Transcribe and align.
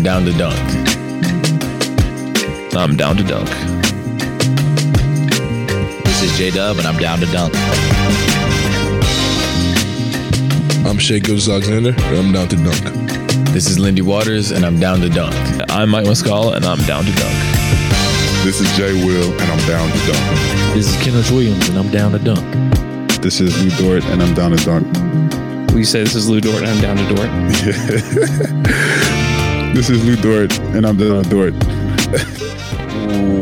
I'm 0.00 0.04
down 0.04 0.24
to 0.24 0.32
dunk. 0.32 0.58
I'm 2.74 2.96
down 2.96 3.18
to 3.18 3.22
dunk. 3.22 3.50
This 6.04 6.22
is 6.22 6.38
J 6.38 6.50
Dub, 6.50 6.78
and 6.78 6.86
I'm 6.86 6.96
down 6.96 7.18
to 7.18 7.26
dunk. 7.26 7.52
I'm 10.86 10.96
Shai 10.96 11.18
Gilgeous-Alexander, 11.18 11.90
and 11.90 12.16
I'm 12.16 12.32
down 12.32 12.48
to 12.48 12.56
dunk. 12.56 12.82
This 13.52 13.68
is 13.68 13.78
Lindy 13.78 14.00
Waters, 14.00 14.52
and 14.52 14.64
I'm 14.64 14.80
down 14.80 15.00
to 15.00 15.10
dunk. 15.10 15.34
I'm 15.68 15.90
Mike 15.90 16.06
Muscala, 16.06 16.56
and 16.56 16.64
I'm 16.64 16.80
down 16.86 17.04
to 17.04 17.12
dunk. 17.12 17.36
This 18.42 18.58
is 18.62 18.74
Jay 18.78 18.94
Will, 19.04 19.30
and 19.32 19.52
I'm 19.52 19.68
down 19.68 19.90
to 19.90 19.98
dunk. 20.10 20.74
This 20.74 20.88
is 20.88 20.96
Kenrich 21.04 21.30
Williams, 21.30 21.68
and 21.68 21.78
I'm 21.78 21.90
down 21.90 22.12
to 22.12 22.18
dunk. 22.18 22.40
This 23.20 23.38
is 23.42 23.62
Lu 23.62 23.68
Dort, 23.76 24.02
and 24.04 24.22
I'm 24.22 24.32
down 24.32 24.52
to 24.52 24.64
dunk. 24.64 24.86
We 25.74 25.84
say 25.84 26.02
this 26.02 26.14
is 26.14 26.26
Lu 26.26 26.40
Dort, 26.40 26.62
and 26.62 26.70
I'm 26.70 26.80
down 26.80 26.96
to 26.96 27.06
Dort. 27.14 27.28
This 29.72 29.88
is 29.88 30.04
Lu 30.04 30.16
Dort, 30.16 30.58
and 30.74 30.84
I'm 30.84 30.96
down 30.96 31.22
to 31.22 31.30
Dort. 31.30 31.54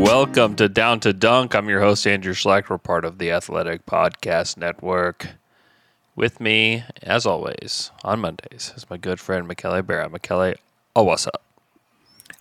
Welcome 0.06 0.56
to 0.56 0.68
Down 0.68 1.00
to 1.00 1.14
Dunk. 1.14 1.54
I'm 1.54 1.70
your 1.70 1.80
host, 1.80 2.06
Andrew 2.06 2.34
Schlecht. 2.34 2.68
We're 2.68 2.76
part 2.76 3.06
of 3.06 3.16
the 3.16 3.32
Athletic 3.32 3.86
Podcast 3.86 4.58
Network. 4.58 5.26
With 6.16 6.38
me, 6.38 6.84
as 7.02 7.24
always, 7.24 7.90
on 8.04 8.20
Mondays 8.20 8.74
is 8.76 8.88
my 8.90 8.98
good 8.98 9.18
friend 9.18 9.48
Michele 9.48 9.82
Berra. 9.82 10.10
Michele, 10.12 10.54
oh, 10.94 11.02
what's 11.02 11.26
up? 11.26 11.42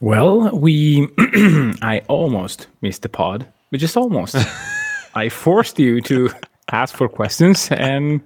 Well, 0.02 0.50
we, 0.56 1.08
I 1.82 2.04
almost 2.10 2.68
missed 2.82 3.04
the 3.04 3.10
pod, 3.10 3.48
but 3.72 3.80
just 3.80 3.96
almost. 3.96 4.36
I 5.16 5.30
forced 5.30 5.80
you 5.80 6.02
to 6.02 6.30
ask 6.72 6.94
for 6.94 7.08
questions, 7.08 7.70
and 7.72 8.22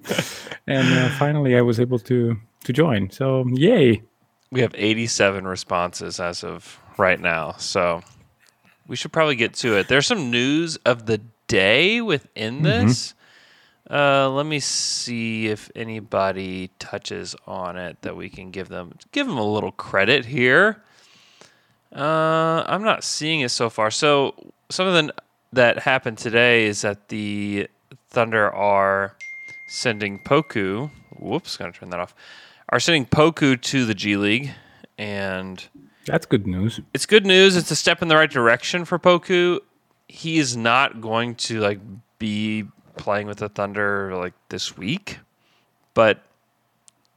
and 0.65 0.93
uh, 0.97 1.09
finally 1.17 1.55
I 1.55 1.61
was 1.61 1.79
able 1.79 1.99
to 1.99 2.35
to 2.63 2.73
join. 2.73 3.11
So 3.11 3.45
yay! 3.53 4.01
We 4.51 4.61
have 4.61 4.73
87 4.75 5.47
responses 5.47 6.19
as 6.19 6.43
of 6.43 6.79
right 6.97 7.19
now, 7.19 7.53
so 7.53 8.01
we 8.87 8.95
should 8.95 9.13
probably 9.13 9.35
get 9.35 9.53
to 9.55 9.77
it. 9.77 9.87
There's 9.87 10.07
some 10.07 10.29
news 10.29 10.75
of 10.85 11.05
the 11.05 11.21
day 11.47 12.01
within 12.01 12.61
this. 12.63 13.13
Mm-hmm. 13.13 13.17
Uh, 13.93 14.29
let 14.29 14.45
me 14.45 14.59
see 14.59 15.47
if 15.47 15.69
anybody 15.75 16.69
touches 16.79 17.35
on 17.45 17.77
it 17.77 18.01
that 18.01 18.15
we 18.15 18.29
can 18.29 18.51
give 18.51 18.69
them 18.69 18.93
give 19.11 19.27
them 19.27 19.37
a 19.37 19.45
little 19.45 19.71
credit 19.71 20.25
here. 20.25 20.81
Uh, 21.93 22.63
I'm 22.65 22.83
not 22.83 23.03
seeing 23.03 23.41
it 23.41 23.49
so 23.49 23.69
far. 23.69 23.91
So 23.91 24.53
something 24.69 25.11
that 25.51 25.79
happened 25.79 26.17
today 26.17 26.65
is 26.65 26.81
that 26.81 27.09
the 27.09 27.67
Thunder 28.09 28.49
are 28.49 29.15
sending 29.67 30.19
Poku. 30.19 30.89
Whoops, 31.19 31.57
gonna 31.57 31.71
turn 31.71 31.89
that 31.89 31.99
off. 31.99 32.15
Are 32.71 32.79
sending 32.79 33.05
Poku 33.05 33.61
to 33.61 33.85
the 33.85 33.93
G 33.93 34.15
League, 34.15 34.51
and 34.97 35.67
that's 36.05 36.25
good 36.25 36.47
news. 36.47 36.79
It's 36.93 37.05
good 37.05 37.25
news. 37.25 37.57
It's 37.57 37.69
a 37.69 37.75
step 37.75 38.01
in 38.01 38.07
the 38.07 38.15
right 38.15 38.31
direction 38.31 38.85
for 38.85 38.97
Poku. 38.97 39.59
He 40.07 40.39
is 40.39 40.55
not 40.55 41.01
going 41.01 41.35
to 41.35 41.59
like 41.59 41.79
be 42.17 42.65
playing 42.95 43.27
with 43.27 43.39
the 43.39 43.49
Thunder 43.49 44.15
like 44.15 44.33
this 44.47 44.77
week, 44.77 45.19
but 45.93 46.23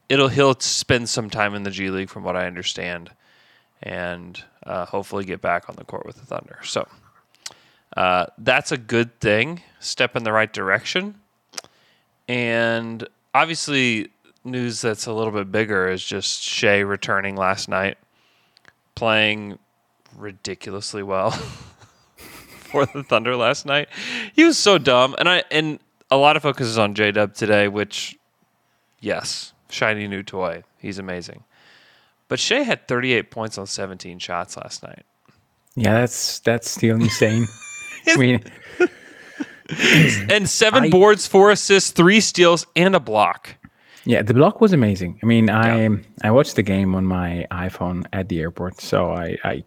it'll 0.09 0.27
he'll 0.27 0.59
spend 0.59 1.07
some 1.07 1.29
time 1.29 1.55
in 1.55 1.63
the 1.63 1.71
G 1.71 1.89
League 1.89 2.09
from 2.09 2.23
what 2.23 2.35
I 2.35 2.47
understand, 2.47 3.11
and 3.81 4.43
uh, 4.65 4.85
hopefully 4.85 5.23
get 5.23 5.41
back 5.41 5.69
on 5.69 5.75
the 5.77 5.85
court 5.85 6.05
with 6.05 6.17
the 6.17 6.25
Thunder. 6.25 6.59
So 6.65 6.85
uh, 7.95 8.25
that's 8.37 8.73
a 8.73 8.77
good 8.77 9.21
thing, 9.21 9.61
step 9.79 10.17
in 10.17 10.25
the 10.25 10.33
right 10.33 10.51
direction, 10.51 11.15
and 12.27 13.07
obviously 13.33 14.09
news 14.45 14.81
that's 14.81 15.05
a 15.05 15.13
little 15.13 15.33
bit 15.33 15.51
bigger 15.51 15.89
is 15.89 16.03
just 16.03 16.41
Shai 16.41 16.79
returning 16.79 17.35
last 17.35 17.67
night, 17.67 17.97
playing 18.95 19.59
ridiculously 20.17 21.03
well. 21.03 21.31
for 22.75 22.85
the 22.85 23.03
Thunder 23.03 23.35
last 23.35 23.65
night. 23.65 23.87
He 24.33 24.43
was 24.43 24.57
so 24.57 24.77
dumb, 24.77 25.15
and 25.17 25.29
I 25.29 25.43
and 25.49 25.79
a 26.11 26.17
lot 26.17 26.35
of 26.35 26.43
focus 26.43 26.67
is 26.67 26.77
on 26.77 26.93
J 26.93 27.11
Dub 27.11 27.33
today, 27.33 27.67
which 27.67 28.17
yes, 28.99 29.53
shiny 29.69 30.07
new 30.07 30.23
toy. 30.23 30.63
He's 30.77 30.99
amazing. 30.99 31.43
But 32.27 32.39
Shai 32.39 32.63
had 32.63 32.87
38 32.87 33.31
points 33.31 33.57
on 33.57 33.67
17 33.67 34.19
shots 34.19 34.57
last 34.57 34.83
night. 34.83 35.05
Yeah, 35.75 35.99
that's 35.99 36.39
that's 36.39 36.69
still 36.69 36.97
insane. 36.97 37.47
I 38.07 38.17
mean, 38.17 38.43
and 40.29 40.49
seven 40.49 40.85
I, 40.85 40.89
boards, 40.89 41.27
four 41.27 41.51
assists, 41.51 41.91
three 41.91 42.19
steals, 42.19 42.67
and 42.75 42.95
a 42.95 42.99
block. 42.99 43.55
Yeah, 44.05 44.21
the 44.21 44.33
block 44.33 44.61
was 44.61 44.71
amazing. 44.71 45.19
I 45.23 45.25
mean, 45.25 45.49
I 45.49 45.87
yeah. 45.87 45.95
I 46.23 46.31
watched 46.31 46.55
the 46.55 46.63
game 46.63 46.93
on 46.95 47.05
my 47.05 47.45
iPhone 47.51 48.05
at 48.13 48.29
the 48.29 48.39
airport, 48.39 48.79
so 48.79 49.11
I, 49.11 49.37
I 49.43 49.63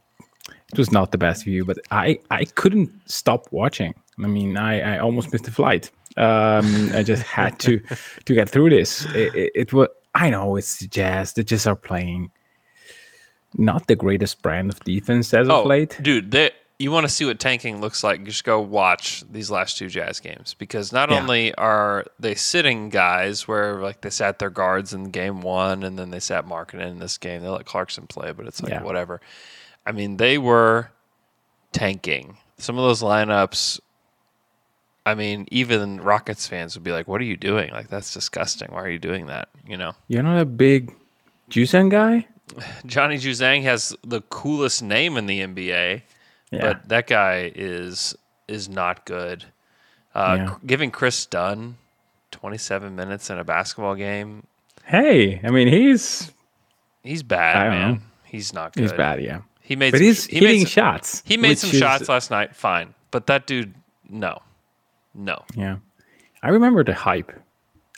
it 0.72 0.78
was 0.78 0.92
not 0.92 1.10
the 1.12 1.18
best 1.18 1.44
view, 1.44 1.64
but 1.64 1.78
I 1.90 2.20
I 2.30 2.44
couldn't 2.44 2.90
stop 3.06 3.46
watching. 3.50 3.94
I 4.22 4.26
mean, 4.26 4.56
I 4.56 4.94
I 4.94 4.98
almost 4.98 5.32
missed 5.32 5.44
the 5.44 5.50
flight. 5.50 5.90
Um, 6.16 6.90
I 6.94 7.02
just 7.02 7.22
had 7.38 7.58
to 7.60 7.80
to 8.24 8.34
get 8.34 8.48
through 8.48 8.70
this. 8.70 9.04
It, 9.14 9.34
it, 9.34 9.52
it 9.54 9.72
was 9.72 9.88
I 10.14 10.30
know 10.30 10.56
it's 10.56 10.86
Jazz. 10.86 11.32
The 11.32 11.42
Jazz 11.44 11.66
are 11.66 11.76
playing 11.76 12.30
not 13.56 13.86
the 13.86 13.96
greatest 13.96 14.42
brand 14.42 14.70
of 14.70 14.80
defense 14.80 15.34
as 15.34 15.48
oh, 15.48 15.60
of 15.60 15.66
late. 15.66 15.98
Dude, 16.02 16.30
they, 16.30 16.50
you 16.78 16.92
want 16.92 17.06
to 17.06 17.12
see 17.12 17.24
what 17.24 17.40
tanking 17.40 17.80
looks 17.80 18.04
like? 18.04 18.24
Just 18.24 18.44
go 18.44 18.60
watch 18.60 19.24
these 19.30 19.50
last 19.50 19.78
two 19.78 19.88
Jazz 19.88 20.20
games 20.20 20.54
because 20.54 20.92
not 20.92 21.10
yeah. 21.10 21.20
only 21.20 21.54
are 21.56 22.04
they 22.20 22.36
sitting 22.36 22.88
guys 22.88 23.48
where 23.48 23.80
like 23.80 24.00
they 24.00 24.10
sat 24.10 24.38
their 24.38 24.50
guards 24.50 24.92
in 24.94 25.10
game 25.10 25.40
one 25.40 25.82
and 25.82 25.98
then 25.98 26.10
they 26.10 26.20
sat 26.20 26.46
Markkanen 26.46 26.90
in 26.90 26.98
this 27.00 27.18
game. 27.18 27.42
They 27.42 27.48
let 27.48 27.66
Clarkson 27.66 28.06
play, 28.06 28.30
but 28.32 28.46
it's 28.46 28.62
like 28.62 28.72
yeah. 28.72 28.82
whatever. 28.82 29.20
I 29.84 29.92
mean, 29.92 30.18
they 30.18 30.38
were 30.38 30.90
tanking. 31.72 32.36
Some 32.58 32.78
of 32.78 32.84
those 32.84 33.02
lineups, 33.02 33.80
I 35.04 35.14
mean, 35.14 35.48
even 35.50 36.00
Rockets 36.00 36.46
fans 36.46 36.76
would 36.76 36.84
be 36.84 36.92
like, 36.92 37.08
"What 37.08 37.20
are 37.20 37.24
you 37.24 37.36
doing? 37.36 37.72
Like 37.72 37.88
that's 37.88 38.14
disgusting. 38.14 38.68
Why 38.70 38.82
are 38.82 38.90
you 38.90 38.98
doing 38.98 39.26
that?" 39.26 39.48
You 39.66 39.76
know. 39.76 39.94
You're 40.06 40.22
not 40.22 40.38
a 40.38 40.44
big 40.44 40.94
Juzang 41.50 41.90
guy. 41.90 42.26
Johnny 42.86 43.16
Juzang 43.16 43.62
has 43.64 43.96
the 44.04 44.20
coolest 44.22 44.82
name 44.82 45.16
in 45.16 45.26
the 45.26 45.40
NBA, 45.40 46.02
yeah. 46.50 46.60
but 46.60 46.88
that 46.88 47.06
guy 47.06 47.52
is 47.54 48.16
is 48.46 48.68
not 48.68 49.04
good. 49.04 49.44
Uh, 50.14 50.36
yeah. 50.38 50.54
Giving 50.66 50.90
Kris 50.90 51.26
Dunn 51.26 51.76
27 52.30 52.94
minutes 52.94 53.30
in 53.30 53.38
a 53.38 53.44
basketball 53.44 53.94
game. 53.94 54.46
Hey, 54.84 55.40
I 55.44 55.50
mean 55.50 55.68
he's 55.68 56.32
he's 57.02 57.22
bad, 57.22 57.70
man. 57.70 57.92
Know. 57.92 58.00
He's 58.24 58.52
not 58.52 58.74
good. 58.74 58.82
He's 58.82 58.92
bad, 58.92 59.22
yeah. 59.22 59.40
He 59.60 59.76
made, 59.76 59.90
but 59.90 59.98
some, 59.98 60.06
he's 60.06 60.24
he 60.26 60.38
hitting 60.38 60.60
some, 60.60 60.70
shots. 60.70 61.22
He 61.26 61.36
made 61.36 61.58
some 61.58 61.70
is, 61.70 61.78
shots 61.78 62.08
last 62.08 62.30
night. 62.30 62.56
Fine, 62.56 62.94
but 63.10 63.26
that 63.26 63.46
dude, 63.46 63.74
no, 64.08 64.40
no. 65.14 65.44
Yeah, 65.54 65.76
I 66.42 66.48
remember 66.48 66.82
the 66.84 66.94
hype. 66.94 67.32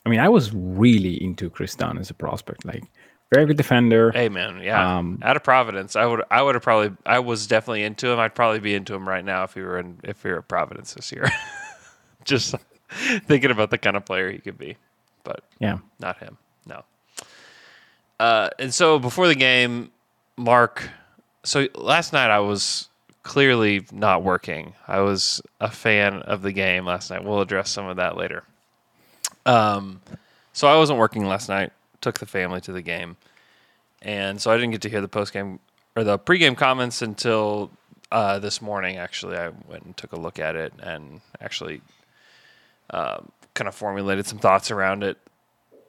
I 0.05 0.09
mean, 0.09 0.19
I 0.19 0.29
was 0.29 0.53
really 0.53 1.23
into 1.23 1.51
Kris 1.51 1.77
Dunn 1.77 1.99
as 1.99 2.11
a 2.11 2.15
prospect. 2.15 2.65
Like, 2.65 2.85
very 3.33 3.47
good 3.47 3.57
defender. 3.57 4.11
Hey 4.13 4.29
man, 4.29 4.61
yeah. 4.63 4.99
Um, 4.99 5.21
Out 5.23 5.37
of 5.37 5.45
Providence, 5.45 5.97
I 5.97 6.07
would, 6.07 6.23
I 6.31 6.43
would 6.43 6.55
have 6.55 6.63
probably, 6.63 6.97
I 7.07 7.21
was 7.21 7.47
definitely 7.47 7.85
into 7.85 8.09
him. 8.09 8.19
I'd 8.19 8.35
probably 8.35 8.61
be 8.61 8.75
into 8.75 8.95
him 8.95 9.09
right 9.09 9.25
now 9.25 9.45
if 9.45 9.55
he 9.55 9.61
were 9.61 9.79
in, 9.79 9.99
if 10.05 10.23
he 10.23 10.29
were 10.31 10.39
at 10.39 10.49
Providence 10.49 10.95
this 10.95 11.13
year. 11.13 11.31
Just 12.25 12.55
thinking 13.27 13.51
about 13.51 13.71
the 13.71 13.79
kind 13.79 13.97
of 13.97 14.05
player 14.05 14.31
he 14.31 14.39
could 14.39 14.59
be, 14.59 14.77
but 15.25 15.43
yeah, 15.59 15.79
not 15.99 16.19
him. 16.19 16.37
No. 16.67 16.85
Uh, 18.19 18.51
and 18.59 18.75
so 18.75 18.99
before 18.99 19.29
the 19.29 19.35
game, 19.35 19.91
Mark 20.37 20.91
so 21.45 21.69
last 21.75 22.13
night 22.13 22.31
I 22.31 22.41
was 22.41 22.89
clearly 23.23 23.87
not 23.93 24.23
working. 24.23 24.75
I 24.89 25.01
was 25.01 25.41
a 25.61 25.71
fan 25.71 26.23
of 26.23 26.43
the 26.43 26.53
game 26.53 26.85
last 26.85 27.11
night. 27.11 27.25
We'll 27.25 27.41
address 27.41 27.71
some 27.71 27.87
of 27.87 27.97
that 27.97 28.17
later. 28.17 28.45
Um, 29.47 30.01
so 30.53 30.69
I 30.69 30.77
wasn't 30.77 30.99
working 30.99 31.27
last 31.27 31.49
night. 31.49 31.73
Took 32.01 32.19
the 32.19 32.27
family 32.27 32.61
to 32.63 32.73
the 32.73 32.83
game, 32.83 33.17
and 34.03 34.41
so 34.41 34.51
I 34.51 34.57
didn't 34.57 34.71
get 34.73 34.83
to 34.83 34.91
hear 34.91 35.01
the 35.01 35.09
post 35.09 35.33
game 35.33 35.59
or 35.97 36.05
the 36.05 36.19
pregame 36.19 36.57
comments 36.57 37.03
until 37.03 37.71
uh, 38.11 38.39
this 38.39 38.63
morning. 38.63 38.97
Actually, 38.97 39.37
I 39.37 39.51
went 39.69 39.85
and 39.85 39.97
took 39.97 40.13
a 40.13 40.19
look 40.19 40.39
at 40.39 40.57
it 40.57 40.73
and 40.83 41.21
actually 41.41 41.83
uh, 42.91 43.19
kind 43.55 43.69
of 43.69 43.75
formulated 43.75 44.27
some 44.27 44.39
thoughts 44.39 44.71
around 44.71 45.03
it. 45.03 45.19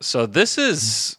So 0.01 0.25
this 0.25 0.57
is 0.57 1.17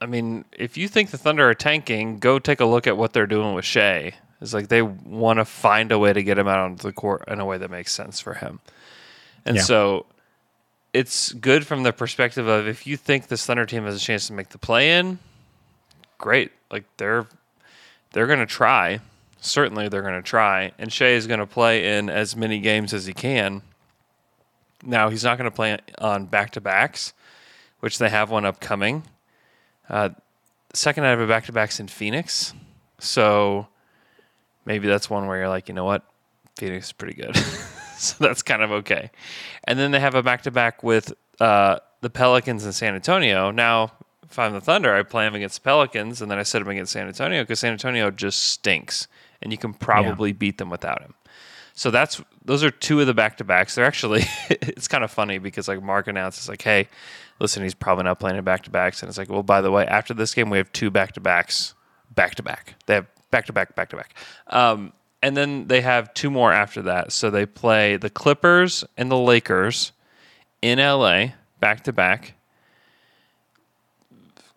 I 0.00 0.06
mean, 0.06 0.44
if 0.52 0.76
you 0.76 0.88
think 0.88 1.10
the 1.10 1.18
Thunder 1.18 1.48
are 1.48 1.54
tanking, 1.54 2.18
go 2.18 2.38
take 2.38 2.60
a 2.60 2.64
look 2.64 2.86
at 2.86 2.96
what 2.96 3.12
they're 3.12 3.26
doing 3.26 3.54
with 3.54 3.64
Shai. 3.64 4.12
It's 4.40 4.54
like 4.54 4.68
they 4.68 4.82
want 4.82 5.40
to 5.40 5.44
find 5.44 5.90
a 5.90 5.98
way 5.98 6.12
to 6.12 6.22
get 6.22 6.38
him 6.38 6.46
out 6.46 6.60
onto 6.60 6.82
the 6.82 6.92
court 6.92 7.24
in 7.26 7.40
a 7.40 7.44
way 7.44 7.58
that 7.58 7.70
makes 7.70 7.92
sense 7.92 8.20
for 8.20 8.34
him. 8.34 8.60
And 9.44 9.56
yeah. 9.56 9.62
so 9.62 10.06
it's 10.92 11.32
good 11.32 11.66
from 11.66 11.82
the 11.82 11.92
perspective 11.92 12.46
of 12.46 12.66
if 12.66 12.86
you 12.86 12.96
think 12.96 13.28
this 13.28 13.44
Thunder 13.44 13.66
team 13.66 13.84
has 13.84 13.96
a 13.96 14.00
chance 14.00 14.26
to 14.28 14.32
make 14.32 14.48
the 14.50 14.58
play 14.58 14.98
in, 14.98 15.18
great. 16.18 16.52
Like 16.70 16.84
they're 16.96 17.26
they're 18.12 18.26
going 18.26 18.38
to 18.40 18.46
try. 18.46 19.00
Certainly 19.40 19.88
they're 19.88 20.02
going 20.02 20.14
to 20.14 20.22
try. 20.22 20.72
And 20.78 20.92
Shai 20.92 21.08
is 21.08 21.26
going 21.26 21.40
to 21.40 21.46
play 21.46 21.96
in 21.96 22.10
as 22.10 22.34
many 22.34 22.58
games 22.58 22.92
as 22.92 23.06
he 23.06 23.12
can. 23.12 23.62
Now, 24.82 25.08
he's 25.08 25.24
not 25.24 25.38
going 25.38 25.50
to 25.50 25.54
play 25.54 25.78
on 25.98 26.26
back 26.26 26.52
to 26.52 26.60
backs, 26.60 27.12
which 27.80 27.98
they 27.98 28.08
have 28.08 28.30
one 28.30 28.44
upcoming. 28.44 29.02
Uh, 29.88 30.10
second 30.72 31.04
night 31.04 31.12
of 31.12 31.20
a 31.20 31.26
back 31.26 31.46
to 31.46 31.52
backs 31.52 31.80
in 31.80 31.88
Phoenix. 31.88 32.54
So 32.98 33.68
maybe 34.64 34.88
that's 34.88 35.08
one 35.08 35.26
where 35.26 35.38
you're 35.38 35.48
like, 35.48 35.68
you 35.68 35.74
know 35.74 35.84
what, 35.84 36.02
Phoenix 36.56 36.86
is 36.86 36.92
pretty 36.92 37.14
good. 37.14 37.36
so 38.02 38.16
that's 38.20 38.42
kind 38.42 38.62
of 38.62 38.70
okay. 38.70 39.10
And 39.64 39.78
then 39.78 39.90
they 39.90 40.00
have 40.00 40.14
a 40.14 40.22
back 40.22 40.42
to 40.42 40.50
back 40.50 40.82
with 40.82 41.12
uh, 41.40 41.78
the 42.00 42.10
Pelicans 42.10 42.64
and 42.64 42.74
San 42.74 42.94
Antonio. 42.94 43.50
Now, 43.50 43.92
if 44.30 44.38
I'm 44.38 44.52
the 44.52 44.60
Thunder, 44.60 44.94
I 44.94 45.02
play 45.02 45.24
them 45.24 45.34
against 45.34 45.62
the 45.62 45.64
Pelicans, 45.64 46.22
and 46.22 46.30
then 46.30 46.38
I 46.38 46.42
set 46.42 46.60
them 46.60 46.68
against 46.68 46.92
San 46.92 47.06
Antonio 47.06 47.42
because 47.42 47.60
San 47.60 47.72
Antonio 47.72 48.10
just 48.10 48.44
stinks, 48.44 49.08
and 49.42 49.52
you 49.52 49.58
can 49.58 49.74
probably 49.74 50.32
beat 50.32 50.58
them 50.58 50.70
without 50.70 51.02
him. 51.02 51.14
So 51.74 51.90
that's 51.90 52.20
those 52.44 52.64
are 52.64 52.70
two 52.70 53.00
of 53.00 53.06
the 53.06 53.14
back 53.14 53.36
to 53.38 53.44
backs. 53.44 53.74
They're 53.74 53.84
actually 53.84 54.24
it's 54.50 54.88
kind 54.88 55.04
of 55.04 55.10
funny 55.10 55.38
because 55.38 55.68
like 55.68 55.82
Mark 55.82 56.08
announces 56.08 56.48
like, 56.48 56.62
hey, 56.62 56.88
listen, 57.40 57.62
he's 57.62 57.74
probably 57.74 58.04
not 58.04 58.20
playing 58.20 58.36
it 58.36 58.44
back 58.44 58.62
to 58.64 58.70
backs, 58.70 59.02
and 59.02 59.08
it's 59.08 59.18
like, 59.18 59.30
well, 59.30 59.42
by 59.42 59.60
the 59.60 59.70
way, 59.70 59.86
after 59.86 60.14
this 60.14 60.34
game 60.34 60.50
we 60.50 60.58
have 60.58 60.70
two 60.72 60.90
back 60.90 61.12
to 61.12 61.20
backs, 61.20 61.74
back 62.14 62.34
to 62.36 62.42
back. 62.42 62.74
They 62.86 62.94
have 62.94 63.06
back 63.30 63.46
to 63.46 63.52
back, 63.52 63.74
back 63.74 63.90
to 63.90 63.96
back. 63.96 64.14
Um, 64.48 64.92
and 65.22 65.36
then 65.36 65.66
they 65.68 65.80
have 65.80 66.12
two 66.14 66.30
more 66.30 66.52
after 66.52 66.82
that. 66.82 67.12
So 67.12 67.30
they 67.30 67.46
play 67.46 67.96
the 67.96 68.10
Clippers 68.10 68.84
and 68.96 69.10
the 69.10 69.16
Lakers 69.18 69.92
in 70.62 70.78
LA 70.78 71.28
back 71.60 71.84
to 71.84 71.92
back. 71.92 72.34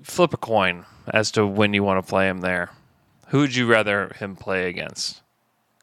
Flip 0.04 0.34
a 0.34 0.38
coin 0.38 0.86
as 1.14 1.32
to 1.32 1.46
when 1.46 1.74
you 1.74 1.84
want 1.84 2.04
to 2.04 2.10
play 2.10 2.28
him 2.28 2.42
there. 2.42 2.72
Who 3.28 3.40
would 3.40 3.56
you 3.56 3.68
rather 3.68 4.12
him 4.20 4.36
play 4.36 4.68
against? 4.70 5.22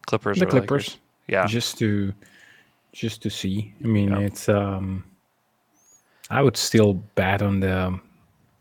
Clippers 0.06 0.38
The 0.38 0.46
or 0.46 0.50
Clippers. 0.50 0.88
Lakers? 0.88 0.98
Yeah. 1.28 1.46
Just 1.46 1.78
to 1.78 2.12
just 2.92 3.22
to 3.22 3.30
see. 3.30 3.74
I 3.84 3.86
mean, 3.86 4.10
Yeah. 4.10 4.18
it's 4.20 4.48
um 4.48 5.04
I 6.30 6.42
would 6.42 6.56
still 6.56 6.94
bet 7.14 7.42
on 7.42 7.60
the 7.60 7.98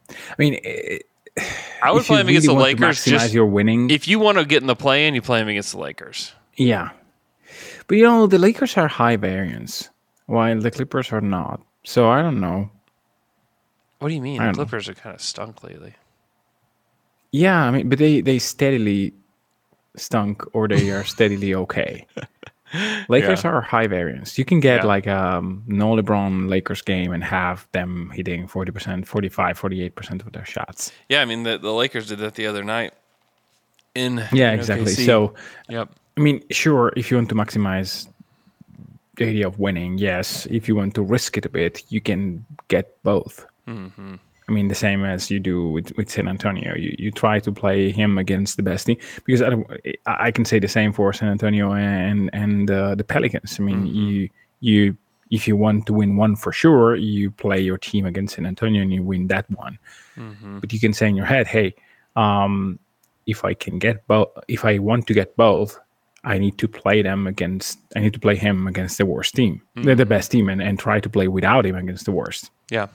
I 0.10 0.36
mean, 0.38 0.60
it, 0.64 1.06
I 1.82 1.92
would 1.92 2.04
play 2.06 2.22
him 2.22 2.28
against 2.28 2.48
the 2.48 2.54
Lakers. 2.54 3.06
Just 3.06 3.34
your 3.34 3.46
winning. 3.46 3.90
if 3.90 4.08
you 4.08 4.20
want 4.20 4.38
to 4.38 4.46
get 4.46 4.62
in 4.62 4.68
the 4.68 4.76
play 4.76 5.08
in, 5.08 5.16
you 5.16 5.22
play 5.22 5.40
him 5.42 5.48
against 5.48 5.72
the 5.72 5.80
Lakers. 5.80 6.34
yeah. 6.56 6.90
But 7.88 7.96
you 7.98 8.04
know, 8.04 8.28
the 8.28 8.38
Lakers 8.38 8.76
are 8.76 8.90
high 8.90 9.16
variance 9.16 9.90
while 10.26 10.60
the 10.60 10.72
Clippers 10.72 11.14
are 11.14 11.22
not. 11.22 11.62
So 11.86 12.10
I 12.10 12.22
don't 12.22 12.42
know. 12.42 12.70
What 14.00 14.10
do 14.10 14.14
you 14.14 14.22
mean? 14.22 14.40
The 14.40 14.44
don't 14.44 14.58
know. 14.58 14.66
Clippers 14.66 14.90
are 14.90 14.94
kind 14.94 15.16
of 15.16 15.22
stunk 15.22 15.64
lately. 15.64 15.94
Yeah, 17.32 17.64
I 17.64 17.72
mean, 17.72 17.88
but 17.90 17.98
they 18.00 18.22
they 18.22 18.40
steadily 18.40 19.14
stunk 19.96 20.44
or 20.54 20.68
they 20.68 20.92
are 20.92 21.04
steadily 21.04 21.56
okay. 21.56 22.06
Lakers 23.08 23.46
are 23.46 23.62
high 23.62 23.88
variance. 23.88 24.38
You 24.38 24.46
can 24.46 24.60
get 24.60 24.82
Yeah. 24.82 24.86
like 24.88 25.08
um 25.08 25.64
no 25.68 25.96
LeBron 25.96 26.50
Lakers 26.50 26.82
game 26.82 27.12
and 27.14 27.24
have 27.24 27.68
them 27.72 28.12
hitting 28.14 28.48
40%, 28.48 29.06
45, 29.06 29.60
48% 29.60 30.26
of 30.26 30.32
their 30.34 30.46
shots. 30.46 30.92
Yeah, 31.10 31.22
I 31.22 31.26
mean 31.26 31.44
the, 31.44 31.58
the 31.58 31.72
Lakers 31.74 32.08
did 32.08 32.20
that 32.20 32.36
the 32.36 32.48
other 32.48 32.64
night. 32.64 32.94
In 33.96 34.24
Yeah, 34.32 34.52
in 34.52 34.60
exactly. 34.60 34.92
OKC. 34.94 35.06
So 35.06 35.34
yep. 35.70 35.90
I 36.18 36.20
mean, 36.20 36.44
sure, 36.52 36.92
if 36.98 37.10
you 37.12 37.18
want 37.18 37.30
to 37.30 37.36
maximize 37.36 38.08
the 39.16 39.26
idea 39.30 39.48
of 39.48 39.60
winning, 39.60 39.98
yes. 39.98 40.46
If 40.50 40.68
you 40.68 40.76
want 40.76 40.94
to 40.96 41.02
risk 41.04 41.38
it 41.38 41.46
a 41.46 41.50
bit, 41.50 41.84
you 41.90 42.02
can 42.02 42.46
get 42.68 43.02
both. 43.04 43.46
Mm-hmm. 43.68 44.16
I 44.50 44.54
mean, 44.54 44.70
the 44.70 44.76
same 44.76 45.04
as 45.04 45.30
you 45.30 45.40
do 45.40 45.68
with, 45.68 45.92
with 45.98 46.10
San 46.10 46.28
Antonio. 46.28 46.74
You 46.76 46.96
you 46.98 47.12
try 47.12 47.40
to 47.40 47.52
play 47.52 47.92
him 47.92 48.18
against 48.18 48.56
the 48.56 48.64
best 48.64 48.86
team 48.86 48.98
because 49.26 49.42
I, 49.42 49.50
don't, 49.50 49.70
I 50.06 50.28
I 50.28 50.32
can 50.32 50.46
say 50.46 50.60
the 50.60 50.70
same 50.70 50.94
for 50.94 51.12
San 51.14 51.30
Antonio 51.30 51.74
and 51.74 52.30
and 52.34 52.72
uh, 52.72 52.96
the 52.96 53.04
Pelicans. 53.04 53.60
I 53.60 53.64
mean, 53.64 53.86
you 53.88 54.30
you 54.62 54.98
if 55.32 55.48
you 55.48 55.58
want 55.58 55.86
to 55.88 55.94
win 55.94 56.16
one 56.16 56.36
for 56.36 56.52
sure, 56.52 56.96
you 56.96 57.32
play 57.32 57.60
your 57.60 57.78
team 57.78 58.06
against 58.06 58.36
San 58.36 58.46
Antonio 58.46 58.82
and 58.82 58.94
you 58.94 59.04
win 59.04 59.28
that 59.28 59.50
one. 59.52 59.78
Mm-hmm. 60.18 60.60
But 60.60 60.72
you 60.72 60.80
can 60.80 60.94
say 60.94 61.10
in 61.10 61.16
your 61.16 61.26
head, 61.26 61.48
hey, 61.48 61.76
um, 62.16 62.80
if 63.26 63.44
I 63.44 63.54
can 63.54 63.78
get 63.78 64.08
both, 64.08 64.30
if 64.48 64.64
I 64.64 64.80
want 64.80 65.08
to 65.08 65.14
get 65.14 65.36
both, 65.36 65.78
I 66.24 66.38
need 66.38 66.58
to 66.60 66.68
play 66.68 67.02
them 67.02 67.28
against. 67.28 67.80
I 67.96 68.00
need 68.00 68.14
to 68.14 68.20
play 68.20 68.36
him 68.36 68.68
against 68.68 68.98
the 68.98 69.06
worst 69.06 69.36
team, 69.36 69.62
the, 69.76 69.96
the 69.96 70.06
best 70.06 70.32
team, 70.32 70.50
and, 70.50 70.62
and 70.62 70.80
try 70.80 71.00
to 71.00 71.10
play 71.10 71.28
without 71.28 71.66
him 71.66 71.76
against 71.76 72.06
the 72.06 72.12
worst. 72.12 72.52
Yeah. 72.72 72.88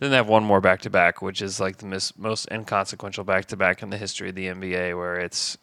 Then 0.00 0.10
they 0.10 0.16
have 0.16 0.28
one 0.28 0.44
more 0.44 0.60
back 0.60 0.80
to 0.82 0.90
back, 0.90 1.22
which 1.22 1.42
is 1.42 1.58
like 1.58 1.78
the 1.78 1.86
mis- 1.86 2.16
most 2.16 2.48
inconsequential 2.50 3.24
back 3.24 3.46
to 3.46 3.56
back 3.56 3.82
in 3.82 3.90
the 3.90 3.98
history 3.98 4.28
of 4.28 4.34
the 4.36 4.46
NBA, 4.46 4.96
where 4.96 5.16
it's 5.16 5.58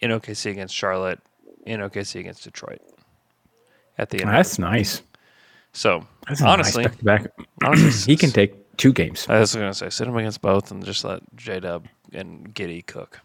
in 0.00 0.10
OKC 0.10 0.50
against 0.52 0.74
Charlotte, 0.74 1.20
in 1.66 1.80
OKC 1.80 2.20
against 2.20 2.44
Detroit. 2.44 2.80
At 3.98 4.10
the 4.10 4.20
end, 4.20 4.30
of 4.30 4.36
That's 4.36 4.58
nice. 4.58 5.02
so 5.72 6.04
That's 6.28 6.42
honestly, 6.42 6.84
nice 6.84 6.96
back. 6.96 7.26
honestly, 7.64 8.12
he 8.12 8.16
can 8.16 8.30
take 8.30 8.76
two 8.76 8.92
games. 8.92 9.26
I 9.28 9.38
was 9.38 9.54
gonna 9.54 9.74
say 9.74 9.90
sit 9.90 10.06
him 10.08 10.16
against 10.16 10.40
both 10.40 10.70
and 10.70 10.84
just 10.84 11.04
let 11.04 11.20
J 11.36 11.60
Dub 11.60 11.86
and 12.12 12.54
Giddey 12.54 12.84
cook. 12.86 13.20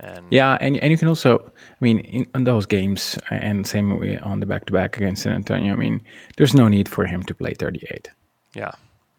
And 0.00 0.26
Yeah, 0.30 0.58
and 0.60 0.76
and 0.78 0.90
you 0.90 0.98
can 0.98 1.08
also, 1.08 1.38
I 1.38 1.76
mean, 1.80 2.00
in, 2.00 2.26
in 2.34 2.44
those 2.44 2.66
games, 2.66 3.18
and 3.30 3.66
same 3.66 3.98
way 3.98 4.18
on 4.18 4.40
the 4.40 4.46
back 4.46 4.66
to 4.66 4.72
back 4.72 4.96
against 4.98 5.22
San 5.22 5.32
Antonio. 5.32 5.72
I 5.72 5.76
mean, 5.76 6.02
there's 6.36 6.54
no 6.54 6.68
need 6.68 6.88
for 6.88 7.06
him 7.06 7.22
to 7.24 7.34
play 7.34 7.54
38. 7.54 8.10
yeah, 8.54 8.72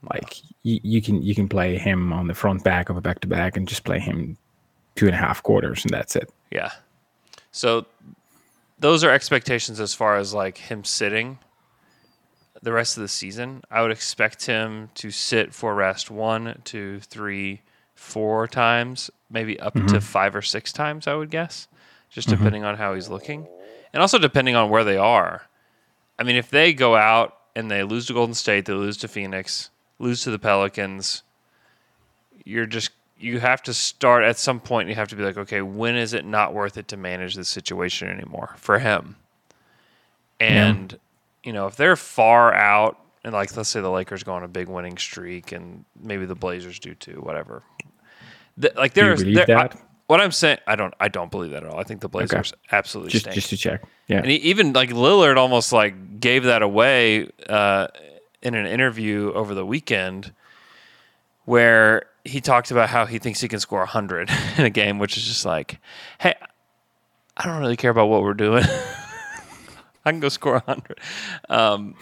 Like 0.10 0.42
you, 0.64 0.80
you 0.84 1.02
can 1.02 1.22
you 1.22 1.36
can 1.36 1.48
play 1.48 1.78
him 1.78 2.14
on 2.14 2.28
the 2.28 2.34
front 2.34 2.64
back 2.64 2.90
of 2.90 2.98
a 2.98 3.02
back 3.02 3.20
to 3.22 3.28
back 3.28 3.58
and 3.58 3.68
just 3.68 3.84
play 3.84 4.00
him 4.00 4.38
two 4.96 5.06
and 5.06 5.16
a 5.16 5.18
half 5.18 5.44
quarters, 5.44 5.84
and 5.84 5.94
that's 5.94 6.16
it. 6.16 6.32
Yeah. 6.52 6.72
So 7.52 7.86
those 8.80 9.04
are 9.04 9.12
expectations 9.12 9.80
as 9.80 9.94
far 9.94 10.18
as 10.18 10.34
like 10.34 10.58
him 10.58 10.84
sitting 10.84 11.40
the 12.62 12.72
rest 12.72 12.98
of 12.98 13.02
the 13.02 13.08
season. 13.08 13.62
I 13.70 13.82
would 13.82 13.92
expect 13.92 14.46
him 14.46 14.90
to 14.96 15.12
sit 15.12 15.54
for 15.54 15.76
rest 15.76 16.10
one, 16.10 16.62
two, 16.64 17.00
three, 17.02 17.62
four 17.96 18.48
times, 18.48 19.10
maybe 19.30 19.60
up 19.60 19.74
to 19.74 19.80
mm-hmm. 19.80 20.00
five 20.00 20.36
or 20.36 20.42
six 20.42 20.72
times, 20.72 21.08
I 21.08 21.16
would 21.16 21.30
guess, 21.30 21.68
just 22.10 22.28
mm-hmm. 22.28 22.38
depending 22.38 22.64
on 22.64 22.76
how 22.78 22.94
he's 22.94 23.10
looking. 23.10 23.48
And 23.94 24.02
also 24.02 24.18
depending 24.20 24.56
on 24.56 24.70
where 24.70 24.84
they 24.84 24.98
are. 24.98 25.44
I 26.20 26.24
mean, 26.24 26.36
if 26.36 26.50
they 26.50 26.74
go 26.74 26.96
out 26.96 27.38
and 27.56 27.70
they 27.70 27.84
lose 27.84 28.08
to 28.08 28.14
Golden 28.14 28.36
State, 28.36 28.66
they 28.66 28.74
lose 28.74 28.98
to 28.98 29.08
Phoenix, 29.08 29.70
lose 30.00 30.24
to 30.24 30.32
the 30.32 30.40
Pelicans, 30.40 31.24
you're 32.46 32.66
just 32.66 32.92
you 33.20 33.40
have 33.40 33.64
to 33.64 33.74
start 33.74 34.24
at 34.24 34.38
some 34.38 34.60
point 34.60 34.88
you 34.90 34.94
have 34.96 35.08
to 35.08 35.16
be 35.16 35.24
like 35.24 35.38
okay 35.38 35.62
when 35.64 35.96
is 35.96 36.14
it 36.14 36.24
not 36.24 36.54
worth 36.54 36.78
it 36.78 36.88
to 36.88 36.96
manage 36.96 37.34
this 37.36 37.50
situation 37.50 38.08
anymore 38.08 38.54
for 38.58 38.78
him 38.78 39.16
and 40.40 41.00
you 41.44 41.52
know 41.52 41.66
if 41.68 41.76
they're 41.76 41.96
far 41.96 42.54
out 42.54 43.00
and 43.24 43.34
like 43.34 43.56
let's 43.58 43.70
say 43.70 43.82
the 43.82 43.90
lakers 43.90 44.24
go 44.24 44.34
on 44.34 44.44
a 44.44 44.48
big 44.48 44.68
winning 44.68 44.98
streak 44.98 45.52
and 45.52 45.84
maybe 46.02 46.26
the 46.26 46.36
blazers 46.36 46.80
do 46.80 46.94
too 46.94 47.20
whatever 47.22 47.64
Th- 48.62 48.76
like 48.76 48.94
there's 48.94 49.24
there, 49.24 49.58
I- 49.58 49.70
what 50.06 50.22
i'm 50.22 50.32
saying 50.32 50.60
i 50.68 50.76
don't 50.76 50.94
i 51.00 51.08
don't 51.08 51.32
believe 51.32 51.52
that 51.52 51.64
at 51.64 51.70
all 51.72 51.80
i 51.80 51.84
think 51.84 52.02
the 52.02 52.10
blazers 52.10 52.54
absolutely 52.72 53.12
Just 53.12 53.24
stink. 53.24 53.36
just 53.36 53.50
to 53.50 53.58
check. 53.58 53.84
Yeah. 54.08 54.18
And 54.20 54.28
he, 54.28 54.36
even 54.38 54.72
like 54.74 54.90
Lillard 54.92 55.36
almost 55.38 55.74
like 55.74 56.20
gave 56.22 56.44
that 56.44 56.62
away 56.62 57.30
uh, 57.50 57.88
in 58.48 58.56
an 58.56 58.66
interview 58.66 59.32
over 59.34 59.54
the 59.54 59.66
weekend 59.66 60.34
where 61.46 62.06
he 62.24 62.42
talked 62.42 62.72
about 62.72 62.90
how 62.90 63.06
he 63.06 63.20
thinks 63.20 63.42
he 63.42 63.48
can 63.48 63.60
score 63.60 63.80
100 63.80 64.30
in 64.58 64.66
a 64.66 64.70
game, 64.70 65.00
which 65.00 65.18
is 65.18 65.26
just 65.26 65.46
like, 65.46 65.80
hey, 66.20 66.34
I 67.36 67.46
don't 67.46 67.60
really 67.60 67.78
care 67.78 67.92
about 67.92 68.08
what 68.08 68.24
we're 68.24 68.34
doing. 68.34 68.64
I 70.06 70.12
can 70.12 70.20
go 70.20 70.30
score 70.30 70.54
100. 70.66 71.00
Um, 71.50 71.96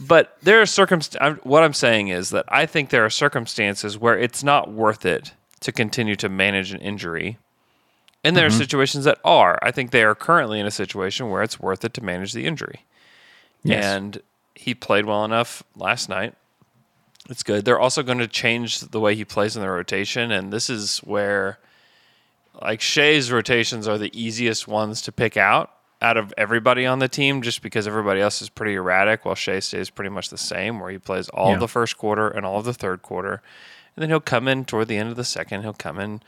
but 0.00 0.36
there 0.42 0.60
are 0.60 0.66
circumstances. 0.66 1.40
What 1.44 1.62
I'm 1.62 1.72
saying 1.72 2.08
is 2.08 2.30
that 2.30 2.44
I 2.48 2.66
think 2.66 2.90
there 2.90 3.04
are 3.04 3.10
circumstances 3.10 3.96
where 3.96 4.18
it's 4.18 4.44
not 4.44 4.70
worth 4.70 5.06
it 5.06 5.32
to 5.60 5.72
continue 5.72 6.16
to 6.16 6.28
manage 6.28 6.72
an 6.72 6.80
injury. 6.80 7.38
And 8.22 8.36
there 8.36 8.46
are 8.46 8.50
situations 8.50 9.04
that 9.04 9.18
are. 9.24 9.58
I 9.62 9.70
think 9.70 9.92
they 9.92 10.02
are 10.02 10.14
currently 10.14 10.58
in 10.58 10.66
a 10.66 10.70
situation 10.70 11.30
where 11.30 11.44
it's 11.44 11.60
worth 11.60 11.84
it 11.84 11.94
to 11.94 12.02
manage 12.02 12.32
the 12.32 12.44
injury. 12.44 12.84
Yes. 13.62 13.84
And 13.84 14.20
he 14.56 14.74
played 14.74 15.04
well 15.04 15.24
enough 15.24 15.62
last 15.76 16.08
night. 16.08 16.34
It's 17.28 17.42
good. 17.42 17.64
They're 17.64 17.78
also 17.78 18.02
going 18.02 18.18
to 18.18 18.28
change 18.28 18.80
the 18.80 19.00
way 19.00 19.14
he 19.14 19.24
plays 19.24 19.56
in 19.56 19.62
the 19.62 19.68
rotation. 19.70 20.30
And 20.30 20.52
this 20.52 20.70
is 20.70 20.98
where, 20.98 21.58
like, 22.62 22.80
Shai's 22.80 23.30
rotations 23.32 23.86
are 23.88 23.98
the 23.98 24.10
easiest 24.18 24.66
ones 24.68 25.02
to 25.02 25.12
pick 25.12 25.36
out 25.36 25.70
out 26.02 26.16
of 26.18 26.32
everybody 26.36 26.84
on 26.84 26.98
the 26.98 27.08
team 27.08 27.40
just 27.40 27.62
because 27.62 27.86
everybody 27.88 28.20
else 28.20 28.42
is 28.42 28.48
pretty 28.50 28.74
erratic 28.74 29.24
while 29.24 29.34
Shai 29.34 29.60
stays 29.60 29.88
pretty 29.88 30.10
much 30.10 30.28
the 30.28 30.36
same, 30.38 30.78
where 30.78 30.90
he 30.90 30.98
plays 30.98 31.28
all 31.30 31.48
Yeah. 31.48 31.54
of 31.54 31.60
the 31.60 31.68
first 31.68 31.96
quarter 31.96 32.28
and 32.28 32.44
all 32.44 32.58
of 32.58 32.64
the 32.66 32.74
third 32.74 33.00
quarter. 33.02 33.40
And 33.96 34.02
then 34.02 34.10
he'll 34.10 34.20
come 34.20 34.46
in 34.46 34.66
toward 34.66 34.88
the 34.88 34.98
end 34.98 35.08
of 35.08 35.16
the 35.16 35.24
second. 35.24 35.62
He'll 35.62 35.72
come 35.72 35.98
in, 35.98 36.20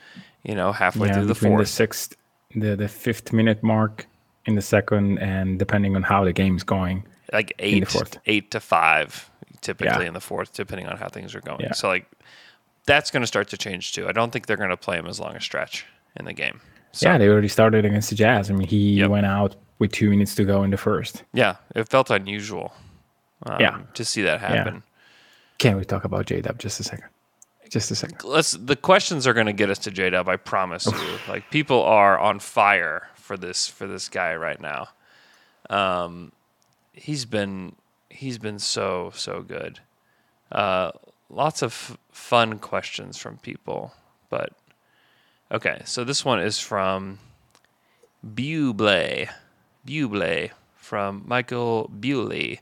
you 0.43 0.55
know, 0.55 0.73
halfway 0.73 1.09
yeah, 1.09 1.15
through 1.15 1.27
the 1.27 1.35
between 1.35 1.53
the 1.53 1.57
fourth. 1.59 1.69
sixth, 1.69 2.17
the 2.55 2.77
the 2.77 2.89
fifth 2.89 3.31
minute 3.33 3.63
mark 3.63 4.07
in 4.47 4.55
the 4.55 4.63
second, 4.63 5.19
and 5.19 5.59
depending 5.59 5.95
on 5.95 6.03
how 6.03 6.25
the 6.25 6.33
game's 6.33 6.63
going. 6.63 7.05
Like 7.33 7.53
eight, 7.59 7.87
eight 8.27 8.51
to 8.53 8.61
five, 8.61 9.31
typically 9.61 10.03
Yeah. 10.03 10.09
in 10.09 10.15
the 10.15 10.21
fourth, 10.21 10.53
depending 10.55 10.87
on 10.87 10.97
how 10.97 11.09
things 11.09 11.35
are 11.35 11.41
going. 11.41 11.61
Yeah. 11.61 11.73
So 11.73 11.89
like 11.89 12.07
that's 12.87 13.11
going 13.11 13.23
to 13.23 13.27
start 13.27 13.49
to 13.49 13.57
change 13.57 13.93
too. 13.93 14.09
I 14.09 14.13
don't 14.13 14.31
think 14.33 14.47
they're 14.47 14.57
going 14.57 14.71
to 14.71 14.77
play 14.77 14.97
him 14.99 15.07
as 15.07 15.21
long 15.21 15.35
a 15.37 15.41
stretch 15.41 15.85
in 16.17 16.25
the 16.25 16.33
game. 16.33 16.61
So, 16.93 17.09
yeah, 17.09 17.19
they 17.19 17.29
already 17.29 17.49
started 17.49 17.85
against 17.85 18.09
the 18.09 18.15
Jazz. 18.17 18.51
I 18.51 18.55
mean, 18.55 18.67
he 18.67 18.95
Yep. 18.95 19.11
went 19.11 19.27
out 19.27 19.57
with 19.79 19.93
two 19.93 20.09
minutes 20.09 20.35
to 20.37 20.45
go 20.45 20.63
in 20.63 20.71
the 20.71 20.79
first. 20.79 21.23
yeah, 21.35 21.57
it 21.75 21.89
felt 21.89 22.11
unusual. 22.11 22.73
Um, 23.47 23.61
Yeah. 23.61 23.79
to 23.95 24.05
see 24.05 24.23
that 24.23 24.41
happen. 24.41 24.83
Can 25.59 25.77
we 25.77 25.85
talk 25.85 26.05
about 26.05 26.27
J 26.27 26.41
Dub 26.41 26.59
just 26.59 26.81
a 26.81 26.85
second? 26.85 27.09
just 27.69 27.91
a 27.91 27.95
second. 27.95 28.25
let's 28.25 28.53
the 28.53 28.75
questions 28.77 29.27
are 29.27 29.35
going 29.35 29.47
to 29.47 29.53
get 29.53 29.69
us 29.69 29.79
to 29.81 29.91
J 29.91 30.09
Dub. 30.09 30.27
I 30.27 30.37
promise 30.39 30.87
you. 30.87 31.19
Like 31.29 31.51
people 31.51 31.83
are 31.83 32.19
on 32.19 32.39
fire 32.39 33.09
for 33.17 33.37
this 33.37 33.69
for 33.69 33.87
this 33.87 34.09
guy 34.09 34.35
right 34.37 34.59
now. 34.59 34.89
Um, 35.69 36.33
he's 36.99 37.25
been 37.25 37.75
he's 38.11 38.39
been 38.39 38.59
so 38.59 39.13
so 39.15 39.43
good. 39.43 39.81
Uh, 40.51 40.93
lots 41.31 41.63
of 41.63 41.73
f- 41.73 41.99
fun 42.11 42.59
questions 42.59 43.17
from 43.19 43.39
people, 43.39 43.93
but 44.31 44.53
okay. 45.53 45.83
So 45.85 46.05
this 46.05 46.25
one 46.25 46.41
is 46.41 46.59
from 46.59 47.19
Buble, 48.27 49.29
Buble 49.87 50.51
from 50.77 51.25
Michael 51.27 51.91
Bewley. 52.01 52.61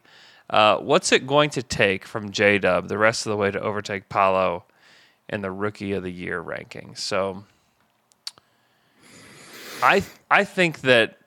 Uh, 0.49 0.79
what's 0.79 1.11
it 1.11 1.27
going 1.27 1.51
to 1.51 1.63
take 1.63 2.05
from 2.05 2.31
J 2.31 2.59
Dub 2.59 2.89
the 2.89 2.99
rest 2.99 3.27
of 3.27 3.31
the 3.31 3.37
way 3.37 3.51
to 3.51 3.61
overtake 3.61 4.09
Paolo 4.09 4.65
in 5.29 5.41
the 5.41 5.51
Rookie 5.51 5.93
of 5.93 6.03
the 6.03 6.13
Year 6.13 6.41
ranking? 6.41 6.95
So, 6.95 7.45
I 9.83 10.05
I 10.31 10.45
think 10.45 10.83
that 10.83 11.19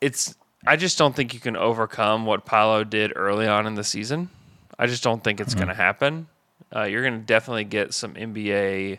it's 0.00 0.34
I 0.66 0.76
just 0.76 0.96
don't 0.96 1.14
think 1.14 1.34
you 1.34 1.40
can 1.40 1.56
overcome 1.56 2.24
what 2.24 2.44
Paolo 2.44 2.84
did 2.84 3.12
early 3.16 3.48
on 3.48 3.66
in 3.66 3.74
the 3.74 3.84
season. 3.84 4.30
I 4.78 4.86
just 4.86 5.02
don't 5.02 5.22
think 5.22 5.40
it's 5.40 5.54
going 5.54 5.68
to 5.68 5.74
happen. 5.74 6.28
Uh, 6.74 6.84
you're 6.84 7.02
going 7.02 7.18
to 7.20 7.26
definitely 7.26 7.64
get 7.64 7.92
some 7.92 8.14
NBA 8.14 8.98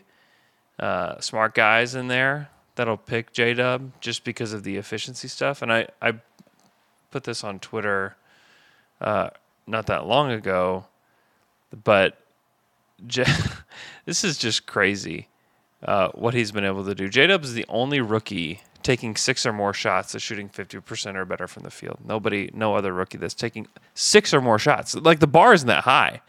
uh, 0.78 1.20
smart 1.20 1.54
guys 1.54 1.94
in 1.94 2.08
there 2.08 2.50
that'll 2.74 2.96
pick 2.96 3.32
J 3.32 3.54
Dub 3.54 3.92
just 4.00 4.24
because 4.24 4.52
of 4.52 4.62
the 4.62 4.76
efficiency 4.76 5.28
stuff. 5.28 5.62
And 5.62 5.72
I, 5.72 5.88
I 6.02 6.14
put 7.10 7.24
this 7.24 7.42
on 7.42 7.58
Twitter 7.58 8.16
uh, 9.00 9.30
not 9.66 9.86
that 9.86 10.06
long 10.06 10.30
ago, 10.30 10.86
but 11.82 12.18
J- 13.06 13.24
this 14.04 14.22
is 14.22 14.38
just 14.38 14.66
crazy 14.66 15.28
uh, 15.82 16.08
what 16.10 16.34
he's 16.34 16.52
been 16.52 16.64
able 16.64 16.84
to 16.84 16.94
do. 16.94 17.08
J 17.08 17.26
Dub 17.26 17.42
is 17.42 17.54
the 17.54 17.66
only 17.68 18.00
rookie 18.00 18.60
taking 18.84 19.16
six 19.16 19.44
or 19.44 19.52
more 19.52 19.74
shots 19.74 20.12
that's 20.12 20.22
shooting 20.22 20.48
50% 20.48 21.16
or 21.16 21.24
better 21.24 21.48
from 21.48 21.64
the 21.64 21.70
field. 21.70 21.98
Nobody, 22.04 22.50
no 22.54 22.76
other 22.76 22.92
rookie 22.92 23.18
that's 23.18 23.34
taking 23.34 23.66
six 23.94 24.32
or 24.32 24.40
more 24.40 24.58
shots. 24.58 24.94
Like 24.94 25.18
the 25.18 25.26
bar 25.26 25.52
isn't 25.54 25.66
that 25.66 25.84
high. 25.84 26.20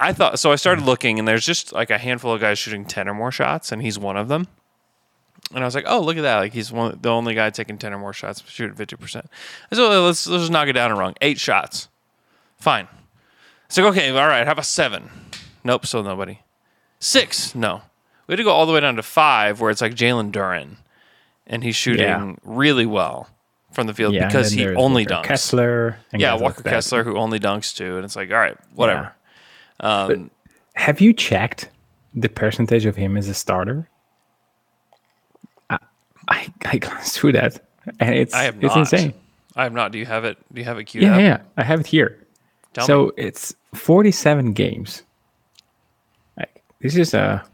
I 0.00 0.12
thought 0.12 0.38
so. 0.38 0.52
I 0.52 0.56
started 0.56 0.84
looking, 0.84 1.18
and 1.18 1.26
there's 1.26 1.46
just 1.46 1.72
like 1.72 1.90
a 1.90 1.98
handful 1.98 2.32
of 2.32 2.40
guys 2.40 2.58
shooting 2.58 2.84
10 2.84 3.08
or 3.08 3.14
more 3.14 3.32
shots, 3.32 3.72
and 3.72 3.82
he's 3.82 3.98
one 3.98 4.16
of 4.16 4.28
them. 4.28 4.46
And 5.54 5.64
I 5.64 5.66
was 5.66 5.74
like, 5.74 5.86
oh, 5.88 6.00
look 6.00 6.16
at 6.16 6.22
that. 6.22 6.36
Like 6.36 6.52
he's 6.52 6.70
one, 6.70 6.98
the 7.00 7.08
only 7.08 7.34
guy 7.34 7.50
taking 7.50 7.78
10 7.78 7.94
or 7.94 7.98
more 7.98 8.12
shots, 8.12 8.42
shooting 8.48 8.76
50%. 8.76 9.26
So 9.72 10.04
let's, 10.04 10.26
let's 10.26 10.42
just 10.42 10.52
knock 10.52 10.68
it 10.68 10.74
down 10.74 10.90
and 10.90 10.98
wrong. 10.98 11.14
Eight 11.20 11.40
shots. 11.40 11.88
Fine. 12.58 12.86
It's 13.66 13.78
like, 13.78 13.86
okay, 13.86 14.10
all 14.10 14.28
right, 14.28 14.46
how 14.46 14.52
about 14.52 14.66
seven? 14.66 15.10
Nope, 15.64 15.86
still 15.86 16.02
nobody. 16.02 16.40
Six? 17.00 17.54
No. 17.54 17.82
We 18.26 18.32
had 18.32 18.36
to 18.36 18.44
go 18.44 18.50
all 18.50 18.66
the 18.66 18.72
way 18.72 18.80
down 18.80 18.96
to 18.96 19.02
five, 19.02 19.60
where 19.60 19.70
it's 19.70 19.80
like 19.80 19.94
Jalen 19.94 20.32
Duren, 20.32 20.76
and 21.48 21.64
he's 21.64 21.74
shooting 21.76 22.02
Yeah. 22.06 22.34
really 22.44 22.86
well 22.86 23.28
from 23.72 23.86
the 23.86 23.94
field 23.94 24.14
Yeah, 24.14 24.26
because 24.26 24.52
he 24.52 24.66
only 24.68 25.02
Walker 25.04 25.14
dunks. 25.22 25.24
Kessler. 25.28 25.98
and 26.12 26.20
yeah, 26.22 26.30
guys 26.32 26.40
like 26.40 26.56
Walker. 26.56 26.62
Kessler, 26.68 27.04
who 27.04 27.16
only 27.16 27.38
dunks 27.40 27.74
too, 27.76 27.96
and 27.96 28.04
it's 28.04 28.14
like, 28.16 28.30
all 28.30 28.36
right, 28.38 28.56
whatever. 28.74 29.12
Um, 29.80 30.30
Have 30.74 31.00
you 31.00 31.12
checked 31.12 31.68
the 32.14 32.28
percentage 32.28 32.84
of 32.86 32.96
him 32.96 33.16
as 33.16 33.28
a 33.28 33.34
starter? 33.34 33.88
I 35.70 35.78
I, 36.28 36.52
I 36.64 36.78
glanced 36.78 37.18
through 37.18 37.32
that, 37.32 37.60
and 38.00 38.14
it's 38.14 38.34
it's 38.34 38.62
not. 38.62 38.76
insane. 38.78 39.14
I 39.56 39.64
have 39.64 39.72
not. 39.72 39.92
Do 39.92 39.98
you 39.98 40.06
have 40.06 40.24
it? 40.24 40.38
Do 40.52 40.60
you 40.60 40.64
have 40.64 40.78
it 40.78 40.84
queued 40.84 41.04
Yeah, 41.04 41.14
up? 41.14 41.20
yeah, 41.20 41.40
I 41.56 41.62
have 41.64 41.80
it 41.80 41.86
here. 41.86 42.18
Tell 42.74 42.86
so 42.86 43.06
me. 43.06 43.12
it's 43.16 43.54
47 43.74 44.52
games. 44.52 45.02
Like 46.36 46.62
this 46.80 46.96
is 46.96 47.14
a 47.14 47.44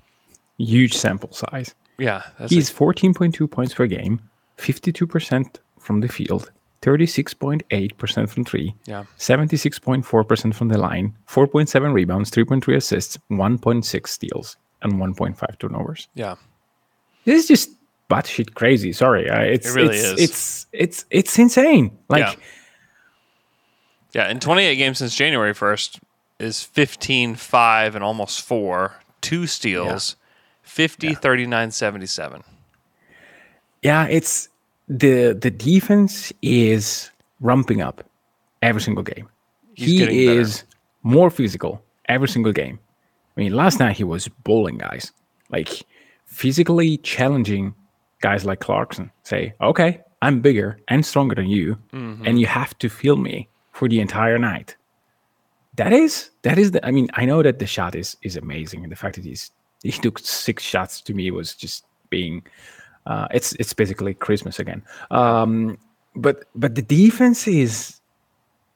huge 0.58 0.94
sample 0.94 1.32
size. 1.32 1.74
Yeah, 1.98 2.22
that's 2.38 2.52
He's 2.52 2.70
14.2 2.70 3.50
points 3.50 3.74
per 3.74 3.86
game, 3.86 4.20
52% 4.58 5.56
from 5.78 6.00
the 6.00 6.08
field, 6.08 6.50
36.8% 6.82 8.28
from 8.28 8.44
three, 8.44 8.74
Yeah. 8.86 9.04
76.4% 9.18 10.54
from 10.54 10.68
the 10.68 10.78
line, 10.78 11.16
4.7 11.28 11.92
rebounds, 11.92 12.30
3.3 12.30 12.76
assists, 12.76 13.18
1.6 13.30 14.06
steals, 14.08 14.56
and 14.82 14.94
1.5 14.94 15.58
turnovers. 15.58 16.08
yeah. 16.14 16.34
This 17.24 17.42
is 17.44 17.48
just 17.48 17.70
batshit 18.10 18.52
crazy. 18.54 18.92
Sorry, 18.92 19.30
uh, 19.30 19.40
it's 19.40 19.68
It 19.70 19.74
really 19.74 19.96
it's, 19.96 20.04
is. 20.04 20.20
it's 20.20 20.66
it's 20.72 21.04
it's 21.10 21.38
insane. 21.38 21.96
Like 22.10 22.20
Yeah. 22.20 22.34
Yeah, 24.26 24.30
in 24.30 24.40
28 24.40 24.76
games 24.76 24.98
since 24.98 25.16
January 25.16 25.54
1st 25.54 26.00
is 26.38 26.62
15, 26.62 27.34
5, 27.34 27.94
and 27.94 28.04
almost 28.04 28.42
4, 28.42 28.94
two 29.22 29.46
steals, 29.46 30.16
50, 30.74 31.14
39, 31.14 31.70
77. 31.70 32.42
yeah, 33.82 34.06
it's 34.08 34.48
the 34.88 35.32
the 35.40 35.50
defense 35.50 36.32
is 36.42 37.10
ramping 37.40 37.80
up 37.80 38.02
every 38.60 38.80
single 38.80 39.04
game. 39.04 39.28
He's 39.74 39.88
he 39.88 39.98
getting 39.98 40.26
better. 40.26 40.40
is 40.40 40.64
more 41.02 41.30
physical 41.30 41.82
every 42.08 42.28
single 42.28 42.52
game. 42.52 42.78
I 43.36 43.40
mean, 43.40 43.52
last 43.54 43.78
night 43.80 43.96
he 43.96 44.04
was 44.04 44.28
bowling 44.44 44.78
guys, 44.78 45.12
like 45.50 45.70
physically 46.26 46.98
challenging 46.98 47.74
guys 48.20 48.44
like 48.44 48.60
Clarkson. 48.60 49.10
Say, 49.22 49.54
okay, 49.60 50.00
I'm 50.22 50.40
bigger 50.40 50.78
and 50.88 51.04
stronger 51.06 51.34
than 51.34 51.48
you, 51.48 51.76
Mm-hmm. 51.92 52.26
and 52.26 52.38
you 52.40 52.46
have 52.46 52.76
to 52.78 52.88
feel 52.88 53.16
me 53.16 53.48
for 53.72 53.88
the 53.88 54.00
entire 54.00 54.38
night. 54.38 54.76
That 55.76 55.92
is 55.92 56.30
that 56.42 56.58
is 56.58 56.70
the. 56.72 56.80
I 56.86 56.90
mean, 56.90 57.08
I 57.14 57.24
know 57.26 57.42
that 57.42 57.58
the 57.58 57.66
shot 57.66 57.94
is 57.94 58.16
is 58.22 58.36
amazing, 58.36 58.82
and 58.84 58.90
the 58.92 58.96
fact 58.96 59.14
that 59.16 59.24
he's 59.24 59.50
he 59.84 59.92
took 59.92 60.18
six 60.18 60.62
shots 60.62 61.00
to 61.02 61.14
me 61.14 61.30
was 61.30 61.54
just 61.54 61.84
being. 62.10 62.42
Uh, 63.06 63.28
it's 63.32 63.52
it's 63.54 63.74
basically 63.74 64.14
Christmas 64.14 64.58
again. 64.58 64.82
Um, 65.10 65.78
but 66.16 66.46
but 66.54 66.74
the 66.74 66.82
defense 66.82 67.46
is 67.46 68.00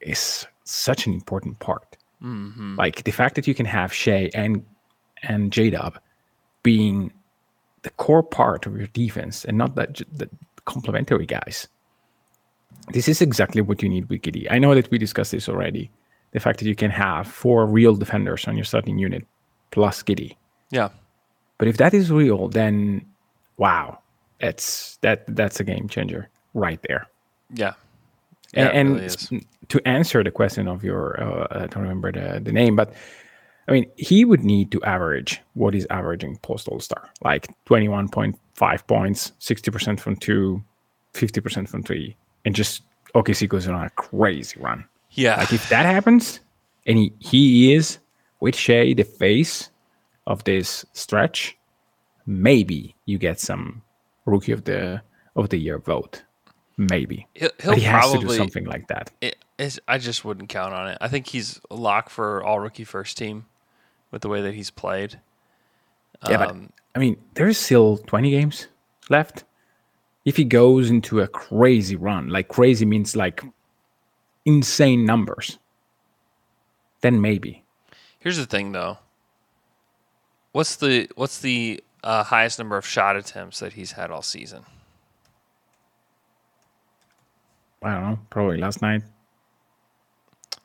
is 0.00 0.46
such 0.64 1.06
an 1.06 1.14
important 1.14 1.58
part. 1.58 1.96
Like 2.76 3.04
the 3.04 3.10
fact 3.10 3.34
that 3.36 3.46
you 3.46 3.54
can 3.54 3.66
have 3.66 3.92
Shai 3.92 4.30
and 4.34 4.64
and 5.22 5.50
J 5.50 5.70
Dub 5.70 5.98
being 6.62 7.12
the 7.82 7.90
core 7.90 8.22
part 8.22 8.66
of 8.66 8.76
your 8.76 8.88
defense 8.88 9.44
and 9.44 9.56
not 9.56 9.74
that 9.76 10.02
the 10.12 10.28
complementary 10.66 11.26
guys. 11.26 11.68
This 12.92 13.08
is 13.08 13.22
exactly 13.22 13.62
what 13.62 13.82
you 13.82 13.88
need 13.88 14.08
with 14.08 14.22
Giddey. 14.22 14.46
I 14.50 14.58
know 14.58 14.74
that 14.74 14.90
we 14.90 14.98
discussed 14.98 15.32
this 15.32 15.48
already. 15.48 15.90
The 16.32 16.40
fact 16.40 16.58
that 16.58 16.66
you 16.66 16.74
can 16.74 16.90
have 16.90 17.26
four 17.26 17.66
real 17.66 17.94
defenders 17.94 18.46
on 18.46 18.56
your 18.56 18.64
starting 18.64 18.98
unit 18.98 19.26
plus 19.70 20.02
Giddey. 20.02 20.36
Yeah. 20.70 20.88
But 21.58 21.68
if 21.68 21.76
that 21.78 21.94
is 21.94 22.10
real, 22.10 22.48
then 22.48 23.04
wow, 23.56 23.98
it's 24.40 24.96
that 25.02 25.24
that's 25.34 25.60
a 25.60 25.64
game 25.64 25.88
changer 25.88 26.28
right 26.54 26.80
there. 26.88 27.06
Yeah. 27.52 27.74
Yeah, 28.54 28.68
and 28.68 28.94
really 28.94 29.46
to 29.68 29.86
answer 29.86 30.24
the 30.24 30.30
question 30.30 30.68
of 30.68 30.82
your, 30.82 31.22
uh, 31.22 31.46
I 31.50 31.66
don't 31.66 31.82
remember 31.82 32.10
the, 32.10 32.40
the 32.40 32.52
name, 32.52 32.76
but 32.76 32.94
I 33.68 33.72
mean, 33.72 33.90
he 33.96 34.24
would 34.24 34.42
need 34.42 34.72
to 34.72 34.82
average 34.82 35.42
what 35.54 35.74
he's 35.74 35.86
averaging 35.90 36.38
post 36.38 36.68
All 36.68 36.80
Star, 36.80 37.10
like 37.22 37.48
21.5 37.66 38.86
points, 38.86 39.32
60% 39.40 40.00
from 40.00 40.16
two, 40.16 40.64
50% 41.12 41.68
from 41.68 41.82
three, 41.82 42.16
and 42.46 42.54
just 42.54 42.82
OKC 43.14 43.48
goes 43.48 43.68
on 43.68 43.84
a 43.84 43.90
crazy 43.90 44.58
run. 44.58 44.84
Yeah. 45.10 45.36
Like 45.36 45.52
if 45.52 45.68
that 45.68 45.84
happens, 45.84 46.40
and 46.86 46.96
he, 46.96 47.12
he 47.18 47.74
is 47.74 47.98
with 48.40 48.56
Shai 48.56 48.94
the 48.94 49.04
face 49.04 49.68
of 50.28 50.44
this 50.44 50.84
stretch, 50.92 51.56
maybe 52.26 52.94
you 53.06 53.18
get 53.18 53.40
some 53.40 53.82
rookie 54.26 54.52
of 54.52 54.64
the 54.64 55.02
of 55.34 55.48
the 55.48 55.56
year 55.56 55.78
vote. 55.78 56.22
Maybe. 56.76 57.26
He'll, 57.34 57.50
he'll 57.60 57.72
he 57.72 57.80
has 57.80 58.04
to 58.06 58.12
do 58.12 58.18
probably 58.20 58.36
something 58.36 58.64
like 58.66 58.86
that. 58.86 59.10
It, 59.20 59.36
I 59.88 59.98
just 59.98 60.24
wouldn't 60.24 60.48
count 60.48 60.72
on 60.72 60.88
it. 60.88 60.98
I 61.00 61.08
think 61.08 61.26
he's 61.26 61.60
a 61.70 61.74
lock 61.74 62.10
for 62.10 62.44
all 62.44 62.60
rookie 62.60 62.84
first 62.84 63.18
team 63.18 63.46
with 64.12 64.22
the 64.22 64.28
way 64.28 64.42
that 64.42 64.54
he's 64.54 64.70
played. 64.70 65.18
Yeah, 66.28 66.36
but 66.36 66.50
Um, 66.50 66.72
I 66.94 67.00
mean, 67.00 67.16
there's 67.34 67.58
still 67.58 67.98
20 67.98 68.30
games 68.30 68.68
left. 69.10 69.42
If 70.24 70.36
he 70.36 70.44
goes 70.44 70.90
into 70.90 71.20
a 71.20 71.26
crazy 71.26 71.96
run, 71.96 72.28
like 72.28 72.46
crazy 72.48 72.84
means 72.84 73.16
like 73.16 73.42
insane 74.44 75.04
numbers, 75.04 75.58
then 77.00 77.20
maybe. 77.20 77.64
Here's 78.20 78.36
the 78.36 78.46
thing, 78.46 78.72
though. 78.72 78.98
What's 80.52 80.76
the 80.76 81.08
what's 81.14 81.40
the 81.40 81.82
uh, 82.02 82.24
highest 82.24 82.58
number 82.58 82.76
of 82.76 82.86
shot 82.86 83.16
attempts 83.16 83.60
that 83.60 83.74
he's 83.74 83.92
had 83.92 84.10
all 84.10 84.22
season? 84.22 84.64
I 87.82 87.94
don't 87.94 88.02
know, 88.02 88.18
probably 88.30 88.58
last 88.58 88.82
night. 88.82 89.02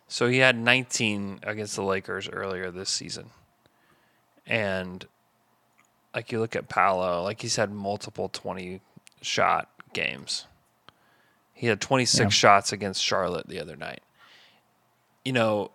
So 0.07 0.27
he 0.27 0.37
had 0.39 0.55
19 0.57 1.39
against 1.43 1.75
the 1.75 1.83
Lakers 1.83 2.29
earlier 2.29 2.71
this 2.71 2.89
season, 2.89 3.29
and 4.45 5.05
like 6.15 6.31
you 6.31 6.39
look 6.39 6.55
at 6.55 6.69
Paolo, 6.69 7.23
like 7.23 7.41
he's 7.41 7.55
had 7.55 7.71
multiple 7.71 8.29
20 8.29 8.81
shot 9.21 9.69
games. 9.93 10.45
He 11.53 11.67
had 11.67 11.81
26 11.81 12.19
Yeah. 12.19 12.29
shots 12.29 12.71
against 12.71 13.03
Charlotte 13.03 13.47
the 13.47 13.59
other 13.59 13.75
night. 13.75 14.01
You 15.25 15.33
know, 15.33 15.71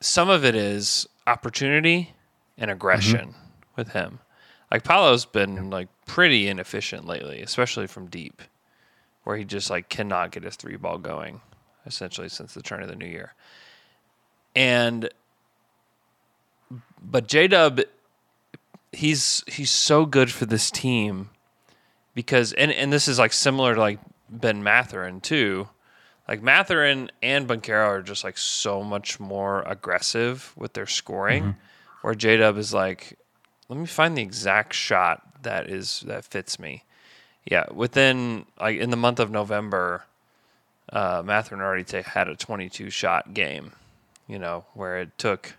some 0.00 0.28
of 0.30 0.44
it 0.44 0.54
is 0.54 1.06
opportunity 1.26 2.14
and 2.56 2.70
aggression, 2.70 3.34
with 3.76 3.92
him. 3.92 4.20
Like 4.70 4.84
Paolo's 4.84 5.26
been 5.26 5.70
like 5.70 5.88
pretty 6.06 6.48
inefficient 6.48 7.06
lately, 7.06 7.42
especially 7.42 7.86
from 7.86 8.06
deep, 8.06 8.42
where 9.24 9.36
he 9.36 9.44
just 9.44 9.70
like 9.70 9.88
cannot 9.88 10.30
get 10.30 10.44
his 10.44 10.56
three 10.56 10.76
ball 10.76 10.98
going, 10.98 11.40
essentially 11.86 12.28
since 12.28 12.54
the 12.54 12.62
turn 12.62 12.82
of 12.82 12.88
the 12.88 12.96
new 12.96 13.06
year. 13.06 13.34
And 14.54 15.10
but 17.02 17.26
J 17.26 17.48
Dub, 17.48 17.80
he's 18.92 19.42
he's 19.46 19.70
so 19.70 20.06
good 20.06 20.30
for 20.30 20.46
this 20.46 20.70
team 20.70 21.30
because 22.14 22.52
and 22.52 22.72
and 22.72 22.92
this 22.92 23.08
is 23.08 23.18
like 23.18 23.32
similar 23.32 23.74
to 23.74 23.80
like 23.80 23.98
Ben 24.28 24.62
Mathurin 24.62 25.20
too. 25.20 25.68
Like 26.28 26.42
Mathurin 26.42 27.10
and 27.22 27.48
Banchero 27.48 27.86
are 27.86 28.02
just 28.02 28.24
like 28.24 28.38
so 28.38 28.82
much 28.82 29.18
more 29.18 29.62
aggressive 29.62 30.52
with 30.56 30.72
their 30.72 30.86
scoring, 30.86 31.42
mm-hmm. 31.42 31.58
where 32.02 32.14
J 32.14 32.36
Dub 32.36 32.56
is 32.56 32.72
like, 32.72 33.18
let 33.72 33.80
me 33.80 33.86
find 33.86 34.18
the 34.18 34.22
exact 34.22 34.74
shot 34.74 35.42
that 35.44 35.70
is 35.70 36.04
that 36.06 36.26
fits 36.26 36.58
me. 36.58 36.84
Yeah, 37.46 37.64
within 37.72 38.44
like 38.60 38.78
in 38.78 38.90
the 38.90 38.98
month 38.98 39.18
of 39.18 39.30
November, 39.30 40.04
uh, 40.92 41.22
Mathurin 41.24 41.62
already 41.62 41.84
ta- 41.84 42.02
had 42.02 42.28
a 42.28 42.36
22 42.36 42.90
shot 42.90 43.32
game. 43.32 43.72
You 44.28 44.38
know 44.38 44.66
where 44.74 44.98
it 44.98 45.16
took 45.16 45.54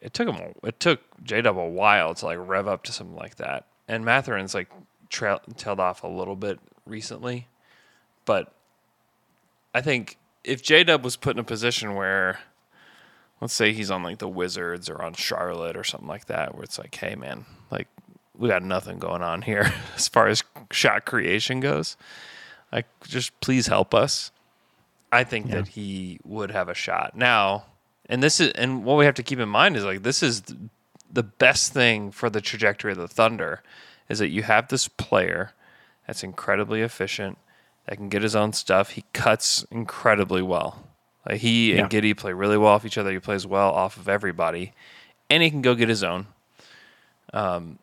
it 0.00 0.14
took 0.14 0.28
him 0.28 0.54
it 0.62 0.78
took 0.78 1.00
J 1.24 1.42
Dub 1.42 1.58
a 1.58 1.68
while 1.68 2.14
to 2.14 2.26
like 2.26 2.38
rev 2.40 2.68
up 2.68 2.84
to 2.84 2.92
something 2.92 3.16
like 3.16 3.36
that. 3.36 3.66
And 3.88 4.04
Mathurin's 4.04 4.54
like 4.54 4.70
trail, 5.10 5.40
tailed 5.56 5.80
off 5.80 6.04
a 6.04 6.08
little 6.08 6.36
bit 6.36 6.60
recently, 6.86 7.48
but 8.24 8.52
I 9.74 9.80
think 9.80 10.16
if 10.44 10.62
J 10.62 10.84
Dub 10.84 11.02
was 11.02 11.16
put 11.16 11.34
in 11.34 11.40
a 11.40 11.44
position 11.44 11.96
where, 11.96 12.38
let's 13.44 13.52
say 13.52 13.74
he's 13.74 13.90
on 13.90 14.02
like 14.02 14.16
the 14.16 14.26
Wizards 14.26 14.88
or 14.88 15.02
on 15.02 15.12
Charlotte 15.12 15.76
or 15.76 15.84
something 15.84 16.08
like 16.08 16.24
that, 16.24 16.54
where 16.54 16.64
it's 16.64 16.78
like, 16.78 16.94
hey 16.94 17.14
man, 17.14 17.44
like 17.70 17.88
we 18.34 18.48
got 18.48 18.62
nothing 18.62 18.98
going 18.98 19.20
on 19.20 19.42
here 19.42 19.70
as 19.96 20.08
far 20.08 20.28
as 20.28 20.42
shot 20.70 21.04
creation 21.04 21.60
goes. 21.60 21.98
Like, 22.72 22.86
just 23.02 23.38
please 23.40 23.66
help 23.66 23.92
us. 23.92 24.32
I 25.12 25.24
think 25.24 25.50
that 25.50 25.68
he 25.68 26.20
would 26.24 26.52
have 26.52 26.70
a 26.70 26.74
shot 26.74 27.18
now. 27.18 27.66
And 28.08 28.22
this 28.22 28.40
is, 28.40 28.50
and 28.52 28.82
what 28.82 28.96
we 28.96 29.04
have 29.04 29.14
to 29.16 29.22
keep 29.22 29.38
in 29.38 29.50
mind 29.50 29.76
is 29.76 29.84
like 29.84 30.04
this 30.04 30.22
is 30.22 30.42
the 31.12 31.22
best 31.22 31.74
thing 31.74 32.12
for 32.12 32.30
the 32.30 32.40
trajectory 32.40 32.92
of 32.92 32.98
the 32.98 33.06
Thunder 33.06 33.62
is 34.08 34.20
that 34.20 34.30
you 34.30 34.42
have 34.42 34.68
this 34.68 34.88
player 34.88 35.52
that's 36.06 36.24
incredibly 36.24 36.80
efficient, 36.80 37.36
that 37.84 37.96
can 37.96 38.08
get 38.08 38.22
his 38.22 38.34
own 38.34 38.54
stuff. 38.54 38.92
He 38.92 39.04
cuts 39.12 39.66
incredibly 39.70 40.40
well. 40.40 40.93
Like 41.28 41.40
he 41.40 41.72
Yeah. 41.74 41.82
and 41.82 41.90
Giddey 41.90 42.16
play 42.16 42.32
really 42.32 42.58
well 42.58 42.72
off 42.72 42.84
each 42.84 42.98
other. 42.98 43.10
He 43.12 43.18
plays 43.18 43.46
well 43.46 43.70
off 43.70 43.96
of 43.96 44.08
everybody, 44.08 44.72
and 45.30 45.42
he 45.42 45.50
can 45.50 45.62
go 45.62 45.74
get 45.74 45.88
his 45.88 46.02
own. 46.02 46.26
Um, 47.32 47.78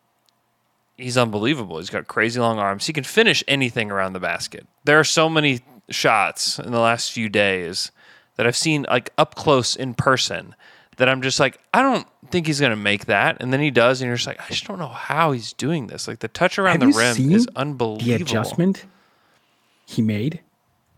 he's 0.98 1.18
unbelievable. 1.18 1.78
He's 1.80 1.90
got 1.90 2.08
crazy 2.08 2.40
long 2.40 2.60
arms. 2.60 2.88
He 2.88 2.94
can 2.94 3.04
finish 3.04 3.44
anything 3.48 3.92
around 3.92 4.14
the 4.14 4.20
basket. 4.20 4.66
There 4.84 5.00
are 5.00 5.04
so 5.04 5.28
many 5.30 5.62
shots 5.90 6.60
in 6.60 6.72
the 6.72 6.80
last 6.80 7.12
few 7.12 7.28
days 7.30 7.92
that 8.38 8.48
I've 8.48 8.56
seen 8.56 8.86
like 8.90 9.12
up 9.18 9.36
close 9.36 9.76
in 9.76 9.94
person 9.94 10.56
that 10.98 11.10
I'm 11.10 11.22
just 11.22 11.40
like, 11.40 11.58
I 11.74 11.82
don't 11.82 12.06
think 12.30 12.46
he's 12.48 12.62
gonna 12.62 12.76
make 12.76 13.06
that, 13.08 13.38
and 13.42 13.52
then 13.52 13.60
he 13.60 13.72
does, 13.72 14.02
and 14.02 14.08
you're 14.08 14.16
just 14.18 14.28
like, 14.28 14.40
I 14.40 14.48
just 14.50 14.66
don't 14.68 14.78
know 14.80 14.88
how 14.88 15.32
he's 15.32 15.52
doing 15.54 15.88
this. 15.88 16.08
Like 16.08 16.20
the 16.20 16.28
touch 16.28 16.60
around 16.60 16.82
Have 16.82 16.94
the 16.94 16.98
rim 16.98 17.32
is 17.34 17.48
unbelievable. 17.56 18.06
the 18.06 18.14
adjustment 18.24 18.86
he 19.86 20.02
made 20.02 20.42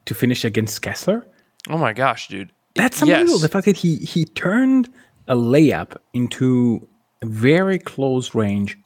to 0.05 0.13
finish 0.13 0.43
against 0.43 0.81
Kessler. 0.81 1.25
Oh 1.69 1.77
my 1.77 1.93
gosh, 1.93 2.27
dude. 2.27 2.51
That's 2.75 3.01
unbelievable. 3.01 3.33
Yes. 3.33 3.41
The 3.41 3.49
fact 3.49 3.65
that 3.65 3.77
he 3.77 3.97
he 3.97 4.25
turned 4.25 4.89
a 5.27 5.35
layup 5.35 5.95
into 6.13 6.85
a 7.21 7.25
very 7.25 7.79
close 7.79 8.35
range 8.35 8.77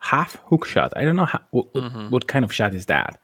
half 0.00 0.36
hook 0.46 0.66
shot. 0.66 0.92
I 0.96 1.02
don't 1.04 1.16
know 1.16 1.24
how, 1.26 1.40
what, 1.50 1.72
what- 1.74 1.84
Mm-hmm. 1.84 2.10
what 2.10 2.26
kind 2.26 2.44
of 2.44 2.52
shot 2.52 2.74
is 2.74 2.86
that, 2.86 3.18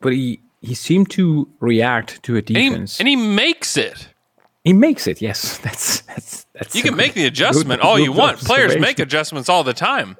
but 0.00 0.12
he 0.12 0.40
he 0.60 0.74
seemed 0.74 1.10
to 1.12 1.48
react 1.60 2.22
to 2.24 2.34
a 2.34 2.38
And 2.38 2.48
he, 2.48 2.68
defense. 2.68 2.98
and 3.00 3.08
he 3.08 3.16
makes 3.16 3.76
it. 3.78 4.08
he 4.64 4.72
makes 4.74 5.06
it. 5.06 5.22
Yes, 5.22 5.56
that's 5.64 6.00
that's 6.02 6.44
that's. 6.52 6.74
You 6.74 6.82
can 6.82 6.96
make 6.96 7.14
good- 7.14 7.22
the 7.22 7.26
adjustment 7.26 7.80
good- 7.80 7.86
all 7.88 7.98
you 7.98 8.12
want. 8.12 8.38
Players 8.38 8.76
make 8.78 8.98
adjustments 8.98 9.48
all 9.48 9.64
the 9.64 9.72
time. 9.74 10.16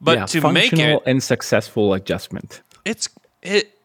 But 0.00 0.16
Yeah, 0.18 0.26
to 0.26 0.52
make 0.52 0.72
it 0.72 1.02
and 1.06 1.20
successful 1.22 1.92
adjustment. 1.92 2.62
it's 2.84 3.08
it 3.42 3.76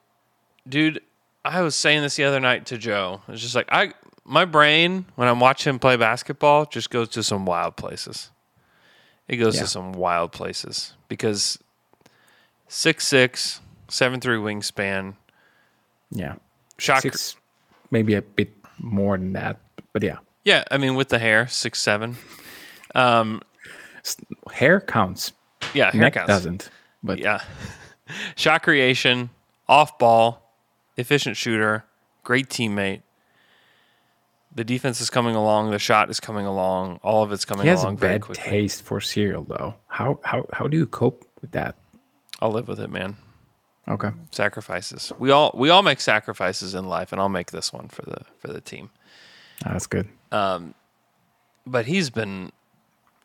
dude 0.70 1.02
i 1.46 1.62
was 1.62 1.76
saying 1.76 2.02
this 2.02 2.16
the 2.16 2.24
other 2.24 2.40
night 2.40 2.66
to 2.66 2.78
joe 2.78 3.22
it's 3.28 3.42
just 3.42 3.56
like 3.56 3.68
i 3.72 3.94
my 4.26 4.46
brain 4.46 5.06
when 5.16 5.28
i'm 5.28 5.40
watching 5.40 5.72
him 5.72 5.80
play 5.80 5.96
basketball 5.98 6.66
just 6.66 6.90
goes 6.90 7.10
to 7.10 7.22
some 7.24 7.46
wild 7.46 7.76
places 7.76 8.30
it 9.28 9.38
goes 9.38 9.56
Yeah. 9.56 9.62
to 9.62 9.68
some 9.68 9.94
wild 9.94 10.32
places 10.32 10.94
because 11.08 11.58
six 12.68 13.08
six 13.08 13.62
seven 13.90 14.20
three 14.20 14.38
wingspan 14.38 15.16
Yeah, 16.12 16.36
shot 16.78 17.02
cr- 17.02 17.10
six, 17.10 17.36
maybe 17.92 18.14
a 18.16 18.22
bit 18.22 18.52
more 18.80 19.18
than 19.18 19.34
that, 19.34 19.58
but 19.94 20.04
yeah, 20.04 20.18
yeah 20.44 20.64
i 20.72 20.78
mean 20.78 20.96
with 20.96 21.10
the 21.10 21.20
hair 21.20 21.48
six 21.48 21.80
seven 21.80 22.18
Um 22.96 23.42
hair 24.52 24.82
counts. 24.82 25.32
yeah 25.74 25.92
hair 25.92 26.02
Neck 26.02 26.14
counts. 26.14 26.28
doesn't. 26.28 26.70
But 27.04 27.20
yeah 27.20 27.40
shot 28.36 28.64
creation 28.64 29.30
off 29.68 29.98
ball 29.98 30.43
efficient 30.98 31.38
shooter 31.38 31.86
great 32.24 32.48
teammate 32.50 33.02
the 34.56 34.64
defense 34.64 35.02
is 35.02 35.10
coming 35.10 35.36
along 35.36 35.72
the 35.72 35.80
shot 35.80 36.10
is 36.10 36.20
coming 36.20 36.46
along 36.46 37.00
all 37.04 37.24
of 37.24 37.32
it's 37.32 37.46
coming 37.46 37.64
he 37.64 37.70
has 37.70 37.82
a 37.82 37.86
along 37.88 37.98
very 37.98 38.14
bad 38.14 38.22
quickly 38.22 38.44
taste 38.44 38.84
for 38.84 39.02
cereal, 39.02 39.44
though. 39.44 39.74
How 39.88 40.20
how 40.24 40.46
how 40.54 40.68
do 40.68 40.78
you 40.78 40.86
cope 40.86 41.26
with 41.42 41.52
that? 41.52 41.76
i'll 42.40 42.52
live 42.52 42.68
with 42.68 42.80
it 42.80 42.90
man 42.90 43.16
Okay. 43.88 44.12
sacrifices 44.32 45.12
we 45.20 45.32
all 45.32 45.52
we 45.56 45.70
all 45.70 45.82
make 45.84 46.00
sacrifices 46.00 46.74
in 46.76 46.88
life 46.88 47.12
and 47.12 47.20
i'll 47.20 47.30
make 47.30 47.52
this 47.52 47.74
one 47.74 47.88
for 47.90 48.04
the 48.04 48.22
for 48.40 48.48
the 48.48 48.62
team 48.62 48.90
That's 49.64 49.88
good. 49.88 50.08
Um, 50.32 50.74
but 51.66 51.86
he's 51.86 52.10
been 52.10 52.52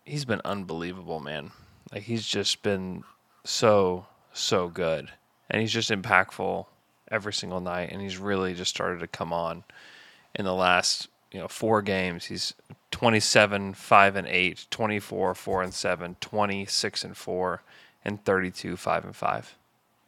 he's 0.04 0.24
been 0.24 0.40
unbelievable 0.44 1.20
man 1.20 1.50
like 1.92 2.04
he's 2.04 2.26
just 2.26 2.62
been 2.62 3.04
so 3.44 4.07
so 4.33 4.68
good 4.68 5.11
and 5.50 5.61
he's 5.61 5.72
just 5.72 5.90
impactful 5.90 6.66
every 7.11 7.33
single 7.33 7.61
night 7.61 7.90
and 7.92 8.01
he's 8.03 8.18
really 8.18 8.55
just 8.55 8.71
started 8.71 9.01
to 9.01 9.07
come 9.07 9.33
on 9.33 9.64
in 10.35 10.44
the 10.44 10.55
last 10.55 11.09
you 11.33 11.40
know 11.40 11.49
four 11.49 11.83
games 11.83 12.27
he's 12.27 12.55
27 12.90 13.75
5 13.75 14.16
and 14.16 14.27
8 14.27 14.66
24 14.71 15.35
4 15.35 15.62
and 15.62 15.75
7 15.75 16.16
20 16.21 16.66
6 16.66 17.05
and 17.05 17.16
4 17.16 17.62
and 18.05 18.25
32 18.25 18.77
5 18.77 19.05
and 19.05 19.16
5 19.16 19.55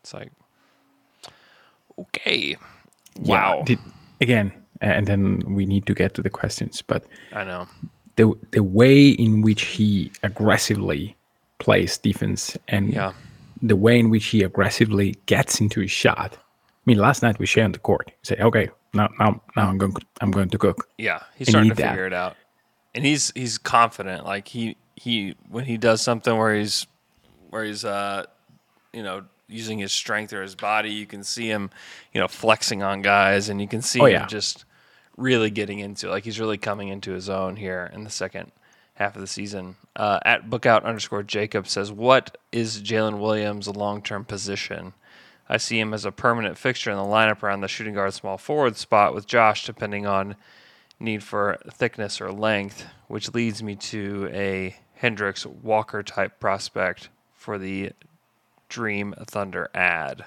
it's 0.03 0.15
like 0.15 0.33
okay 1.99 2.57
wow 3.19 3.59
Yeah, 3.59 3.65
did, 3.65 3.79
again, 4.21 4.53
and 4.81 5.07
then 5.07 5.43
we 5.55 5.67
need 5.67 5.87
to 5.87 5.95
get 5.95 6.15
to 6.15 6.23
the 6.23 6.31
questions, 6.31 6.83
but 6.83 7.05
i 7.33 7.45
know 7.45 7.67
the 8.17 8.33
the 8.53 8.63
way 8.63 9.09
in 9.11 9.43
which 9.43 9.63
he 9.63 10.11
aggressively 10.23 11.17
plays 11.59 11.99
defense 11.99 12.57
and 12.69 12.93
Yeah. 12.95 13.13
the 13.63 13.77
way 13.77 13.99
in 13.99 14.09
which 14.11 14.27
he 14.27 14.43
aggressively 14.43 15.17
gets 15.27 15.61
into 15.61 15.81
his 15.81 15.91
shot. 15.91 16.39
I 16.81 16.90
mean, 16.90 16.99
last 16.99 17.23
night 17.23 17.38
we 17.38 17.47
share 17.47 17.64
on 17.64 17.73
the 17.73 17.79
court. 17.79 18.11
Said, 18.23 18.40
"Okay, 18.40 18.71
now 18.95 19.09
now 19.19 19.40
now 19.57 19.69
I'm 19.69 19.79
going 19.79 19.95
I'm 20.21 20.31
going 20.31 20.49
to 20.51 20.59
cook." 20.59 20.88
Yeah, 20.99 21.21
he's 21.37 21.49
And 21.49 21.53
starting 21.53 21.71
to 21.71 21.77
that. 21.77 21.90
figure 21.90 22.07
it 22.07 22.12
out, 22.14 22.37
and 22.95 23.05
he's 23.05 23.33
he's 23.35 23.59
confident. 23.59 24.25
Like 24.25 24.49
he 24.49 24.77
he 24.97 25.37
when 25.49 25.64
he 25.66 25.77
does 25.77 26.01
something 26.01 26.37
where 26.37 26.55
he's 26.55 26.87
where 27.51 27.64
he's 27.64 27.85
uh 27.85 28.25
you 28.93 29.03
know 29.03 29.25
using 29.49 29.79
his 29.79 29.93
strength 29.93 30.33
or 30.33 30.43
his 30.43 30.55
body, 30.55 30.90
you 30.90 31.07
can 31.07 31.23
see 31.23 31.49
him 31.49 31.71
you 32.14 32.21
know 32.21 32.29
flexing 32.29 32.83
on 32.83 33.03
guys, 33.03 33.49
and 33.49 33.61
you 33.61 33.69
can 33.69 33.83
see 33.83 34.01
Oh, 34.01 34.07
him 34.07 34.27
just 34.29 34.64
really 35.16 35.51
getting 35.51 35.81
into 35.81 36.07
it. 36.09 36.11
like 36.11 36.25
he's 36.25 36.40
really 36.40 36.57
coming 36.59 36.88
into 36.88 37.12
his 37.12 37.29
own 37.29 37.57
here 37.57 37.90
in 37.93 38.05
the 38.05 38.11
second 38.11 38.53
half 38.95 39.14
of 39.16 39.21
the 39.21 39.27
season. 39.27 39.77
Uh, 39.97 40.19
at 40.25 40.49
bookout 40.49 40.85
underscore 40.85 41.23
Jacob 41.23 41.66
says, 41.69 41.93
"What 41.93 42.38
is 42.53 42.81
Jalen 42.81 43.19
Williams' 43.21 43.69
long 43.69 44.01
term 44.03 44.25
position?" 44.25 44.95
I 45.51 45.57
see 45.57 45.81
him 45.81 45.93
as 45.93 46.05
a 46.05 46.13
permanent 46.13 46.57
fixture 46.57 46.93
in 46.93 46.97
the 46.97 47.03
lineup 47.03 47.43
around 47.43 47.61
the 47.61 47.69
shooting 47.69 47.95
guard 47.95 48.15
small 48.15 48.39
forward 48.39 48.77
spot 48.77 49.15
with 49.15 49.27
Josh, 49.27 49.67
depending 49.67 50.07
on 50.07 50.37
need 51.01 51.25
for 51.25 51.59
thickness 51.73 52.21
or 52.21 52.31
length, 52.31 52.87
which 53.09 53.35
leads 53.35 53.61
me 53.61 53.75
to 53.75 54.31
a 54.33 54.77
Hendricks 54.95 55.45
Walker 55.45 56.05
type 56.05 56.39
prospect 56.39 57.09
for 57.35 57.59
the 57.59 57.91
Dream 58.69 59.13
Thunder 59.27 59.69
ad. 59.75 60.25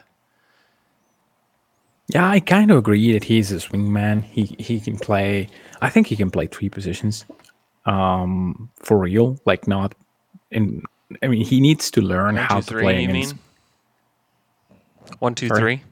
Yeah, 2.09 2.27
I 2.27 2.41
kind 2.41 2.69
of 2.69 2.77
agree 2.77 3.13
that 3.13 3.23
he's 3.23 3.49
a 3.53 3.55
swingman. 3.55 4.23
He 4.25 4.55
he 4.59 4.81
can 4.81 4.97
play. 4.97 5.47
I 5.81 5.89
think 5.89 6.07
he 6.07 6.17
can 6.17 6.29
play 6.29 6.47
three 6.47 6.67
positions, 6.67 7.25
um, 7.85 8.69
for 8.75 8.97
real. 8.97 9.39
Like 9.45 9.69
not 9.69 9.95
in. 10.51 10.83
I 11.21 11.27
mean, 11.27 11.45
he 11.45 11.61
needs 11.61 11.89
to 11.91 12.01
learn 12.01 12.35
One, 12.35 12.43
how 12.43 12.59
two, 12.59 12.61
to 12.63 12.67
three, 12.67 12.83
play 12.83 13.03
against. 13.05 13.35
mean? 13.35 13.39
One, 15.19 15.35
two, 15.35 15.49
three. 15.49 15.83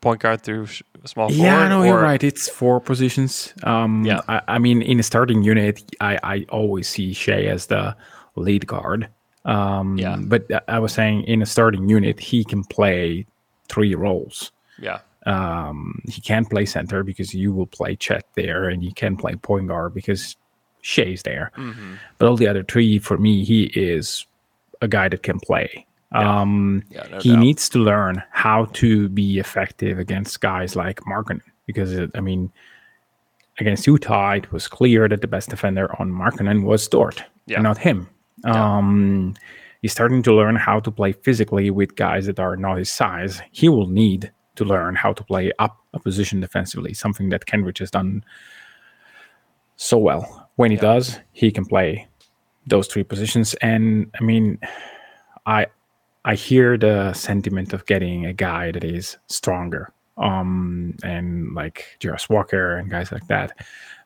Point 0.00 0.20
guard 0.20 0.42
through 0.42 0.66
small 0.66 1.28
forward. 1.28 1.34
Yeah, 1.34 1.68
no, 1.68 1.82
you're 1.82 2.00
right. 2.00 2.22
It's 2.22 2.48
four 2.48 2.80
positions. 2.80 3.54
Um, 3.62 4.04
Yeah. 4.04 4.20
I, 4.28 4.42
I 4.48 4.58
mean, 4.58 4.82
in 4.82 5.00
a 5.00 5.02
starting 5.02 5.42
unit, 5.42 5.82
I, 6.00 6.18
I 6.22 6.46
always 6.50 6.88
see 6.88 7.12
Shai 7.14 7.44
as 7.44 7.66
the 7.66 7.96
lead 8.36 8.66
guard. 8.66 9.08
Um, 9.46 9.96
Yeah. 9.98 10.16
But 10.18 10.46
I 10.68 10.78
was 10.78 10.92
saying 10.92 11.24
in 11.24 11.40
a 11.40 11.46
starting 11.46 11.88
unit, 11.88 12.20
he 12.20 12.44
can 12.44 12.64
play 12.64 13.26
three 13.68 13.94
roles. 13.94 14.52
Yeah. 14.78 14.98
Um, 15.26 16.02
he 16.06 16.20
can 16.20 16.44
play 16.44 16.66
center 16.66 17.02
because 17.02 17.34
you 17.34 17.52
will 17.52 17.66
play 17.66 17.96
Chet 17.96 18.26
there, 18.34 18.68
and 18.68 18.82
he 18.82 18.92
can 18.92 19.16
play 19.16 19.34
point 19.36 19.68
guard 19.68 19.94
because 19.94 20.36
Shai's 20.82 21.22
there. 21.22 21.50
Mm-hmm. 21.56 21.94
But 22.18 22.28
all 22.28 22.36
the 22.36 22.46
other 22.46 22.62
three, 22.62 22.98
for 22.98 23.16
me, 23.16 23.42
he 23.42 23.64
is 23.74 24.26
a 24.82 24.88
guy 24.88 25.08
that 25.08 25.22
can 25.22 25.40
play. 25.40 25.86
Um, 26.14 26.82
Yeah, 26.90 27.06
no 27.10 27.18
he 27.18 27.30
doubt. 27.30 27.38
needs 27.40 27.68
to 27.70 27.78
learn 27.78 28.22
how 28.30 28.66
to 28.74 29.08
be 29.08 29.38
effective 29.38 29.98
against 29.98 30.40
guys 30.40 30.76
like 30.76 31.00
Markin 31.06 31.40
because, 31.66 31.92
it, 31.92 32.10
I 32.14 32.20
mean, 32.20 32.50
against 33.58 33.86
Utah, 33.86 34.32
it 34.32 34.50
was 34.52 34.68
clear 34.68 35.08
that 35.08 35.20
the 35.20 35.26
best 35.28 35.48
defender 35.50 35.88
on 36.00 36.10
Markkanen 36.12 36.64
was 36.64 36.86
Dort, 36.88 37.24
Yeah. 37.46 37.60
not 37.60 37.78
him. 37.78 38.08
Um, 38.44 39.34
he's 39.82 39.92
starting 39.92 40.22
to 40.24 40.32
learn 40.34 40.56
how 40.56 40.80
to 40.80 40.90
play 40.90 41.12
physically 41.12 41.70
with 41.70 41.96
guys 41.96 42.26
that 42.26 42.38
are 42.38 42.56
not 42.56 42.78
his 42.78 42.90
size. 42.92 43.40
He 43.52 43.68
will 43.68 43.86
need 43.86 44.30
to 44.56 44.64
learn 44.64 44.94
how 44.96 45.12
to 45.12 45.24
play 45.24 45.50
up 45.58 45.78
a 45.94 45.98
position 45.98 46.40
defensively, 46.40 46.94
something 46.94 47.28
that 47.30 47.46
Kenrich 47.46 47.78
has 47.78 47.90
done 47.90 48.24
so 49.76 49.98
well. 49.98 50.48
When 50.56 50.70
he 50.70 50.76
does, 50.76 51.18
he 51.32 51.50
can 51.50 51.64
play 51.64 52.06
those 52.66 52.86
three 52.86 53.02
positions. 53.04 53.54
And 53.54 54.10
I 54.20 54.22
mean, 54.24 54.58
I 55.46 55.66
I 56.24 56.34
hear 56.34 56.78
the 56.78 57.12
sentiment 57.12 57.72
of 57.72 57.84
getting 57.86 58.24
a 58.26 58.32
guy 58.32 58.72
that 58.72 58.84
is 58.84 59.16
stronger, 59.28 59.92
um, 60.16 60.96
and 61.02 61.54
like 61.54 61.96
Jarace 62.00 62.28
Walker 62.30 62.76
and 62.76 62.90
guys 62.90 63.12
like 63.12 63.26
that. 63.28 63.52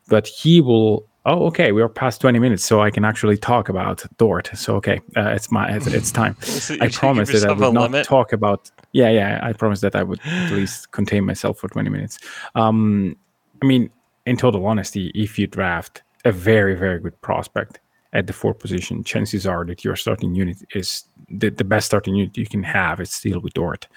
But 0.07 0.27
he 0.27 0.61
will. 0.61 1.07
Oh, 1.25 1.45
okay. 1.47 1.71
We 1.71 1.81
are 1.81 1.89
past 1.89 2.21
twenty 2.21 2.39
minutes, 2.39 2.63
so 2.63 2.81
I 2.81 2.91
can 2.91 3.05
actually 3.05 3.37
talk 3.37 3.69
about 3.69 4.05
Dort. 4.17 4.49
So 4.55 4.75
okay, 4.77 4.99
uh, 5.15 5.29
it's 5.29 5.51
my 5.51 5.75
it's, 5.75 5.87
it's 5.87 6.11
time. 6.11 6.35
So 6.41 6.75
I 6.75 6.87
give 6.87 6.93
promised 6.93 7.31
that 7.31 7.45
I 7.45 7.53
would 7.53 7.73
not 7.73 7.91
limit? 7.91 8.05
talk 8.05 8.33
about. 8.33 8.71
Yeah, 8.91 9.09
yeah. 9.09 9.39
I 9.41 9.53
promised 9.53 9.81
that 9.83 9.95
I 9.95 10.03
would 10.03 10.19
at 10.25 10.51
least 10.51 10.91
contain 10.91 11.25
myself 11.25 11.57
for 11.59 11.67
twenty 11.69 11.89
minutes. 11.89 12.19
Um, 12.55 13.15
I 13.61 13.65
mean, 13.65 13.89
in 14.25 14.37
total 14.37 14.65
honesty, 14.65 15.11
if 15.15 15.37
you 15.39 15.47
draft 15.47 16.03
a 16.25 16.31
very, 16.31 16.75
very 16.75 16.99
good 16.99 17.19
prospect 17.21 17.79
at 18.13 18.27
the 18.27 18.33
fourth 18.33 18.59
position, 18.59 19.03
chances 19.03 19.45
are 19.45 19.65
that 19.65 19.83
your 19.83 19.95
starting 19.95 20.33
unit 20.35 20.57
is 20.73 21.03
the, 21.29 21.49
the 21.49 21.63
best 21.63 21.85
starting 21.85 22.15
unit 22.15 22.37
you 22.37 22.47
can 22.47 22.63
have 22.63 22.99
is 22.99 23.11
still 23.11 23.39
with 23.39 23.53
Dort 23.53 23.87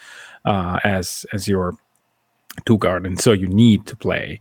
uh, 0.44 0.78
as 0.84 1.24
as 1.32 1.48
your 1.48 1.76
two 2.66 2.78
guard, 2.78 3.06
and 3.06 3.18
so 3.20 3.32
you 3.32 3.48
need 3.48 3.86
to 3.86 3.96
play 3.96 4.40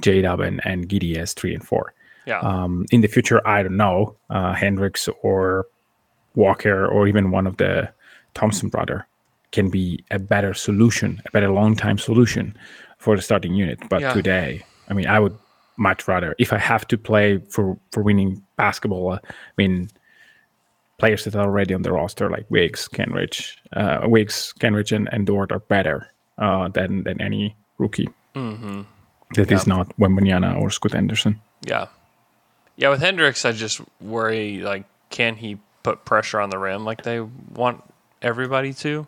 J 0.00 0.22
Dub 0.22 0.40
and, 0.40 0.60
and 0.64 0.88
Giddey 0.88 1.16
as 1.16 1.32
three 1.34 1.54
and 1.54 1.64
four. 1.64 1.94
Yeah. 2.26 2.40
Um, 2.40 2.86
in 2.90 3.00
the 3.00 3.08
future, 3.08 3.46
I 3.46 3.62
don't 3.62 3.76
know, 3.76 4.16
uh, 4.30 4.52
Hendricks 4.54 5.08
or 5.22 5.66
Walker 6.34 6.86
or 6.86 7.06
even 7.08 7.30
one 7.30 7.46
of 7.46 7.56
the 7.56 7.92
Thompson 8.34 8.68
brother 8.68 9.06
can 9.50 9.68
be 9.70 10.04
a 10.10 10.18
better 10.18 10.54
solution, 10.54 11.20
a 11.26 11.30
better 11.30 11.50
long 11.50 11.76
time 11.76 11.98
solution 11.98 12.56
for 12.98 13.16
the 13.16 13.22
starting 13.22 13.54
unit. 13.54 13.78
But 13.90 14.00
Yeah. 14.00 14.14
today, 14.14 14.64
I 14.88 14.94
mean, 14.94 15.06
I 15.06 15.18
would 15.18 15.36
much 15.76 16.06
rather 16.06 16.34
if 16.38 16.52
I 16.52 16.58
have 16.58 16.86
to 16.88 16.98
play 16.98 17.38
for 17.48 17.78
for 17.90 18.02
winning 18.02 18.42
basketball. 18.56 19.12
Uh, 19.12 19.18
I 19.24 19.30
mean, 19.56 19.88
players 20.98 21.24
that 21.24 21.34
are 21.34 21.44
already 21.44 21.74
on 21.74 21.82
the 21.82 21.92
roster 21.92 22.30
like 22.30 22.46
Wiggs, 22.50 22.88
Kenrich, 22.88 23.56
uh, 23.72 24.06
Wiggs, 24.08 24.54
Kenrich, 24.58 24.94
and, 24.94 25.08
and 25.12 25.26
Dort 25.26 25.52
are 25.52 25.60
better 25.60 26.08
uh, 26.38 26.68
than 26.68 27.04
than 27.04 27.20
any 27.20 27.56
rookie. 27.78 28.08
Mm-hmm. 28.34 28.82
That 29.34 29.50
is 29.50 29.66
not 29.66 29.96
Wembanyama 29.98 30.60
or 30.60 30.70
Scoot 30.70 30.92
Henderson. 30.92 31.40
Yeah. 31.62 31.86
Yeah, 32.76 32.90
with 32.90 33.00
Hendricks, 33.00 33.44
I 33.44 33.52
just 33.52 33.80
worry 34.00 34.60
like, 34.60 34.84
can 35.10 35.36
he 35.36 35.58
put 35.82 36.04
pressure 36.04 36.40
on 36.40 36.50
the 36.50 36.58
rim 36.58 36.84
like 36.84 37.02
they 37.02 37.20
want 37.20 37.82
everybody 38.20 38.72
to? 38.74 39.06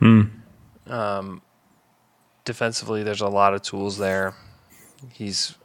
Um, 0.00 1.42
defensively, 2.44 3.02
there's 3.02 3.20
a 3.20 3.28
lot 3.28 3.54
of 3.54 3.62
tools 3.62 3.98
there. 3.98 4.34
He's 5.12 5.56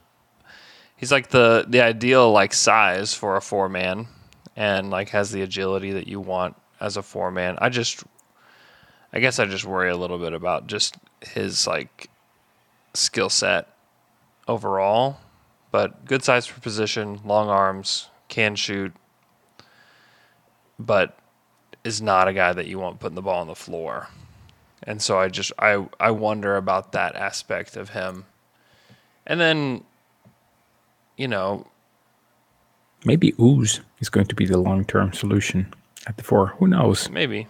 he's 1.02 1.12
like 1.12 1.28
the 1.28 1.66
the 1.68 1.82
ideal 1.82 2.32
like 2.32 2.54
size 2.54 3.14
for 3.14 3.36
a 3.36 3.42
four 3.42 3.68
man, 3.68 4.08
and 4.56 4.90
like 4.90 5.10
has 5.10 5.32
the 5.32 5.42
agility 5.42 5.92
that 5.92 6.08
you 6.08 6.22
want 6.22 6.56
as 6.80 6.96
a 6.96 7.04
four 7.04 7.30
man. 7.30 7.58
I 7.60 7.68
just, 7.68 8.06
I 9.12 9.20
guess 9.20 9.40
I 9.40 9.46
just 9.46 9.66
worry 9.66 9.90
a 9.90 9.98
little 9.98 10.18
bit 10.18 10.32
about 10.32 10.68
just 10.68 10.96
his 11.22 11.68
like 11.68 12.10
skill 12.94 13.30
set 13.30 13.68
overall 14.48 15.18
but 15.72 16.06
good 16.06 16.24
size 16.24 16.46
for 16.46 16.60
position, 16.60 17.22
long 17.24 17.50
arms, 17.50 18.10
can 18.28 18.56
shoot, 18.56 18.94
but 20.78 21.18
is 21.84 22.02
not 22.02 22.28
a 22.28 22.34
guy 22.34 22.54
that 22.54 22.68
you 22.68 22.78
want 22.78 23.00
putting 23.00 23.16
the 23.16 23.22
ball 23.22 23.40
on 23.40 23.48
the 23.48 23.56
floor. 23.56 24.10
And 24.84 25.02
so 25.02 25.18
I 25.18 25.30
just 25.30 25.54
I 25.58 25.88
I 26.00 26.12
wonder 26.12 26.58
about 26.58 26.92
that 26.92 27.16
aspect 27.16 27.78
of 27.78 27.90
him. 27.90 28.26
And 29.26 29.40
then 29.40 29.84
you 31.22 31.28
know, 31.28 31.68
Maybe 33.06 33.34
Ooze 33.40 33.82
is 34.00 34.10
going 34.10 34.28
to 34.28 34.36
be 34.36 34.46
the 34.46 34.58
long 34.58 34.86
term 34.86 35.14
solution 35.14 35.74
at 36.08 36.18
the 36.18 36.24
four. 36.24 36.48
Who 36.58 36.68
knows? 36.68 37.10
maybe 37.10 37.48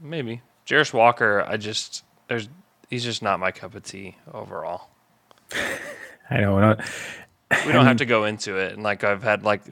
maybe 0.00 0.42
Jarace 0.66 0.92
Walker, 0.92 1.44
I 1.46 1.56
just 1.56 2.04
there's 2.28 2.48
he's 2.90 3.04
just 3.04 3.22
not 3.22 3.40
my 3.40 3.50
cup 3.50 3.74
of 3.74 3.82
tea 3.82 4.16
overall. 4.32 4.88
I 6.30 6.40
don't 6.40 6.60
know. 6.60 6.76
we 7.66 7.72
don't 7.72 7.86
have 7.86 7.98
to 7.98 8.06
go 8.06 8.24
into 8.24 8.56
it. 8.56 8.72
And 8.74 8.82
like 8.82 9.04
I've 9.04 9.22
had 9.22 9.44
like 9.44 9.62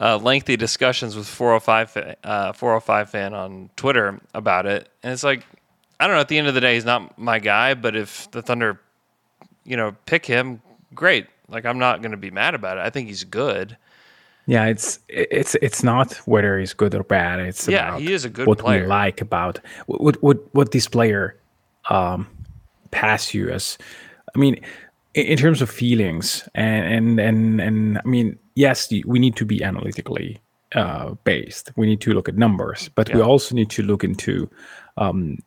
uh, 0.00 0.16
lengthy 0.16 0.56
discussions 0.56 1.14
with 1.14 1.26
405 1.26 2.16
uh, 2.24 2.52
405 2.52 3.10
fan 3.10 3.34
on 3.34 3.70
Twitter 3.76 4.20
about 4.32 4.66
it, 4.66 4.88
and 5.02 5.12
it's 5.12 5.24
like 5.24 5.46
I 6.00 6.06
don't 6.06 6.16
know. 6.16 6.20
At 6.20 6.28
the 6.28 6.38
end 6.38 6.48
of 6.48 6.54
the 6.54 6.60
day, 6.60 6.74
he's 6.74 6.84
not 6.84 7.18
my 7.18 7.38
guy. 7.38 7.74
But 7.74 7.96
if 7.96 8.30
the 8.30 8.42
Thunder, 8.42 8.80
you 9.64 9.76
know, 9.76 9.94
pick 10.06 10.26
him, 10.26 10.62
great. 10.94 11.26
Like 11.48 11.64
I'm 11.64 11.78
not 11.78 12.00
going 12.02 12.12
to 12.12 12.16
be 12.16 12.30
mad 12.30 12.54
about 12.54 12.78
it. 12.78 12.80
I 12.80 12.90
think 12.90 13.08
he's 13.08 13.24
good. 13.24 13.76
Yeah, 14.46 14.66
it's 14.66 14.98
it's 15.08 15.54
it's 15.56 15.82
not 15.82 16.14
whether 16.26 16.58
he's 16.58 16.74
good 16.74 16.94
or 16.94 17.02
bad. 17.02 17.40
It's 17.40 17.66
Yeah, 17.66 17.88
about 17.88 18.00
he 18.00 18.12
is 18.12 18.24
a 18.24 18.30
good 18.30 18.46
what 18.46 18.58
player. 18.58 18.82
we 18.82 18.86
like 18.86 19.20
about 19.20 19.58
what 19.86 20.22
what 20.22 20.38
what 20.54 20.72
this 20.72 20.86
player 20.86 21.36
um 21.88 22.26
pass 22.90 23.32
you 23.32 23.50
as. 23.50 23.78
I 24.34 24.38
mean, 24.38 24.60
in, 25.14 25.38
terms 25.38 25.62
of 25.62 25.70
feelings 25.70 26.46
and 26.54 26.84
and 26.92 27.20
and 27.20 27.60
and 27.60 27.98
I 27.98 28.02
mean, 28.08 28.38
yes, 28.54 28.92
we 29.06 29.18
need 29.18 29.36
to 29.36 29.46
be 29.46 29.62
analytically 29.62 30.40
uh, 30.74 31.14
based. 31.24 31.70
We 31.76 31.86
need 31.86 32.00
to 32.02 32.12
look 32.12 32.28
at 32.28 32.36
numbers, 32.36 32.90
but 32.94 33.14
we 33.14 33.22
also 33.22 33.54
need 33.54 33.70
to 33.70 33.82
look 33.82 34.04
into 34.04 34.50
um, 34.96 35.38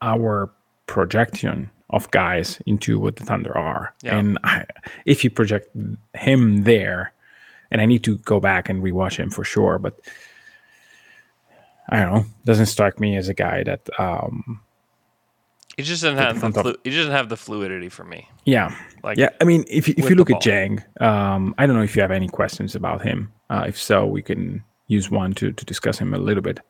our 0.00 0.50
projection 0.86 1.70
of 1.90 2.10
guys 2.10 2.60
into 2.66 2.98
what 2.98 3.16
the 3.16 3.24
Thunder 3.24 3.56
are. 3.56 3.94
Yeah. 4.02 4.18
And 4.18 4.38
I, 4.44 4.64
if 5.06 5.24
you 5.24 5.30
project 5.30 5.68
him 6.14 6.64
there, 6.64 7.12
and 7.70 7.80
I 7.80 7.86
need 7.86 8.04
to 8.04 8.18
go 8.18 8.40
back 8.40 8.68
and 8.68 8.82
rewatch 8.82 9.16
him 9.16 9.30
for 9.30 9.44
sure, 9.44 9.78
but 9.78 9.98
I 11.88 12.00
don't 12.00 12.12
know, 12.12 12.24
doesn't 12.44 12.66
strike 12.66 13.00
me 13.00 13.16
as 13.16 13.28
a 13.28 13.34
guy 13.34 13.62
that, 13.64 13.88
um, 13.98 14.60
He 15.76 15.82
just 15.82 16.02
doesn't 16.02 16.18
have 16.18 16.40
the 16.40 16.62
flu- 16.62 16.76
he 16.84 16.90
doesn't 16.90 17.12
have 17.12 17.28
the 17.30 17.36
fluidity 17.36 17.88
for 17.88 18.04
me. 18.04 18.28
yeah, 18.44 18.74
Like 19.02 19.16
yeah. 19.16 19.30
I 19.40 19.44
mean, 19.44 19.64
if 19.68 19.88
you, 19.88 19.94
if 19.96 20.10
you 20.10 20.16
look 20.16 20.30
at. 20.30 20.40
Jang, 20.42 20.82
um, 21.00 21.54
I 21.56 21.66
don't 21.66 21.76
know 21.76 21.82
if 21.82 21.96
you 21.96 22.02
have 22.02 22.10
any 22.10 22.28
questions 22.28 22.74
about 22.74 23.02
him. 23.02 23.32
Uh, 23.48 23.64
if 23.68 23.78
so, 23.78 24.04
we 24.04 24.20
can 24.22 24.62
use 24.88 25.10
one 25.10 25.32
to 25.34 25.52
to 25.52 25.64
discuss 25.64 25.98
him 25.98 26.12
a 26.14 26.18
little 26.18 26.42
bit. 26.42 26.60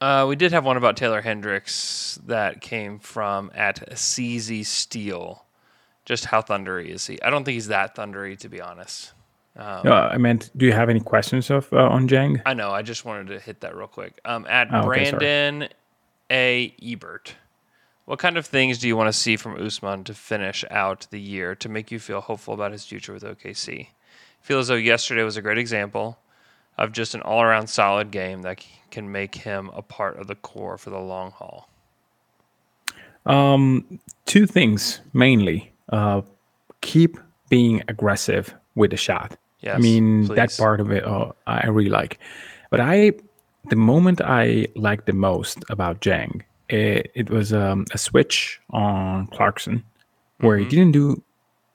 Uh, 0.00 0.26
we 0.28 0.36
did 0.36 0.52
have 0.52 0.64
one 0.64 0.76
about 0.76 0.96
Taylor 0.96 1.22
Hendricks 1.22 2.18
that 2.26 2.60
came 2.60 2.98
from 2.98 3.50
at 3.54 3.90
CZ 3.92 4.66
Steel. 4.66 5.44
Just 6.04 6.26
how 6.26 6.42
thundery 6.42 6.88
is 6.90 7.06
he? 7.06 7.20
I 7.22 7.30
don't 7.30 7.44
think 7.44 7.54
he's 7.54 7.68
that 7.68 7.96
thundery, 7.96 8.38
to 8.40 8.48
be 8.48 8.60
honest. 8.60 9.12
Um, 9.56 9.86
Uh, 9.86 10.08
I 10.12 10.18
meant, 10.18 10.50
do 10.56 10.66
you 10.66 10.72
have 10.72 10.90
any 10.90 11.00
questions 11.00 11.50
of 11.50 11.72
uh, 11.72 11.78
on 11.88 12.08
Jang? 12.08 12.42
I 12.44 12.52
know. 12.54 12.70
I 12.70 12.82
just 12.82 13.04
wanted 13.04 13.28
to 13.28 13.40
hit 13.40 13.60
that 13.60 13.74
real 13.74 13.88
quick. 13.88 14.20
Um, 14.24 14.46
at 14.48 14.68
Oh, 14.70 14.88
okay, 14.90 15.06
sorry. 15.06 15.18
Brandon 15.18 15.68
A. 16.30 16.74
Ebert, 16.82 17.34
what 18.04 18.18
kind 18.18 18.36
of 18.36 18.46
things 18.46 18.78
do 18.78 18.86
you 18.86 18.96
want 18.96 19.08
to 19.08 19.12
see 19.18 19.36
from 19.36 19.60
Usman 19.60 20.04
to 20.04 20.14
finish 20.14 20.62
out 20.70 21.06
the 21.10 21.20
year 21.20 21.54
to 21.56 21.68
make 21.70 21.90
you 21.90 21.98
feel 21.98 22.20
hopeful 22.20 22.52
about 22.54 22.72
his 22.72 22.84
future 22.84 23.14
with 23.14 23.24
OKC? 23.24 23.88
I 23.88 23.88
feel 24.42 24.58
as 24.58 24.68
though 24.68 24.74
yesterday 24.74 25.22
was 25.24 25.38
a 25.38 25.42
great 25.42 25.58
example 25.58 26.18
of 26.78 26.92
just 26.92 27.14
an 27.14 27.22
all 27.22 27.42
around 27.42 27.68
solid 27.68 28.10
game 28.10 28.42
that 28.42 28.64
can 28.90 29.10
make 29.10 29.34
him 29.34 29.70
a 29.74 29.82
part 29.82 30.16
of 30.18 30.26
the 30.26 30.34
core 30.34 30.76
for 30.78 30.90
the 30.90 30.98
long 30.98 31.30
haul. 31.30 31.68
Um, 33.24 34.00
two 34.26 34.46
things 34.46 35.00
mainly. 35.12 35.72
Uh, 35.88 36.22
keep 36.80 37.18
being 37.48 37.82
aggressive 37.88 38.54
with 38.74 38.90
the 38.90 38.96
shot. 38.96 39.32
I 39.32 39.36
Yes, 39.60 39.82
mean 39.82 40.26
that 40.34 40.54
part 40.58 40.80
of 40.80 40.90
it. 40.92 41.04
Oh, 41.04 41.34
I 41.46 41.66
really 41.68 41.90
like. 41.90 42.18
But 42.70 42.80
I, 42.80 43.12
the 43.68 43.76
moment 43.76 44.20
I 44.20 44.66
liked 44.76 45.06
the 45.06 45.12
most 45.12 45.64
about 45.70 46.00
Jang, 46.00 46.44
it, 46.68 47.10
it 47.14 47.30
was 47.30 47.52
um, 47.52 47.84
a 47.92 47.98
switch 47.98 48.60
on 48.70 49.26
Clarkson, 49.28 49.82
where 50.38 50.58
Mm-hmm. 50.58 50.64
he 50.64 50.76
didn't 50.76 50.92
do 50.92 51.22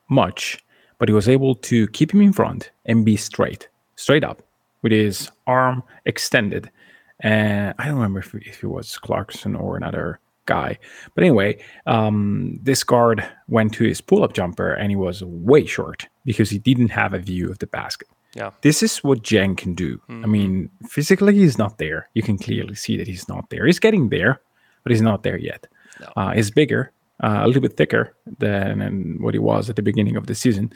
much, 0.09 0.63
but 0.99 1.09
he 1.09 1.13
was 1.13 1.27
able 1.27 1.55
to 1.55 1.87
keep 1.87 2.13
him 2.13 2.21
in 2.21 2.31
front 2.31 2.71
and 2.85 3.03
be 3.03 3.17
straight, 3.17 3.67
straight 3.95 4.23
up, 4.23 4.41
with 4.81 4.91
his 4.91 5.31
arm 5.47 5.83
extended. 6.05 6.71
And 7.19 7.73
I 7.77 7.85
don't 7.85 7.95
remember 7.95 8.19
if, 8.19 8.33
if 8.35 8.63
it 8.63 8.67
was 8.67 8.97
Clarkson 8.97 9.55
or 9.55 9.77
another 9.77 10.19
guy. 10.45 10.77
But 11.13 11.23
anyway, 11.23 11.63
um, 11.85 12.59
this 12.63 12.83
guard 12.83 13.23
went 13.47 13.73
to 13.75 13.83
his 13.83 14.01
pull 14.01 14.23
up 14.23 14.33
jumper 14.33 14.73
and 14.73 14.89
he 14.89 14.95
was 14.95 15.23
way 15.23 15.65
short 15.65 16.07
because 16.25 16.49
he 16.49 16.57
didn't 16.57 16.89
have 16.89 17.13
a 17.13 17.19
view 17.19 17.49
of 17.49 17.59
the 17.59 17.67
basket. 17.67 18.07
Yeah. 18.33 18.51
This 18.61 18.81
is 18.81 19.03
what 19.03 19.23
Jen 19.23 19.55
can 19.55 19.73
do. 19.73 20.01
I 20.23 20.27
mean, 20.27 20.69
physically, 20.87 21.35
he's 21.35 21.57
not 21.57 21.77
there. 21.77 22.07
You 22.13 22.23
can 22.23 22.37
clearly 22.37 22.75
see 22.75 22.95
that 22.97 23.07
he's 23.07 23.27
not 23.27 23.49
there. 23.49 23.65
He's 23.65 23.79
getting 23.79 24.09
there, 24.09 24.41
but 24.83 24.91
he's 24.91 25.01
not 25.01 25.23
there 25.23 25.37
yet. 25.37 25.67
No. 25.99 26.07
Uh, 26.15 26.31
he's 26.31 26.49
bigger, 26.49 26.91
uh, 27.21 27.41
a 27.43 27.47
little 27.47 27.61
bit 27.61 27.75
thicker 27.75 28.15
than, 28.39 29.17
what 29.19 29.33
he 29.33 29.39
was 29.39 29.69
at 29.69 29.75
the 29.75 29.81
beginning 29.81 30.15
of 30.15 30.27
the 30.27 30.35
season, 30.35 30.71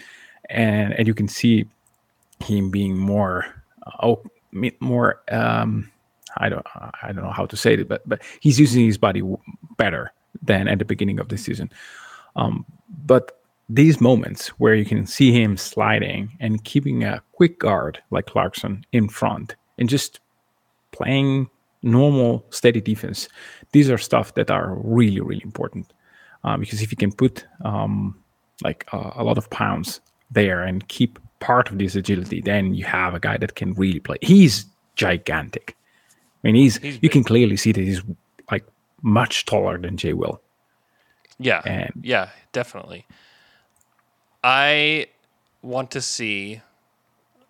and 0.50 0.94
and 0.94 1.08
you 1.08 1.14
can 1.14 1.28
see 1.28 1.66
him 2.44 2.70
being 2.70 2.98
more, 2.98 3.46
oh, 4.02 4.24
more. 4.80 5.22
Um, 5.30 5.92
I 6.38 6.50
don't, 6.50 6.66
I 6.76 7.12
don't 7.14 7.24
know 7.24 7.32
how 7.32 7.46
to 7.46 7.56
say 7.56 7.76
it, 7.76 7.88
but 7.88 8.08
but 8.08 8.22
he's 8.40 8.60
using 8.60 8.86
his 8.86 8.98
body 8.98 9.22
better 9.78 10.12
than 10.42 10.68
at 10.68 10.80
the 10.80 10.86
beginning 10.86 11.20
of 11.20 11.30
the 11.30 11.38
season. 11.38 11.72
Um, 12.36 12.66
but 13.06 13.42
these 13.70 14.00
moments 14.00 14.50
where 14.60 14.76
you 14.76 14.86
can 14.86 15.06
see 15.06 15.32
him 15.32 15.58
sliding 15.58 16.30
and 16.40 16.64
keeping 16.64 17.04
a 17.04 17.22
quick 17.32 17.60
guard 17.60 18.02
like 18.12 18.28
Clarkson 18.28 18.86
in 18.92 19.10
front 19.10 19.56
and 19.78 19.90
just 19.90 20.20
playing 20.92 21.50
normal 21.82 22.44
steady 22.50 22.82
defense 22.82 23.28
these 23.72 23.92
are 23.92 23.98
stuff 23.98 24.34
that 24.34 24.50
are 24.50 24.76
really 24.84 25.20
really 25.20 25.42
important 25.44 25.94
uh, 26.44 26.58
because 26.58 26.82
if 26.82 26.92
you 26.92 26.98
can 26.98 27.12
put 27.12 27.46
um, 27.64 28.18
like 28.64 28.88
uh, 28.92 29.12
a 29.16 29.24
lot 29.24 29.38
of 29.38 29.50
pounds 29.50 30.02
there 30.32 30.64
and 30.64 30.88
keep 30.88 31.20
part 31.48 31.70
of 31.72 31.78
this 31.82 31.96
agility 32.02 32.40
then 32.52 32.74
you 32.80 32.86
have 32.86 33.14
a 33.20 33.20
guy 33.28 33.38
that 33.44 33.54
can 33.60 33.74
really 33.82 34.00
play 34.08 34.18
he's 34.32 34.66
gigantic 34.96 35.76
i 36.44 36.48
mean 36.48 36.56
he's, 36.56 36.80
you 37.06 37.10
can 37.16 37.24
clearly 37.24 37.58
see 37.64 37.72
that 37.72 37.84
he's 37.90 38.02
like 38.52 38.66
much 39.02 39.46
taller 39.52 39.78
than 39.86 39.96
jay 40.04 40.14
will 40.14 40.38
Yeah. 41.38 41.62
And- 41.66 42.02
yeah, 42.14 42.30
definitely. 42.60 43.02
I 44.44 45.08
want 45.62 45.92
to 45.92 46.02
see. 46.02 46.62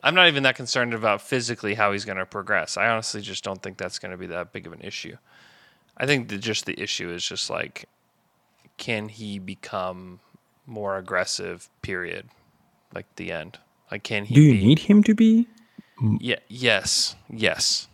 I'm 0.04 0.16
not 0.16 0.28
even 0.28 0.44
that 0.44 0.56
concerned 0.56 0.94
about 0.94 1.22
physically 1.22 1.74
how 1.76 1.92
he's 1.92 2.06
going 2.06 2.18
to 2.18 2.26
progress. 2.26 2.78
I 2.78 2.88
honestly 2.88 3.22
just 3.22 3.44
don't 3.44 3.62
think 3.62 3.78
that's 3.78 4.00
going 4.00 4.12
to 4.12 4.18
be 4.18 4.28
that 4.28 4.52
big 4.54 4.66
of 4.68 4.74
an 4.74 4.82
issue. 4.82 5.18
I 5.98 6.06
think 6.06 6.30
that 6.30 6.40
just 6.40 6.66
the 6.66 6.80
issue 6.82 7.10
is 7.12 7.24
just 7.28 7.50
like, 7.50 7.86
can 8.78 9.10
he 9.10 9.40
become 9.40 10.20
more 10.66 10.98
aggressive? 10.98 11.70
Period. 11.82 12.26
Like 12.94 13.06
the 13.16 13.32
end. 13.32 13.60
Like, 13.92 14.04
can 14.04 14.26
he? 14.26 14.34
do 14.36 14.42
you 14.42 14.54
be, 14.54 14.66
need 14.66 14.80
him 14.80 15.04
to 15.04 15.14
be 15.16 15.48
Yeah. 16.20 16.38
Yes. 16.48 17.16
Yes. 17.30 17.88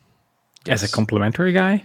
as 0.67 0.81
a 0.81 0.85
Yes. 0.85 0.91
complementary 0.93 1.53
guy 1.53 1.83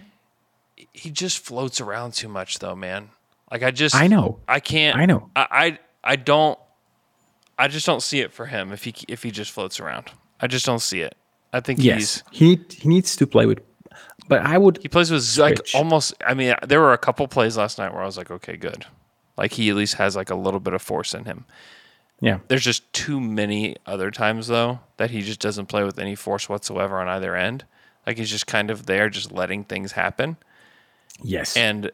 he 0.92 1.10
just 1.10 1.38
floats 1.38 1.80
around 1.80 2.12
too 2.14 2.28
much 2.28 2.58
though 2.58 2.74
man 2.74 3.10
like 3.50 3.62
i 3.62 3.70
just 3.70 3.94
I 3.94 4.06
know. 4.06 4.38
i 4.48 4.60
can't 4.60 4.96
I 4.96 5.04
know. 5.06 5.30
i 5.36 5.46
i, 6.04 6.12
I 6.12 6.16
don't 6.16 6.58
i 7.58 7.68
just 7.68 7.84
don't 7.86 8.02
see 8.02 8.20
it 8.20 8.32
for 8.32 8.46
him 8.46 8.72
if 8.72 8.84
he 8.84 8.94
if 9.08 9.22
he 9.22 9.30
just 9.30 9.50
floats 9.50 9.78
around 9.80 10.10
i 10.40 10.46
just 10.46 10.64
don't 10.66 10.80
see 10.80 11.00
it 11.00 11.14
i 11.52 11.60
think 11.60 11.82
yes 11.82 12.22
he's 12.30 12.56
he 12.56 12.64
he 12.82 12.88
needs 12.88 13.14
to 13.16 13.26
play 13.26 13.44
with 13.46 13.60
but 14.28 14.40
i 14.42 14.56
would 14.58 14.78
he 14.82 14.88
plays 14.88 15.10
with 15.10 15.36
like 15.38 15.60
almost 15.74 16.14
i 16.26 16.32
mean 16.34 16.54
there 16.66 16.80
were 16.80 16.92
a 16.94 16.98
couple 16.98 17.26
plays 17.28 17.56
last 17.56 17.78
night 17.78 17.92
where 17.92 18.02
i 18.02 18.06
was 18.06 18.16
like 18.18 18.30
okay 18.30 18.56
good 18.56 18.84
like 19.38 19.52
he 19.52 19.68
at 19.70 19.76
least 19.76 19.94
has 19.94 20.16
like 20.16 20.30
a 20.30 20.34
little 20.34 20.60
bit 20.60 20.72
of 20.74 20.80
force 20.82 21.14
in 21.14 21.24
him 21.26 21.44
yeah 22.20 22.38
there's 22.48 22.64
just 22.64 22.90
too 22.92 23.20
many 23.20 23.76
other 23.86 24.10
times 24.10 24.46
though 24.48 24.80
that 24.96 25.10
he 25.10 25.20
just 25.22 25.40
doesn't 25.40 25.66
play 25.66 25.82
with 25.84 25.98
any 25.98 26.14
force 26.14 26.48
whatsoever 26.48 26.98
on 26.98 27.08
either 27.08 27.36
end 27.36 27.64
like 28.06 28.16
he's 28.18 28.30
just 28.30 28.46
kind 28.46 28.70
of 28.70 28.86
there 28.86 29.08
just 29.10 29.30
letting 29.32 29.64
things 29.64 29.92
happen 29.92 30.36
yes 31.22 31.56
And 31.56 31.90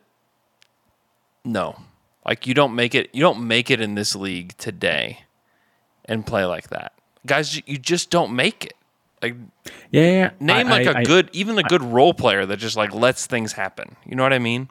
no, 1.44 1.76
like 2.24 2.46
you 2.46 2.54
don't 2.54 2.74
make 2.74 2.94
it. 2.94 3.10
You 3.12 3.20
don't 3.20 3.46
make 3.46 3.70
it 3.70 3.80
in 3.80 3.94
this 3.96 4.14
league 4.14 4.56
today, 4.58 5.24
and 6.04 6.24
play 6.26 6.44
like 6.44 6.68
that, 6.70 6.92
guys. 7.26 7.60
you- 7.66 7.78
just 7.78 8.10
don't 8.10 8.34
make 8.34 8.66
it. 8.66 8.74
Like 9.20 9.34
yeah, 9.90 10.02
yeah 10.10 10.30
name 10.40 10.68
I- 10.68 10.70
like 10.70 10.86
I- 10.86 10.92
a 10.92 10.96
I- 10.98 11.04
good, 11.04 11.30
even 11.32 11.58
a 11.58 11.62
good 11.64 11.82
role 11.82 12.14
player 12.14 12.46
that 12.46 12.58
just 12.58 12.76
like 12.76 12.94
lets 12.94 13.26
things 13.26 13.52
happen. 13.54 13.96
You 14.06 14.14
know 14.16 14.22
what 14.22 14.32
I 14.32 14.38
mean? 14.38 14.68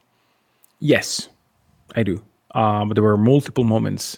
Yes, 0.80 1.28
I 1.96 2.04
do. 2.04 2.24
Um, 2.56 2.90
there 2.90 3.04
were 3.04 3.18
multiple 3.18 3.64
moments 3.66 4.18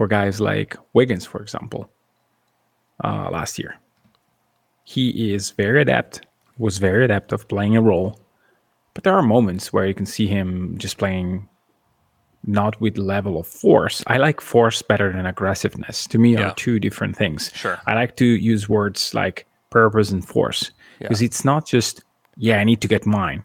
for 0.00 0.06
guys 0.06 0.40
like 0.40 0.78
Wiggins, 0.94 1.26
for 1.26 1.42
example, 1.42 1.90
uh, 3.04 3.28
last 3.30 3.58
year. 3.58 3.74
He 4.84 5.34
is 5.34 5.50
very 5.50 5.82
adept, 5.82 6.26
was 6.56 6.78
very 6.78 7.04
adept 7.04 7.32
of 7.32 7.46
playing 7.48 7.76
a 7.76 7.82
role, 7.82 8.18
but 8.94 9.04
there 9.04 9.12
are 9.12 9.20
moments 9.20 9.74
where 9.74 9.84
you 9.84 9.92
can 9.92 10.06
see 10.06 10.26
him 10.26 10.78
just 10.78 10.96
playing 10.96 11.46
not 12.46 12.80
with 12.80 12.96
level 12.96 13.38
of 13.38 13.46
force. 13.46 14.02
I 14.06 14.16
like 14.16 14.40
force 14.40 14.80
better 14.80 15.12
than 15.12 15.26
aggressiveness. 15.26 16.06
To 16.06 16.18
me, 16.18 16.32
Yeah. 16.32 16.48
are 16.48 16.54
two 16.54 16.80
different 16.80 17.14
things. 17.14 17.50
Sure. 17.54 17.78
I 17.86 17.92
like 17.92 18.16
to 18.16 18.24
use 18.24 18.70
words 18.70 19.12
like 19.12 19.46
purpose 19.68 20.10
and 20.10 20.26
force 20.26 20.70
because 20.98 21.20
it's 21.20 21.44
not 21.44 21.66
just 21.66 22.02
yeah, 22.38 22.56
I 22.56 22.64
need 22.64 22.80
to 22.80 22.88
get 22.88 23.04
mine. 23.04 23.44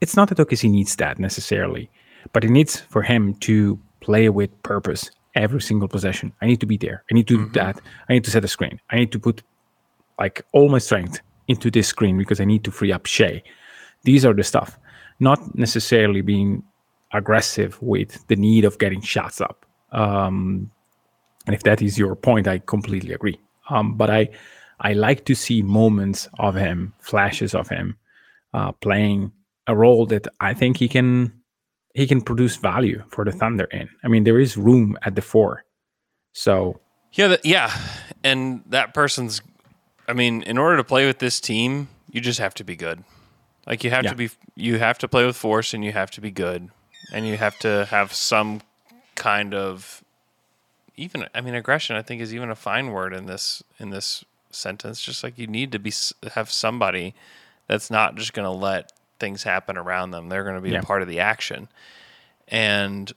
It's 0.00 0.14
not 0.14 0.28
that 0.28 0.38
OKC 0.38 0.70
needs 0.70 0.94
that 0.96 1.18
necessarily, 1.18 1.90
but 2.32 2.44
it 2.44 2.50
needs 2.50 2.78
for 2.78 3.02
him 3.02 3.34
to 3.48 3.80
play 3.98 4.28
with 4.28 4.50
purpose 4.62 5.10
every 5.36 5.60
single 5.60 5.86
possession. 5.86 6.32
I 6.42 6.46
need 6.46 6.60
to 6.60 6.66
be 6.66 6.76
there. 6.76 7.04
I 7.10 7.14
need 7.14 7.28
to 7.28 7.36
do 7.36 7.50
that. 7.52 7.80
I 8.08 8.14
need 8.14 8.24
to 8.24 8.30
set 8.30 8.44
a 8.44 8.48
screen. 8.48 8.80
I 8.90 8.96
need 8.96 9.12
to 9.12 9.18
put 9.18 9.42
like 10.18 10.44
all 10.52 10.68
my 10.68 10.78
strength 10.78 11.20
into 11.46 11.70
this 11.70 11.88
screen 11.88 12.18
because 12.18 12.40
I 12.40 12.44
need 12.44 12.64
to 12.64 12.70
free 12.70 12.92
up 12.92 13.06
Shai. 13.06 13.42
These 14.02 14.24
are 14.24 14.34
the 14.34 14.42
stuff, 14.42 14.78
not 15.20 15.54
necessarily 15.54 16.22
being 16.22 16.64
aggressive 17.12 17.80
with 17.82 18.26
the 18.26 18.36
need 18.36 18.64
of 18.64 18.78
getting 18.78 19.00
shots 19.00 19.40
up. 19.40 19.64
Um, 19.92 20.70
and 21.46 21.54
if 21.54 21.62
that 21.62 21.80
is 21.82 21.98
your 21.98 22.16
point, 22.16 22.48
I 22.48 22.58
completely 22.58 23.12
agree. 23.12 23.38
Um, 23.70 23.94
but 23.94 24.10
I, 24.10 24.28
I 24.80 24.94
like 24.94 25.24
to 25.26 25.34
see 25.34 25.62
moments 25.62 26.28
of 26.38 26.54
him, 26.54 26.92
flashes 27.00 27.54
of 27.54 27.68
him, 27.68 27.96
uh, 28.52 28.72
playing 28.72 29.32
a 29.66 29.76
role 29.76 30.06
that 30.06 30.26
I 30.40 30.54
think 30.54 30.78
he 30.78 30.88
can, 30.88 31.32
he 31.96 32.06
can 32.06 32.20
produce 32.20 32.56
value 32.56 33.02
for 33.08 33.24
the 33.24 33.32
Thunder 33.32 33.64
in. 33.72 33.88
I 34.04 34.08
mean, 34.08 34.24
there 34.24 34.38
is 34.38 34.56
room 34.56 34.98
at 35.02 35.14
the 35.16 35.22
four, 35.22 35.64
so 36.32 36.78
Yeah, 37.12 37.28
that, 37.28 37.44
yeah. 37.46 37.70
And 38.22 38.62
that 38.66 38.92
person's. 38.94 39.40
I 40.08 40.12
mean, 40.12 40.42
in 40.42 40.58
order 40.58 40.76
to 40.76 40.84
play 40.84 41.06
with 41.06 41.18
this 41.18 41.40
team, 41.40 41.88
you 42.12 42.20
just 42.20 42.38
have 42.38 42.54
to 42.54 42.64
be 42.64 42.76
good. 42.76 43.02
Like 43.66 43.82
you 43.82 43.90
have 43.90 44.04
Yeah. 44.04 44.10
to 44.10 44.16
be. 44.16 44.30
You 44.54 44.78
have 44.78 44.98
to 44.98 45.08
play 45.08 45.24
with 45.24 45.36
force, 45.36 45.72
and 45.74 45.82
you 45.84 45.92
have 45.92 46.10
to 46.12 46.20
be 46.20 46.30
good, 46.30 46.68
and 47.12 47.26
you 47.26 47.36
have 47.38 47.58
to 47.60 47.86
have 47.86 48.12
some 48.12 48.60
kind 49.14 49.54
of. 49.54 50.02
Even 50.96 51.26
I 51.34 51.40
mean, 51.40 51.54
aggression. 51.54 51.96
I 51.96 52.02
think 52.02 52.20
is 52.22 52.34
even 52.34 52.50
a 52.50 52.54
fine 52.54 52.90
word 52.90 53.12
in 53.14 53.26
this 53.26 53.62
in 53.78 53.90
this 53.90 54.24
sentence. 54.50 55.02
Just 55.02 55.22
like 55.24 55.38
you 55.38 55.46
need 55.46 55.72
to 55.72 55.78
be 55.78 55.92
have 56.34 56.50
somebody 56.50 57.14
that's 57.68 57.90
not 57.90 58.14
just 58.16 58.32
going 58.32 58.46
to 58.46 58.50
let 58.68 58.92
things 59.18 59.42
happen 59.42 59.76
around 59.76 60.10
them. 60.10 60.28
They're 60.28 60.44
going 60.44 60.56
to 60.56 60.60
be 60.60 60.70
Yeah. 60.70 60.80
a 60.80 60.82
part 60.82 61.02
of 61.02 61.08
the 61.08 61.20
action, 61.20 61.68
and 62.48 63.12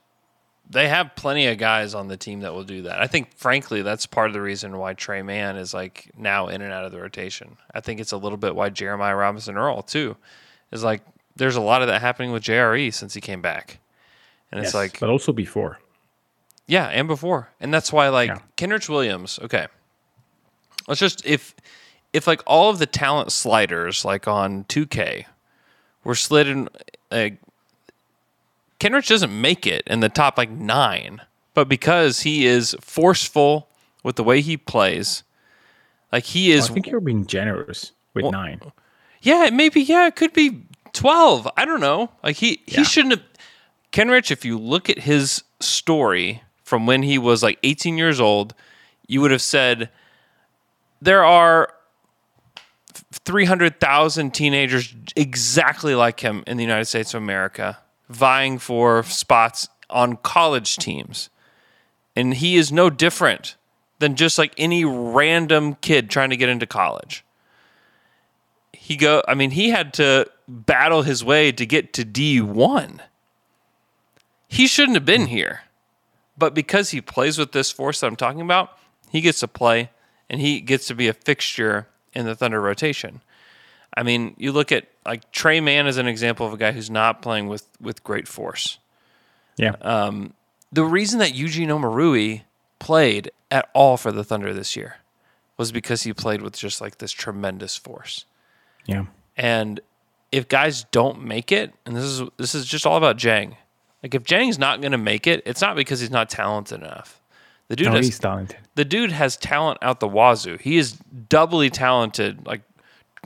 they 0.68 0.88
have 0.88 1.14
plenty 1.16 1.46
of 1.48 1.58
guys 1.58 1.94
on 1.94 2.08
the 2.08 2.16
team 2.16 2.40
that 2.40 2.54
will 2.54 2.62
do 2.64 2.82
that. 2.82 3.00
I 3.00 3.06
think, 3.08 3.36
frankly, 3.36 3.82
that's 3.82 4.06
part 4.06 4.28
of 4.28 4.34
the 4.34 4.40
reason 4.40 4.78
why 4.78 4.94
Tre 4.94 5.20
Mann 5.22 5.56
is 5.56 5.74
like 5.74 6.10
now 6.16 6.46
in 6.48 6.62
and 6.62 6.72
out 6.72 6.84
of 6.84 6.92
the 6.92 7.00
rotation. 7.00 7.56
I 7.74 7.80
think 7.80 7.98
it's 8.00 8.12
a 8.12 8.16
little 8.16 8.38
bit 8.38 8.54
why 8.54 8.68
Jeremiah 8.70 9.16
Robinson 9.16 9.56
Earl 9.56 9.82
too 9.82 10.16
is 10.70 10.84
like 10.84 11.02
there's 11.36 11.56
a 11.56 11.60
lot 11.60 11.82
of 11.82 11.88
that 11.88 12.00
happening 12.00 12.30
with 12.32 12.42
JRE 12.44 12.92
since 12.94 13.14
he 13.14 13.20
came 13.20 13.42
back, 13.42 13.78
and 14.52 14.62
it's 14.62 14.74
like 14.74 15.00
but 15.00 15.08
also 15.10 15.32
before. 15.32 15.78
yeah, 16.66 16.86
and 16.86 17.08
before, 17.08 17.48
and 17.60 17.74
that's 17.74 17.92
why 17.92 18.08
like 18.08 18.28
Yeah. 18.28 18.38
Kenrich 18.56 18.88
Williams. 18.88 19.40
Okay, 19.42 19.66
let's 20.86 21.00
just 21.00 21.24
if 21.26 21.54
if 22.12 22.26
like 22.28 22.42
all 22.46 22.70
of 22.70 22.78
the 22.78 22.86
talent 22.86 23.32
sliders 23.32 24.04
like 24.04 24.28
on 24.28 24.64
2K 24.64 25.24
were 26.04 26.14
slid 26.14 26.46
in 26.48 26.68
like 27.10 27.38
Kenrich 28.78 29.08
doesn't 29.08 29.38
make 29.40 29.66
it 29.66 29.82
in 29.86 30.00
the 30.00 30.08
top 30.08 30.38
like 30.38 30.50
nine, 30.50 31.20
but 31.54 31.68
because 31.68 32.20
he 32.20 32.46
is 32.46 32.74
forceful 32.80 33.68
with 34.02 34.16
the 34.16 34.24
way 34.24 34.40
he 34.40 34.56
plays, 34.56 35.22
like 36.12 36.24
he 36.24 36.50
is. 36.52 36.70
I 36.70 36.74
think 36.74 36.86
you're 36.86 37.00
being 37.00 37.26
generous 37.26 37.92
with 38.14 38.22
Well, 38.24 38.32
nine. 38.32 38.60
yeah, 39.20 39.44
it 39.46 39.52
maybe 39.52 39.82
yeah, 39.82 40.06
it 40.06 40.16
could 40.16 40.32
be 40.32 40.62
twelve. 40.92 41.46
I 41.56 41.64
don't 41.64 41.80
know. 41.80 42.10
Like 42.24 42.36
he 42.36 42.62
he 42.66 42.84
shouldn't 42.84 43.12
have. 43.14 43.22
Kenrich, 43.92 44.30
if 44.30 44.44
you 44.44 44.56
look 44.56 44.88
at 44.88 45.00
his 45.00 45.42
story 45.58 46.42
from 46.62 46.86
when 46.86 47.02
he 47.02 47.18
was 47.18 47.42
like 47.42 47.58
18 47.64 47.98
years 47.98 48.20
old, 48.20 48.54
you 49.08 49.20
would 49.20 49.32
have 49.32 49.42
said 49.42 49.90
there 51.02 51.24
are 51.24 51.74
300,000 53.24 54.32
teenagers 54.32 54.94
exactly 55.16 55.94
like 55.94 56.20
him 56.20 56.42
in 56.46 56.56
the 56.56 56.64
United 56.64 56.86
States 56.86 57.14
of 57.14 57.22
America 57.22 57.78
vying 58.08 58.58
for 58.58 59.02
spots 59.04 59.68
on 59.88 60.16
college 60.16 60.76
teams. 60.76 61.30
And 62.16 62.34
he 62.34 62.56
is 62.56 62.72
no 62.72 62.90
different 62.90 63.56
than 64.00 64.16
just 64.16 64.36
like 64.38 64.52
any 64.56 64.84
random 64.84 65.76
kid 65.76 66.10
trying 66.10 66.30
to 66.30 66.36
get 66.36 66.48
into 66.48 66.66
college. 66.66 67.24
He 68.72 68.96
go. 68.96 69.22
I 69.28 69.34
mean, 69.34 69.52
he 69.52 69.70
had 69.70 69.92
to 69.94 70.26
battle 70.48 71.02
his 71.02 71.22
way 71.22 71.52
to 71.52 71.64
get 71.64 71.92
to 71.94 72.04
D 72.04 72.40
one. 72.40 73.00
He 74.48 74.66
shouldn't 74.66 74.96
have 74.96 75.04
been 75.04 75.26
here, 75.26 75.62
but 76.36 76.54
because 76.54 76.90
he 76.90 77.00
plays 77.00 77.38
with 77.38 77.52
this 77.52 77.70
force 77.70 78.00
that 78.00 78.08
I'm 78.08 78.16
talking 78.16 78.40
about, 78.40 78.76
he 79.10 79.20
gets 79.20 79.40
to 79.40 79.48
play 79.48 79.90
and 80.28 80.40
he 80.40 80.60
gets 80.60 80.88
to 80.88 80.94
be 80.94 81.06
a 81.06 81.12
fixture 81.12 81.86
in 82.12 82.26
the 82.26 82.34
Thunder 82.34 82.60
rotation. 82.60 83.20
I 83.96 84.02
mean, 84.02 84.34
you 84.38 84.52
look 84.52 84.70
at 84.72 84.86
like 85.04 85.30
Tre 85.32 85.60
Mann 85.60 85.86
as 85.86 85.96
an 85.96 86.06
example 86.06 86.46
of 86.46 86.52
a 86.52 86.56
guy 86.56 86.72
who's 86.72 86.90
not 86.90 87.22
playing 87.22 87.48
with 87.48 87.66
with 87.80 88.04
great 88.04 88.28
force. 88.28 88.78
Yeah. 89.56 89.74
Um, 89.82 90.34
The 90.72 90.84
reason 90.84 91.18
that 91.18 91.34
Eugene 91.34 91.68
Omoruyi 91.70 92.42
played 92.78 93.30
at 93.50 93.68
all 93.74 93.96
for 93.96 94.12
the 94.12 94.22
Thunder 94.24 94.54
this 94.54 94.76
year 94.76 94.96
was 95.56 95.72
because 95.72 96.04
he 96.04 96.12
played 96.12 96.40
with 96.40 96.56
just 96.56 96.80
like 96.80 96.98
this 96.98 97.12
tremendous 97.12 97.76
force. 97.76 98.24
yeah. 98.86 99.06
And 99.36 99.80
if 100.32 100.48
guys 100.48 100.84
don't 100.92 101.24
make 101.24 101.50
it, 101.50 101.72
and 101.84 101.96
this 101.96 102.04
is 102.04 102.22
this 102.36 102.54
is 102.54 102.64
just 102.66 102.86
all 102.86 102.96
about 102.96 103.16
Dieng. 103.18 103.56
Like 104.02 104.14
if 104.14 104.22
Dieng's 104.24 104.58
not 104.58 104.80
going 104.80 104.92
to 104.92 104.98
make 104.98 105.26
it, 105.26 105.42
it's 105.44 105.60
not 105.60 105.74
because 105.76 105.98
he's 106.00 106.10
not 106.10 106.30
talented 106.30 106.80
enough. 106.80 107.19
The 107.70 107.76
dude 107.76 107.86
No, 107.86 107.92
has 107.94 108.06
he's 108.06 108.18
talented. 108.18 108.56
the 108.74 108.84
dude 108.84 109.12
has 109.12 109.36
talent 109.36 109.78
out 109.80 110.00
the 110.00 110.08
wazoo. 110.08 110.58
He 110.60 110.76
is 110.76 110.94
doubly 111.28 111.70
talented, 111.70 112.44
like 112.44 112.62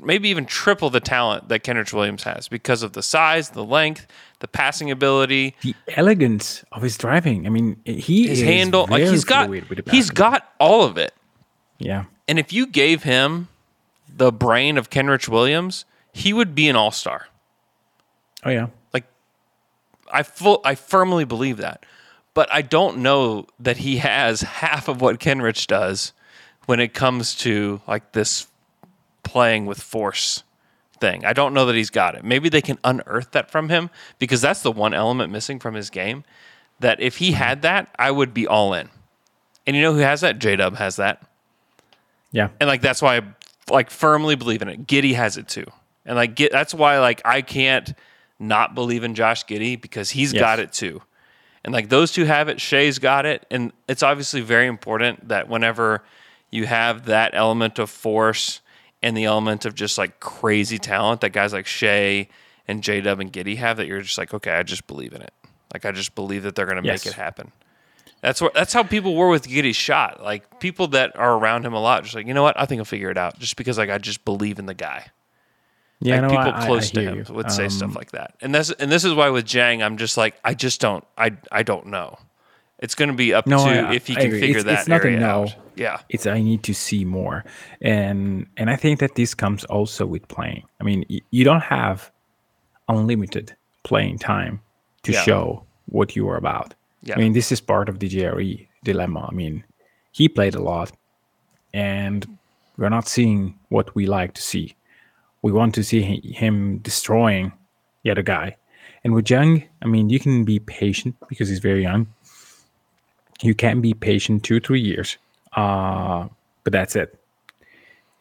maybe 0.02 0.28
even 0.28 0.44
triple 0.44 0.90
the 0.90 1.00
talent 1.00 1.48
that 1.48 1.64
Kenrich 1.64 1.94
Williams 1.94 2.24
has 2.24 2.46
because 2.48 2.82
of 2.82 2.92
the 2.92 3.02
size, 3.02 3.48
the 3.50 3.64
length, 3.64 4.06
the 4.40 4.46
passing 4.48 4.90
ability, 4.90 5.56
The 5.62 5.74
elegance 5.96 6.62
of 6.72 6.82
his 6.82 6.98
driving. 6.98 7.46
I 7.46 7.48
mean, 7.48 7.80
he 7.86 8.28
his 8.28 8.40
is 8.42 8.46
handle. 8.46 8.86
Like 8.86 9.04
he's 9.04 9.24
got 9.24 9.46
fluid 9.46 9.66
with 9.70 9.82
the 9.82 9.90
he's 9.90 10.10
got 10.10 10.46
all 10.60 10.82
of 10.84 10.98
it. 10.98 11.14
Yeah. 11.78 12.04
And 12.28 12.38
if 12.38 12.52
you 12.52 12.66
gave 12.66 13.04
him 13.04 13.48
the 14.14 14.30
brain 14.30 14.76
of 14.76 14.90
Kenrich 14.90 15.26
Williams, 15.26 15.86
he 16.12 16.34
would 16.34 16.54
be 16.54 16.68
an 16.68 16.76
all 16.76 16.90
star. 16.90 17.28
Oh 18.44 18.50
yeah. 18.50 18.66
Like 18.92 19.04
I 20.12 20.22
full 20.22 20.60
I 20.66 20.74
firmly 20.74 21.24
believe 21.24 21.56
that. 21.56 21.86
But 22.34 22.52
I 22.52 22.62
don't 22.62 22.98
know 22.98 23.46
that 23.60 23.78
he 23.78 23.98
has 23.98 24.42
half 24.42 24.88
of 24.88 25.00
what 25.00 25.20
Kenrich 25.20 25.66
does 25.66 26.12
when 26.66 26.80
it 26.80 26.92
comes 26.94 27.34
to 27.36 27.80
like 27.86 28.12
this 28.12 28.48
playing 29.22 29.66
with 29.66 29.80
force 29.80 30.42
thing. 31.00 31.24
I 31.24 31.32
don't 31.32 31.54
know 31.54 31.66
that 31.66 31.74
he's 31.76 31.90
got 31.90 32.14
it. 32.16 32.24
Maybe 32.24 32.48
they 32.48 32.60
can 32.62 32.78
unearth 32.84 33.30
that 33.32 33.50
from 33.50 33.68
him 33.68 33.88
because 34.18 34.40
that's 34.40 34.62
the 34.62 34.72
one 34.72 34.94
element 34.94 35.30
missing 35.32 35.58
from 35.60 35.74
his 35.74 35.90
game 35.90 36.24
that 36.80 37.00
if 37.00 37.18
he 37.18 37.32
had 37.32 37.62
that, 37.62 37.88
I 37.98 38.10
would 38.10 38.34
be 38.34 38.46
all 38.48 38.74
in. 38.74 38.88
And 39.66 39.76
you 39.76 39.82
know 39.82 39.92
who 39.92 40.00
has 40.00 40.20
that? 40.22 40.38
J 40.40 40.56
Dub 40.56 40.76
has 40.76 40.96
that. 40.96 41.22
Yeah. 42.32 42.48
and 42.60 42.66
like 42.68 42.82
that's 42.82 43.00
why 43.00 43.18
I 43.18 43.22
like 43.70 43.90
firmly 43.90 44.34
believe 44.34 44.60
in 44.60 44.68
it. 44.68 44.86
Giddey 44.88 45.14
has 45.14 45.36
it 45.36 45.46
too, 45.48 45.64
and 46.04 46.16
like 46.16 46.34
get, 46.34 46.50
that's 46.50 46.74
why 46.74 46.98
like 46.98 47.22
I 47.24 47.42
can't 47.42 47.94
not 48.40 48.74
believe 48.74 49.04
in 49.04 49.14
Josh 49.14 49.46
Giddey 49.46 49.80
because 49.80 50.10
he's 50.10 50.32
Yes. 50.32 50.40
got 50.40 50.58
it 50.58 50.72
too, 50.72 51.00
and 51.64 51.72
like 51.72 51.88
those 51.88 52.12
two 52.12 52.24
have 52.24 52.48
it. 52.48 52.60
Shai's 52.60 52.98
got 52.98 53.26
it, 53.26 53.46
and 53.50 53.72
it's 53.88 54.02
obviously 54.02 54.40
very 54.40 54.66
important 54.66 55.28
that 55.28 55.48
whenever 55.48 56.02
you 56.50 56.66
have 56.66 57.06
that 57.06 57.32
element 57.34 57.78
of 57.78 57.90
force 57.90 58.60
and 59.02 59.16
the 59.16 59.24
element 59.24 59.64
of 59.64 59.74
just 59.74 59.98
like 59.98 60.20
crazy 60.20 60.78
talent 60.78 61.20
that 61.22 61.30
guys 61.30 61.52
like 61.52 61.66
Shai 61.66 62.28
and 62.68 62.82
J 62.82 63.00
Dub 63.00 63.20
and 63.20 63.32
Giddey 63.32 63.56
have, 63.56 63.76
that 63.78 63.86
you're 63.86 64.00
just 64.02 64.18
like, 64.18 64.32
okay, 64.32 64.52
I 64.52 64.62
just 64.62 64.86
believe 64.86 65.12
in 65.12 65.20
it. 65.22 65.32
Like 65.72 65.84
I 65.84 65.90
just 65.92 66.14
believe 66.14 66.44
that 66.44 66.54
they're 66.54 66.66
going 66.66 66.80
to 66.82 66.86
Yes. 66.86 67.04
make 67.04 67.12
it 67.14 67.16
happen. 67.16 67.50
That's 68.20 68.40
what. 68.40 68.54
That's 68.54 68.72
how 68.72 68.82
people 68.84 69.14
were 69.16 69.28
with 69.28 69.46
Giddey's 69.46 69.76
shot. 69.76 70.22
Like 70.22 70.58
people 70.60 70.86
that 70.88 71.14
are 71.18 71.34
around 71.36 71.66
him 71.66 71.74
a 71.74 71.80
lot, 71.80 72.04
just 72.04 72.14
like 72.14 72.26
you 72.26 72.32
know 72.32 72.42
what, 72.42 72.58
I 72.58 72.64
think 72.64 72.78
I'll 72.78 72.84
figure 72.86 73.10
it 73.10 73.18
out. 73.18 73.38
Just 73.38 73.56
because 73.56 73.76
like 73.76 73.90
I 73.90 73.98
just 73.98 74.24
believe 74.24 74.58
in 74.58 74.64
the 74.66 74.72
guy. 74.74 75.08
Yeah. 76.00 76.20
Like 76.20 76.22
no, 76.22 76.28
people 76.28 76.52
I- 76.52 76.62
I- 76.62 76.66
close 76.66 76.90
I 76.90 76.94
to 76.94 77.00
him 77.02 77.24
you. 77.28 77.34
would 77.34 77.50
say 77.50 77.64
Um, 77.64 77.70
stuff 77.70 77.94
like 77.96 78.10
that. 78.12 78.34
And 78.40 78.54
this 78.54 78.70
and 78.72 78.90
this 78.92 79.04
is 79.04 79.14
why 79.14 79.28
with 79.30 79.46
Dieng, 79.46 79.82
I'm 79.82 79.96
just 79.96 80.16
like 80.16 80.34
I 80.44 80.54
just 80.54 80.80
don't. 80.80 81.04
I 81.16 81.32
I 81.52 81.62
don't 81.62 81.86
know. 81.86 82.18
It's 82.80 82.94
going 82.94 83.08
to 83.08 83.14
be 83.16 83.32
up 83.32 83.46
No, 83.46 83.58
to 83.64 83.70
I- 83.88 83.94
if 83.94 84.06
he 84.08 84.16
I 84.16 84.20
can 84.22 84.30
figure 84.32 84.58
It's- 84.58 84.64
that 84.64 84.78
it's 84.80 84.88
not 84.88 85.00
a 85.02 85.04
area 85.06 85.20
no. 85.20 85.26
out. 85.30 85.54
Yeah. 85.76 85.98
it's 86.08 86.26
I 86.26 86.40
need 86.42 86.62
to 86.64 86.74
see 86.74 87.04
more, 87.04 87.44
and 87.80 88.46
and 88.56 88.68
I 88.70 88.76
think 88.76 89.00
that 89.00 89.14
this 89.14 89.34
comes 89.34 89.64
also 89.64 90.06
with 90.06 90.28
playing. 90.28 90.64
I 90.80 90.84
mean, 90.84 91.04
y- 91.10 91.20
you 91.30 91.44
don't 91.44 91.62
have 91.62 92.10
unlimited 92.88 93.56
playing 93.82 94.18
time 94.18 94.60
to 95.02 95.12
Yeah. 95.12 95.22
show 95.22 95.64
what 95.86 96.14
you 96.16 96.28
are 96.28 96.36
about. 96.36 96.74
Yeah. 97.02 97.16
I 97.16 97.18
mean, 97.18 97.32
this 97.32 97.50
is 97.52 97.60
part 97.60 97.88
of 97.88 97.98
the 97.98 98.08
JRE 98.08 98.68
dilemma. 98.84 99.28
I 99.30 99.34
mean, 99.34 99.64
he 100.12 100.28
played 100.28 100.54
a 100.54 100.60
lot, 100.62 100.92
and 101.72 102.26
we're 102.76 102.88
not 102.88 103.08
seeing 103.08 103.58
what 103.68 103.94
we 103.94 104.06
like 104.06 104.32
to 104.34 104.42
see. 104.42 104.74
We 105.44 105.52
want 105.52 105.74
to 105.74 105.84
see 105.84 106.00
him 106.00 106.78
destroying 106.78 107.52
the 108.02 108.10
other 108.10 108.22
guy. 108.22 108.56
And 109.04 109.12
with 109.12 109.28
Young, 109.28 109.62
I 109.82 109.86
mean, 109.86 110.08
you 110.08 110.18
can 110.18 110.42
be 110.42 110.58
patient 110.58 111.16
because 111.28 111.50
he's 111.50 111.58
very 111.58 111.82
young. 111.82 112.06
You 113.42 113.54
can 113.54 113.82
be 113.82 113.92
patient 113.92 114.42
two, 114.42 114.58
three 114.58 114.80
years, 114.80 115.18
uh, 115.52 116.28
but 116.62 116.72
that's 116.72 116.96
it. 116.96 117.18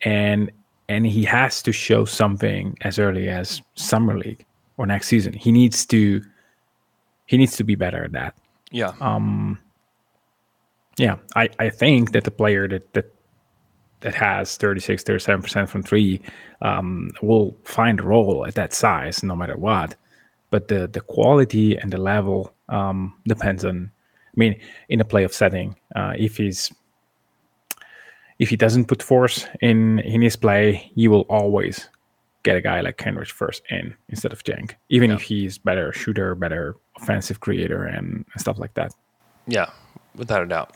And 0.02 0.52
and 0.90 1.08
he 1.08 1.24
has 1.24 1.62
to 1.64 1.72
show 1.72 2.04
something 2.04 2.78
as 2.82 3.00
early 3.00 3.30
as 3.30 3.62
summer 3.76 4.18
league 4.18 4.44
or 4.76 4.86
next 4.86 5.08
season. 5.08 5.32
He 5.32 5.54
needs 5.54 5.86
to 5.86 6.22
he 7.28 7.38
needs 7.38 7.56
to 7.56 7.64
be 7.64 7.76
better 7.76 8.04
at 8.04 8.12
that. 8.12 8.36
Yeah. 8.70 8.92
Um, 9.00 9.60
Yeah, 10.98 11.16
I, 11.38 11.48
I 11.58 11.70
think 11.70 12.12
that 12.12 12.26
the 12.26 12.32
player 12.32 12.68
that 12.68 12.94
that 12.94 13.06
that 14.04 14.14
has 14.14 14.58
36, 14.58 15.04
37% 15.04 15.68
from 15.68 15.82
three 15.82 16.22
um, 16.62 17.10
will 17.22 17.58
find 17.64 18.00
a 18.00 18.04
role 18.04 18.46
at 18.46 18.56
that 18.56 18.74
size 18.74 19.24
no 19.24 19.36
matter 19.36 19.58
what. 19.58 19.96
But 20.52 20.68
the 20.68 20.88
the 20.88 21.02
quality 21.02 21.76
and 21.76 21.92
the 21.92 21.98
level 21.98 22.54
um, 22.70 23.16
depends 23.28 23.66
on. 23.66 23.92
I 24.36 24.36
mean, 24.36 24.60
in 24.90 25.00
a 25.00 25.06
playoff 25.06 25.34
setting, 25.34 25.76
uh, 25.96 26.14
if 26.18 26.38
he's 26.38 26.72
if 28.40 28.50
he 28.50 28.56
doesn't 28.56 28.86
put 28.86 29.02
force 29.02 29.48
in 29.62 30.00
in 30.00 30.22
his 30.22 30.36
play, 30.36 30.92
you 30.94 31.10
will 31.10 31.26
always 31.30 31.90
get 32.44 32.58
a 32.58 32.62
guy 32.62 32.82
like 32.82 32.98
Kenrich 32.98 33.32
first 33.32 33.64
in 33.70 33.96
instead 34.10 34.34
of 34.34 34.44
Jank, 34.44 34.76
even 34.90 35.10
if 35.12 35.22
he's 35.22 35.58
better 35.58 35.92
shooter, 35.94 36.36
better 36.36 36.76
offensive 36.98 37.40
creator, 37.40 37.86
and 37.86 38.26
stuff 38.38 38.60
like 38.60 38.74
that. 38.76 38.94
Yeah. 39.48 39.70
Without 40.16 40.44
a 40.44 40.46
doubt. 40.46 40.76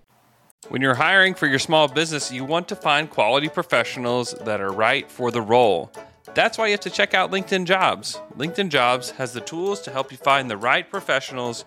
When 0.69 0.81
you're 0.81 0.95
hiring 0.95 1.33
for 1.33 1.47
your 1.47 1.59
small 1.59 1.89
business, 1.89 2.31
you 2.31 2.45
want 2.45 2.69
to 2.69 2.77
find 2.77 3.09
quality 3.09 3.49
professionals 3.49 4.33
that 4.45 4.61
are 4.61 4.71
right 4.71 5.11
for 5.11 5.29
the 5.29 5.41
role. 5.41 5.91
That's 6.33 6.57
why 6.57 6.67
you 6.67 6.71
have 6.71 6.79
to 6.81 6.89
check 6.89 7.13
out 7.13 7.29
LinkedIn 7.29 7.65
Jobs. 7.65 8.21
LinkedIn 8.37 8.69
Jobs 8.69 9.11
has 9.11 9.33
the 9.33 9.41
tools 9.41 9.81
to 9.81 9.91
help 9.91 10.11
you 10.11 10.17
find 10.17 10.49
the 10.49 10.55
right 10.55 10.89
professionals 10.89 11.65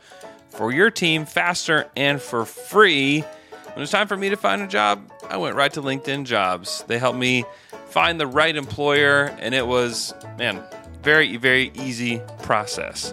for 0.48 0.72
your 0.72 0.90
team 0.90 1.26
faster 1.26 1.90
and 1.96 2.22
for 2.22 2.46
free. 2.46 3.20
When 3.20 3.76
it 3.76 3.80
was 3.80 3.90
time 3.90 4.08
for 4.08 4.16
me 4.16 4.30
to 4.30 4.36
find 4.36 4.62
a 4.62 4.66
job, 4.66 5.10
I 5.28 5.36
went 5.36 5.54
right 5.56 5.72
to 5.74 5.82
LinkedIn 5.82 6.24
Jobs. 6.24 6.82
They 6.86 6.98
helped 6.98 7.18
me 7.18 7.44
find 7.88 8.18
the 8.18 8.26
right 8.26 8.56
employer, 8.56 9.36
and 9.38 9.54
it 9.54 9.66
was, 9.66 10.14
man, 10.38 10.62
very, 11.02 11.36
very 11.36 11.72
easy 11.74 12.22
process. 12.42 13.12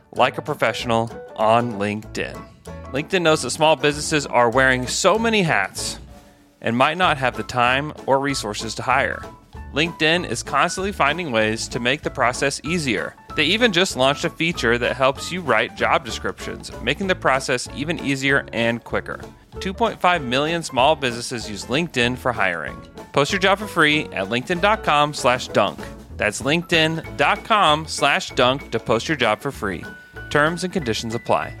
like 0.13 0.37
a 0.37 0.41
professional 0.41 1.09
on 1.35 1.73
LinkedIn. 1.73 2.39
LinkedIn 2.91 3.21
knows 3.21 3.41
that 3.41 3.51
small 3.51 3.75
businesses 3.75 4.25
are 4.25 4.49
wearing 4.49 4.87
so 4.87 5.17
many 5.17 5.43
hats 5.43 5.99
and 6.61 6.77
might 6.77 6.97
not 6.97 7.17
have 7.17 7.37
the 7.37 7.43
time 7.43 7.93
or 8.05 8.19
resources 8.19 8.75
to 8.75 8.81
hire. 8.81 9.23
LinkedIn 9.73 10.29
is 10.29 10.43
constantly 10.43 10.91
finding 10.91 11.31
ways 11.31 11.67
to 11.69 11.79
make 11.79 12.01
the 12.01 12.09
process 12.09 12.59
easier. 12.65 13.15
They 13.35 13.45
even 13.45 13.71
just 13.71 13.95
launched 13.95 14.25
a 14.25 14.29
feature 14.29 14.77
that 14.77 14.97
helps 14.97 15.31
you 15.31 15.39
write 15.39 15.77
job 15.77 16.03
descriptions, 16.03 16.71
making 16.81 17.07
the 17.07 17.15
process 17.15 17.69
even 17.73 17.97
easier 17.99 18.45
and 18.51 18.83
quicker. 18.83 19.21
2.5 19.53 20.23
million 20.23 20.63
small 20.63 20.95
businesses 20.95 21.49
use 21.49 21.65
LinkedIn 21.65 22.17
for 22.17 22.33
hiring. 22.33 22.75
Post 23.13 23.31
your 23.31 23.39
job 23.39 23.59
for 23.59 23.67
free 23.67 24.05
at 24.05 24.27
linkedin.com 24.27 25.13
slash 25.13 25.47
dunk. 25.49 25.79
That's 26.17 26.41
linkedin.com 26.41 27.87
slash 27.87 28.31
dunk 28.31 28.71
to 28.71 28.79
post 28.79 29.07
your 29.07 29.17
job 29.17 29.39
for 29.39 29.51
free. 29.51 29.85
Terms 30.31 30.63
and 30.63 30.71
conditions 30.71 31.13
apply. 31.13 31.53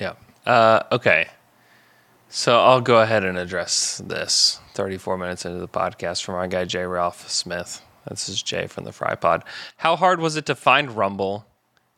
Yeah. 0.00 0.12
Uh, 0.46 0.84
okay. 0.92 1.26
So 2.28 2.60
I'll 2.60 2.80
go 2.80 3.00
ahead 3.00 3.24
and 3.24 3.36
address 3.36 4.00
this 4.06 4.60
34 4.74 5.18
minutes 5.18 5.44
into 5.44 5.58
the 5.58 5.66
podcast 5.66 6.22
from 6.22 6.36
our 6.36 6.46
guy, 6.46 6.64
Jay 6.64 6.84
Ralph 6.84 7.28
Smith. 7.28 7.82
This 8.08 8.28
is 8.28 8.40
Jay 8.40 8.68
from 8.68 8.84
the 8.84 8.92
Fry 8.92 9.16
Pod. 9.16 9.42
How 9.78 9.96
hard 9.96 10.20
was 10.20 10.36
it 10.36 10.46
to 10.46 10.54
find 10.54 10.92
Rumble? 10.92 11.46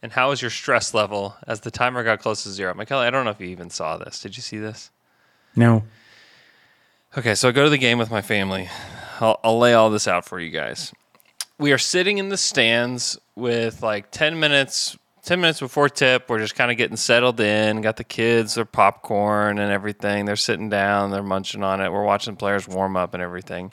And 0.02 0.12
how 0.12 0.30
was 0.30 0.40
your 0.40 0.50
stress 0.50 0.94
level 0.94 1.36
as 1.46 1.60
the 1.60 1.70
timer 1.70 2.02
got 2.02 2.20
close 2.20 2.44
to 2.44 2.48
zero? 2.50 2.72
Michele, 2.72 3.00
I 3.00 3.10
don't 3.10 3.26
know 3.26 3.30
if 3.32 3.40
you 3.40 3.48
even 3.48 3.68
saw 3.68 3.98
this. 3.98 4.20
Did 4.20 4.38
you 4.38 4.42
see 4.42 4.58
this? 4.58 4.90
No. 5.54 5.82
Okay, 7.18 7.34
so 7.34 7.50
I 7.50 7.52
go 7.52 7.64
to 7.64 7.70
the 7.70 7.76
game 7.76 7.98
with 7.98 8.10
my 8.10 8.22
family. 8.22 8.70
I'll, 9.20 9.40
I'll 9.44 9.58
lay 9.58 9.74
all 9.74 9.90
this 9.90 10.08
out 10.08 10.24
for 10.24 10.40
you 10.40 10.48
guys. 10.48 10.94
We 11.58 11.72
are 11.72 11.78
sitting 11.78 12.18
in 12.18 12.28
the 12.28 12.36
stands 12.36 13.18
with 13.34 13.82
like 13.82 14.10
10 14.10 14.38
minutes 14.38 14.98
10 15.26 15.40
minutes 15.40 15.58
before 15.58 15.88
tip, 15.88 16.30
we're 16.30 16.38
just 16.38 16.54
kind 16.54 16.70
of 16.70 16.76
getting 16.76 16.96
settled 16.96 17.40
in. 17.40 17.80
Got 17.80 17.96
the 17.96 18.04
kids, 18.04 18.54
their 18.54 18.64
popcorn 18.64 19.58
and 19.58 19.72
everything. 19.72 20.24
They're 20.24 20.36
sitting 20.36 20.68
down, 20.68 21.10
they're 21.10 21.22
munching 21.22 21.64
on 21.64 21.80
it. 21.80 21.92
We're 21.92 22.04
watching 22.04 22.36
players 22.36 22.68
warm 22.68 22.96
up 22.96 23.12
and 23.12 23.20
everything. 23.20 23.72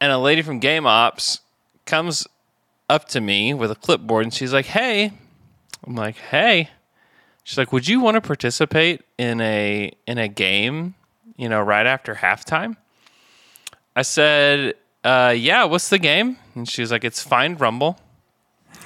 And 0.00 0.10
a 0.10 0.18
lady 0.18 0.40
from 0.40 0.58
Game 0.58 0.86
Ops 0.86 1.40
comes 1.84 2.26
up 2.88 3.06
to 3.08 3.20
me 3.20 3.52
with 3.52 3.70
a 3.70 3.74
clipboard 3.74 4.24
and 4.24 4.32
she's 4.32 4.54
like, 4.54 4.64
Hey, 4.64 5.12
I'm 5.86 5.94
like, 5.94 6.16
Hey. 6.16 6.70
She's 7.44 7.58
like, 7.58 7.70
Would 7.70 7.86
you 7.86 8.00
want 8.00 8.14
to 8.14 8.22
participate 8.22 9.02
in 9.18 9.42
a 9.42 9.92
in 10.06 10.16
a 10.16 10.28
game, 10.28 10.94
you 11.36 11.50
know, 11.50 11.60
right 11.60 11.86
after 11.86 12.14
halftime? 12.14 12.76
I 13.94 14.02
said, 14.02 14.74
uh, 15.04 15.34
yeah, 15.36 15.64
what's 15.64 15.90
the 15.90 15.98
game? 15.98 16.38
And 16.56 16.68
she 16.68 16.80
was 16.82 16.90
like, 16.90 17.04
It's 17.04 17.22
Find 17.22 17.60
Rumble 17.60 18.00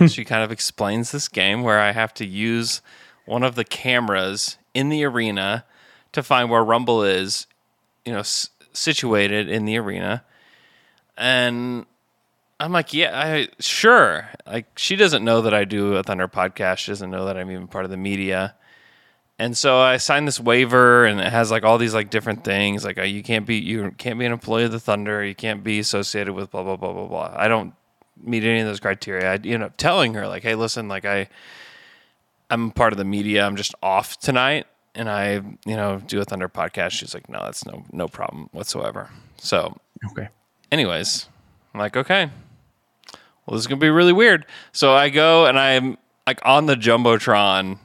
she 0.08 0.24
kind 0.24 0.42
of 0.42 0.52
explains 0.52 1.10
this 1.10 1.28
game 1.28 1.62
where 1.62 1.80
I 1.80 1.92
have 1.92 2.14
to 2.14 2.26
use 2.26 2.80
one 3.26 3.42
of 3.42 3.54
the 3.54 3.64
cameras 3.64 4.56
in 4.74 4.88
the 4.88 5.04
arena 5.04 5.64
to 6.12 6.22
find 6.22 6.50
where 6.50 6.62
Rumble 6.64 7.02
is, 7.02 7.46
you 8.04 8.12
know, 8.12 8.20
s- 8.20 8.50
situated 8.72 9.48
in 9.48 9.64
the 9.64 9.76
arena. 9.78 10.24
And 11.16 11.86
I'm 12.58 12.72
like, 12.72 12.92
yeah, 12.92 13.18
I 13.18 13.48
sure. 13.58 14.28
Like 14.46 14.66
she 14.78 14.96
doesn't 14.96 15.24
know 15.24 15.42
that 15.42 15.54
I 15.54 15.64
do 15.64 15.96
a 15.96 16.02
Thunder 16.02 16.28
podcast. 16.28 16.78
She 16.78 16.92
doesn't 16.92 17.10
know 17.10 17.26
that 17.26 17.36
I'm 17.36 17.50
even 17.50 17.66
part 17.68 17.84
of 17.84 17.90
the 17.90 17.96
media. 17.96 18.54
And 19.41 19.57
so 19.57 19.78
I 19.80 19.97
signed 19.97 20.28
this 20.28 20.38
waiver, 20.38 21.07
and 21.07 21.18
it 21.18 21.32
has 21.32 21.51
like 21.51 21.64
all 21.64 21.78
these 21.78 21.95
like 21.95 22.11
different 22.11 22.45
things, 22.45 22.84
like 22.84 22.99
uh, 22.99 23.05
you 23.05 23.22
can't 23.22 23.47
be 23.47 23.57
you 23.57 23.91
can't 23.97 24.18
be 24.18 24.26
an 24.26 24.32
employee 24.32 24.64
of 24.64 24.72
the 24.72 24.78
Thunder, 24.78 25.24
you 25.24 25.34
can't 25.34 25.64
be 25.64 25.78
associated 25.78 26.34
with 26.34 26.51
blah 26.51 26.62
blah 26.62 26.76
blah 26.76 26.93
blah 26.93 27.07
blah. 27.07 27.32
I 27.34 27.49
don't 27.49 27.72
meet 28.22 28.45
any 28.45 28.61
of 28.61 28.66
those 28.66 28.80
criteria. 28.80 29.32
I 29.32 29.38
you 29.43 29.57
know 29.57 29.70
telling 29.78 30.12
her 30.12 30.28
like, 30.28 30.43
hey, 30.43 30.55
listen, 30.57 30.88
like 30.88 31.07
I 31.07 31.26
I'm 32.51 32.70
part 32.70 32.93
of 32.93 32.99
the 32.99 33.05
media. 33.07 33.47
I'm 33.47 33.57
just 33.57 33.74
off 33.82 34.18
tonight, 34.18 34.66
and 34.95 35.09
I 35.09 35.36
you 35.64 35.74
know 35.74 36.03
do 36.07 36.20
a 36.20 36.24
Thunder 36.26 36.51
podcast. 36.51 36.91
She's 36.91 37.14
like, 37.14 37.30
no, 37.30 37.43
that's 37.43 37.64
no 37.64 37.82
no 37.93 38.09
problem 38.09 38.51
whatsoever. 38.53 39.09
So 39.38 39.74
Okay. 40.12 40.28
anyways, 40.70 41.30
I'm 41.72 41.80
like, 41.80 41.97
okay, 41.97 42.28
well, 43.47 43.55
this 43.55 43.61
is 43.61 43.66
gonna 43.66 43.80
be 43.80 43.88
really 43.88 44.12
weird. 44.12 44.45
So 44.72 44.93
I 44.95 45.09
go 45.09 45.47
and 45.47 45.59
I'm 45.59 45.97
like 46.26 46.41
on 46.45 46.66
the 46.66 46.74
jumbotron 46.74 47.78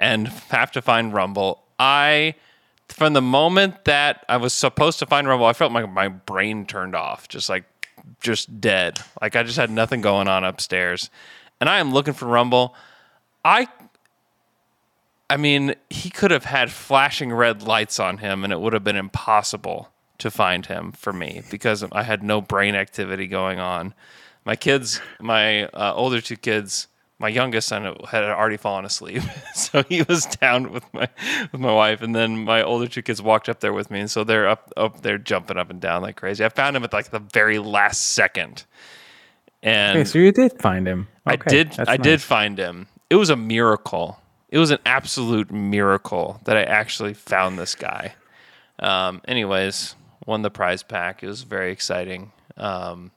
and 0.00 0.28
have 0.48 0.72
to 0.72 0.82
find 0.82 1.12
Rumble. 1.12 1.62
I 1.78 2.34
from 2.88 3.12
the 3.12 3.22
moment 3.22 3.84
that 3.84 4.24
I 4.28 4.38
was 4.38 4.52
supposed 4.52 4.98
to 4.98 5.06
find 5.06 5.28
Rumble, 5.28 5.46
I 5.46 5.52
felt 5.52 5.72
like 5.72 5.88
my 5.88 6.08
brain 6.08 6.66
turned 6.66 6.96
off, 6.96 7.28
just 7.28 7.48
like 7.48 7.64
just 8.20 8.60
dead. 8.60 8.98
Like 9.22 9.36
I 9.36 9.44
just 9.44 9.58
had 9.58 9.70
nothing 9.70 10.00
going 10.00 10.26
on 10.26 10.42
upstairs. 10.42 11.10
And 11.60 11.68
I 11.68 11.78
am 11.78 11.92
looking 11.92 12.14
for 12.14 12.26
Rumble. 12.26 12.74
I 13.44 13.68
I 15.28 15.36
mean, 15.36 15.76
he 15.90 16.10
could 16.10 16.32
have 16.32 16.46
had 16.46 16.72
flashing 16.72 17.32
red 17.32 17.62
lights 17.62 18.00
on 18.00 18.18
him 18.18 18.42
and 18.42 18.52
it 18.52 18.60
would 18.60 18.72
have 18.72 18.82
been 18.82 18.96
impossible 18.96 19.90
to 20.18 20.30
find 20.30 20.66
him 20.66 20.90
for 20.90 21.12
me 21.12 21.42
because 21.50 21.84
I 21.92 22.02
had 22.02 22.22
no 22.22 22.40
brain 22.40 22.74
activity 22.74 23.28
going 23.28 23.60
on. 23.60 23.94
My 24.44 24.56
kids, 24.56 25.00
my 25.20 25.66
uh, 25.66 25.92
older 25.94 26.20
two 26.20 26.36
kids, 26.36 26.88
my 27.20 27.28
youngest 27.28 27.68
son 27.68 27.94
had 28.08 28.24
already 28.24 28.56
fallen 28.56 28.86
asleep, 28.86 29.22
so 29.54 29.82
he 29.88 30.02
was 30.02 30.24
down 30.24 30.72
with 30.72 30.84
my 30.92 31.06
with 31.52 31.60
my 31.60 31.72
wife, 31.72 32.00
and 32.00 32.14
then 32.14 32.44
my 32.44 32.62
older 32.62 32.88
two 32.88 33.02
kids 33.02 33.20
walked 33.20 33.48
up 33.48 33.60
there 33.60 33.74
with 33.74 33.90
me, 33.90 34.00
and 34.00 34.10
so 34.10 34.24
they're 34.24 34.48
up 34.48 34.72
up 34.76 35.02
there 35.02 35.18
jumping 35.18 35.58
up 35.58 35.70
and 35.70 35.80
down 35.80 36.00
like 36.02 36.16
crazy. 36.16 36.44
I 36.44 36.48
found 36.48 36.74
him 36.76 36.82
at 36.82 36.92
like 36.92 37.10
the 37.10 37.18
very 37.18 37.58
last 37.58 38.14
second, 38.14 38.64
and 39.62 39.98
Okay, 39.98 40.04
so 40.04 40.18
you 40.18 40.32
did 40.32 40.58
find 40.60 40.88
him. 40.88 41.08
I 41.26 41.36
did. 41.36 41.78
I 41.78 41.98
did 41.98 42.22
find 42.22 42.58
him. 42.58 42.88
It 43.10 43.16
was 43.16 43.28
a 43.28 43.36
miracle. 43.36 44.18
It 44.48 44.58
was 44.58 44.70
an 44.70 44.78
absolute 44.86 45.50
miracle 45.52 46.40
that 46.44 46.56
I 46.56 46.62
actually 46.62 47.14
found 47.14 47.58
this 47.58 47.74
guy. 47.74 48.14
Um, 48.80 49.20
anyways, 49.28 49.94
won 50.26 50.42
the 50.42 50.50
prize 50.50 50.82
pack. 50.82 51.22
It 51.22 51.28
was 51.28 51.42
very 51.42 51.70
exciting. 51.70 52.32
Um, 52.56 53.12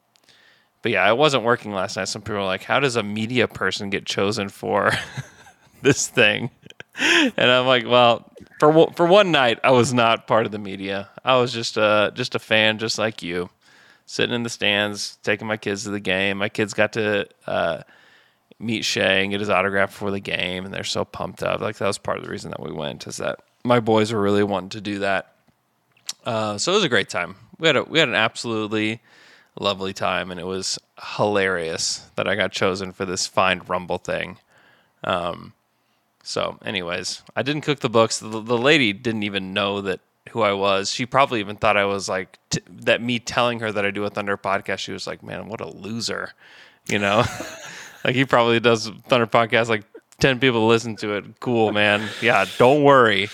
but 0.83 0.91
yeah, 0.91 1.03
I 1.03 1.13
wasn't 1.13 1.43
working 1.43 1.71
last 1.71 1.97
night. 1.97 2.09
Some 2.09 2.21
people 2.21 2.35
were 2.35 2.43
like, 2.43 2.63
"How 2.63 2.79
does 2.79 2.95
a 2.95 3.01
media 3.01 3.47
person 3.47 3.89
get 3.89 4.05
chosen 4.05 4.49
for 4.49 4.91
this 5.81 6.07
thing?" 6.07 6.51
And 6.95 7.49
I'm 7.49 7.65
like, 7.65 7.87
"Well, 7.87 8.31
for 8.59 8.91
for 8.95 9.07
one 9.07 9.31
night, 9.31 9.59
I 9.63 9.71
was 9.71 9.95
not 9.95 10.27
part 10.27 10.45
of 10.45 10.51
the 10.51 10.59
media. 10.59 11.09
I 11.25 11.37
was 11.37 11.51
just 11.51 11.75
a 11.75 12.11
just 12.13 12.35
a 12.35 12.39
fan, 12.39 12.77
just 12.77 12.99
like 12.99 13.23
you, 13.23 13.49
sitting 14.05 14.35
in 14.35 14.43
the 14.43 14.49
stands, 14.49 15.17
taking 15.23 15.47
my 15.47 15.57
kids 15.57 15.85
to 15.85 15.89
the 15.89 15.99
game. 15.99 16.37
My 16.37 16.49
kids 16.49 16.75
got 16.75 16.93
to." 16.93 17.27
Uh, 17.47 17.81
meet 18.59 18.85
Shai 18.85 19.01
and 19.01 19.31
get 19.31 19.39
his 19.39 19.49
autograph 19.49 19.89
before 19.89 20.11
the 20.11 20.19
game, 20.19 20.63
and 20.63 20.73
they're 20.73 20.83
so 20.83 21.03
pumped 21.03 21.43
up. 21.43 21.59
Like 21.59 21.77
that 21.77 21.87
was 21.87 21.97
part 21.97 22.17
of 22.17 22.23
the 22.23 22.29
reason 22.29 22.51
that 22.51 22.61
we 22.61 22.71
went 22.71 23.05
is 23.07 23.17
that 23.17 23.39
my 23.63 23.79
boys 23.79 24.13
were 24.13 24.21
really 24.21 24.43
wanting 24.43 24.69
to 24.69 24.81
do 24.81 24.99
that. 24.99 25.35
Uh, 26.25 26.57
so 26.57 26.71
it 26.71 26.75
was 26.75 26.83
a 26.83 26.89
great 26.89 27.09
time. 27.09 27.35
We 27.59 27.67
had 27.67 27.75
a 27.75 27.83
we 27.83 27.99
had 27.99 28.07
an 28.07 28.15
absolutely 28.15 29.01
lovely 29.59 29.93
time, 29.93 30.31
and 30.31 30.39
it 30.39 30.45
was 30.45 30.79
hilarious 31.15 32.09
that 32.15 32.27
I 32.27 32.35
got 32.35 32.51
chosen 32.51 32.91
for 32.91 33.05
this 33.05 33.27
Find 33.27 33.67
Rumble 33.67 33.97
thing. 33.97 34.37
Um, 35.03 35.53
so, 36.23 36.57
anyways, 36.65 37.21
I 37.35 37.43
didn't 37.43 37.61
cook 37.61 37.79
the 37.79 37.89
books. 37.89 38.19
The, 38.19 38.27
the 38.41 38.57
lady 38.57 38.93
didn't 38.93 39.23
even 39.23 39.53
know 39.53 39.81
that 39.81 39.99
who 40.29 40.41
I 40.41 40.53
was. 40.53 40.89
She 40.89 41.05
probably 41.05 41.39
even 41.41 41.57
thought 41.57 41.75
I 41.77 41.85
was 41.85 42.07
like 42.07 42.39
t- 42.49 42.61
that. 42.69 43.01
Me 43.01 43.19
telling 43.19 43.59
her 43.59 43.71
that 43.71 43.85
I 43.85 43.91
do 43.91 44.05
a 44.05 44.09
Thunder 44.09 44.37
podcast, 44.37 44.79
she 44.79 44.93
was 44.93 45.05
like, 45.05 45.21
"Man, 45.21 45.47
what 45.47 45.59
a 45.61 45.67
loser," 45.67 46.33
you 46.87 46.97
know. 46.99 47.23
like 48.05 48.15
he 48.15 48.25
probably 48.25 48.59
does 48.59 48.89
Thunder 49.07 49.27
podcast. 49.27 49.67
Like 49.67 49.83
ten 50.19 50.39
people 50.39 50.65
listen 50.65 50.95
to 50.97 51.13
it. 51.17 51.25
Cool, 51.41 51.73
man. 51.73 52.07
Yeah, 52.21 52.45
don't 52.57 52.83
worry. 52.83 53.29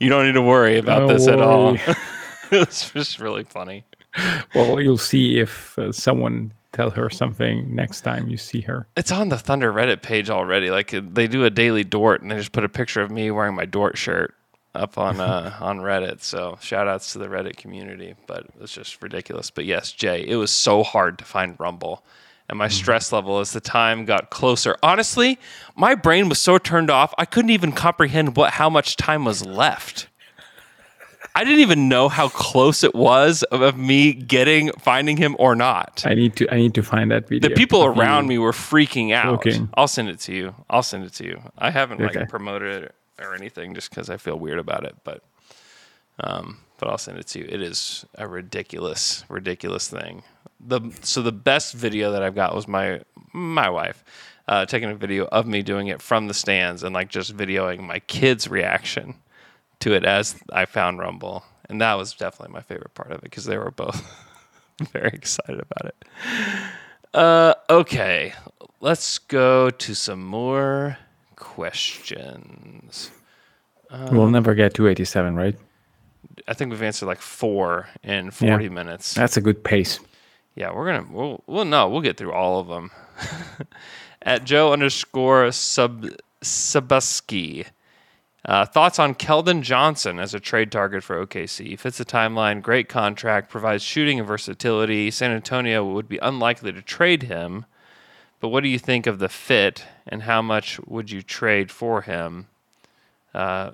You 0.00 0.08
don't 0.08 0.26
need 0.26 0.32
to 0.32 0.42
worry 0.42 0.78
about 0.78 1.00
Don't 1.00 1.08
this 1.08 1.28
at 1.28 1.40
all. 1.40 1.74
worry. 1.74 1.80
it's 2.50 2.90
just 2.90 3.20
really 3.20 3.44
funny. 3.44 3.84
Well, 4.54 4.80
you'll 4.80 4.98
see 4.98 5.38
if 5.38 5.78
uh, 5.78 5.92
someone 5.92 6.52
tell 6.72 6.90
her 6.90 7.08
something 7.10 7.74
next 7.74 8.00
time 8.00 8.28
you 8.28 8.36
see 8.36 8.62
her. 8.62 8.86
It's 8.96 9.12
on 9.12 9.28
the 9.28 9.38
Thunder 9.38 9.72
Reddit 9.72 10.02
page 10.02 10.30
already. 10.30 10.70
Like 10.70 10.90
they 10.90 11.26
do 11.26 11.44
a 11.44 11.50
daily 11.50 11.84
Dort, 11.84 12.22
and 12.22 12.30
they 12.30 12.36
just 12.36 12.52
put 12.52 12.64
a 12.64 12.68
picture 12.68 13.00
of 13.00 13.10
me 13.10 13.30
wearing 13.30 13.54
my 13.54 13.64
Dort 13.64 13.96
shirt 13.96 14.34
up 14.74 14.98
on 14.98 15.20
uh, 15.20 15.56
on 15.60 15.78
Reddit. 15.78 16.22
So 16.22 16.58
shout 16.60 16.88
outs 16.88 17.12
to 17.12 17.18
the 17.18 17.28
Reddit 17.28 17.56
community. 17.56 18.14
But 18.26 18.46
it's 18.60 18.72
just 18.72 19.02
ridiculous. 19.02 19.50
But 19.50 19.64
yes, 19.64 19.92
Jay, 19.92 20.24
it 20.26 20.36
was 20.36 20.50
so 20.50 20.82
hard 20.82 21.18
to 21.18 21.24
find 21.24 21.56
Rumble. 21.58 22.04
And 22.48 22.58
my 22.58 22.68
stress 22.68 23.12
level 23.12 23.38
as 23.38 23.52
the 23.52 23.60
time 23.60 24.04
got 24.04 24.28
closer. 24.28 24.76
Honestly, 24.82 25.38
my 25.74 25.94
brain 25.94 26.28
was 26.28 26.38
so 26.38 26.58
turned 26.58 26.90
off, 26.90 27.14
I 27.16 27.24
couldn't 27.24 27.50
even 27.50 27.72
comprehend 27.72 28.36
what 28.36 28.54
how 28.54 28.68
much 28.68 28.96
time 28.96 29.24
was 29.24 29.46
left. 29.46 30.08
I 31.34 31.44
didn't 31.44 31.60
even 31.60 31.88
know 31.88 32.08
how 32.08 32.28
close 32.28 32.84
it 32.84 32.94
was 32.94 33.42
of, 33.44 33.62
of 33.62 33.76
me 33.78 34.12
getting 34.12 34.70
finding 34.72 35.16
him 35.16 35.34
or 35.38 35.54
not 35.54 36.02
I 36.06 36.14
need 36.14 36.36
to. 36.36 36.52
I 36.52 36.56
need 36.56 36.74
to 36.74 36.82
find 36.82 37.10
that 37.10 37.28
video. 37.28 37.48
the 37.48 37.54
people 37.54 37.84
around 37.84 38.26
me 38.26 38.38
were 38.38 38.52
freaking 38.52 39.12
out. 39.14 39.32
looking. 39.32 39.68
I'll 39.74 39.88
send 39.88 40.08
it 40.10 40.20
to 40.20 40.34
you. 40.34 40.54
I'll 40.68 40.82
send 40.82 41.04
it 41.04 41.12
to 41.14 41.24
you. 41.24 41.40
I 41.58 41.70
haven't 41.70 42.02
Okay. 42.02 42.20
like 42.20 42.28
promoted 42.28 42.84
it 42.84 42.94
or 43.18 43.34
anything 43.34 43.74
just 43.74 43.90
because 43.90 44.10
I 44.10 44.16
feel 44.18 44.38
weird 44.38 44.58
about 44.58 44.84
it, 44.84 44.94
but 45.04 45.22
um, 46.20 46.58
but 46.78 46.88
I'll 46.88 46.98
send 46.98 47.18
it 47.18 47.26
to 47.28 47.38
you. 47.38 47.46
It 47.48 47.62
is 47.62 48.04
a 48.16 48.26
ridiculous, 48.28 49.24
ridiculous 49.28 49.88
thing. 49.88 50.22
The 50.60 50.80
so 51.02 51.22
the 51.22 51.32
best 51.32 51.74
video 51.74 52.12
that 52.12 52.22
I've 52.22 52.34
got 52.34 52.54
was 52.54 52.68
my 52.68 53.00
my 53.32 53.70
wife 53.70 54.04
uh, 54.48 54.66
taking 54.66 54.90
a 54.90 54.94
video 54.94 55.24
of 55.26 55.46
me 55.46 55.62
doing 55.62 55.86
it 55.88 56.02
from 56.02 56.28
the 56.28 56.34
stands 56.34 56.82
and 56.82 56.94
like 56.94 57.08
just 57.08 57.34
videoing 57.36 57.80
my 57.80 58.00
kids' 58.00 58.48
reaction 58.48 59.14
to 59.82 59.94
it 59.94 60.04
as 60.04 60.34
I 60.52 60.64
found 60.64 60.98
Rumble, 60.98 61.44
and 61.68 61.80
that 61.80 61.94
was 61.94 62.12
definitely 62.14 62.52
my 62.54 62.62
favorite 62.62 62.94
part 62.94 63.10
of 63.12 63.18
it 63.18 63.22
because 63.24 63.44
they 63.44 63.56
were 63.58 63.70
both 63.70 64.02
very 64.92 65.10
excited 65.12 65.60
about 65.60 65.84
it. 65.92 66.04
Uh, 67.14 67.54
okay, 67.70 68.32
let's 68.80 69.18
go 69.18 69.70
to 69.70 69.94
some 69.94 70.24
more 70.24 70.96
questions. 71.36 73.10
we'll 74.10 74.28
never 74.30 74.54
get 74.54 74.74
to 74.74 74.88
87, 74.88 75.36
right? 75.36 75.56
I 76.48 76.54
think 76.54 76.70
we've 76.70 76.82
answered 76.82 77.06
like 77.06 77.20
four 77.20 77.88
in 78.02 78.30
40 78.30 78.64
Yeah. 78.64 78.70
minutes. 78.70 79.14
That's 79.14 79.36
a 79.36 79.40
good 79.40 79.62
pace. 79.62 80.00
Yeah, 80.54 80.72
we're 80.74 80.86
gonna. 80.86 81.06
We'll, 81.10 81.42
well, 81.46 81.64
no, 81.64 81.88
we'll 81.88 82.00
get 82.02 82.16
through 82.16 82.32
all 82.32 82.60
of 82.60 82.68
them. 82.68 82.90
At 84.22 84.44
Joe 84.44 84.72
underscore 84.72 85.50
sub 85.52 86.06
Sabuski. 86.42 87.66
Uh, 88.44 88.64
thoughts 88.64 88.98
on 88.98 89.14
Keldon 89.14 89.62
Johnson 89.62 90.18
as 90.18 90.34
a 90.34 90.40
trade 90.40 90.72
target 90.72 91.04
for 91.04 91.24
OKC? 91.24 91.78
Fits 91.78 91.98
the 91.98 92.04
timeline, 92.04 92.60
great 92.60 92.88
contract, 92.88 93.48
provides 93.48 93.82
shooting 93.84 94.18
and 94.18 94.26
versatility. 94.26 95.10
San 95.12 95.30
Antonio 95.30 95.84
would 95.84 96.08
be 96.08 96.18
unlikely 96.18 96.72
to 96.72 96.82
trade 96.82 97.24
him, 97.24 97.66
but 98.40 98.48
what 98.48 98.64
do 98.64 98.68
you 98.68 98.80
think 98.80 99.06
of 99.06 99.20
the 99.20 99.28
fit 99.28 99.84
and 100.08 100.22
how 100.22 100.42
much 100.42 100.80
would 100.80 101.10
you 101.10 101.22
trade 101.22 101.70
for 101.70 102.02
him? 102.02 102.48
Uh, 103.32 103.72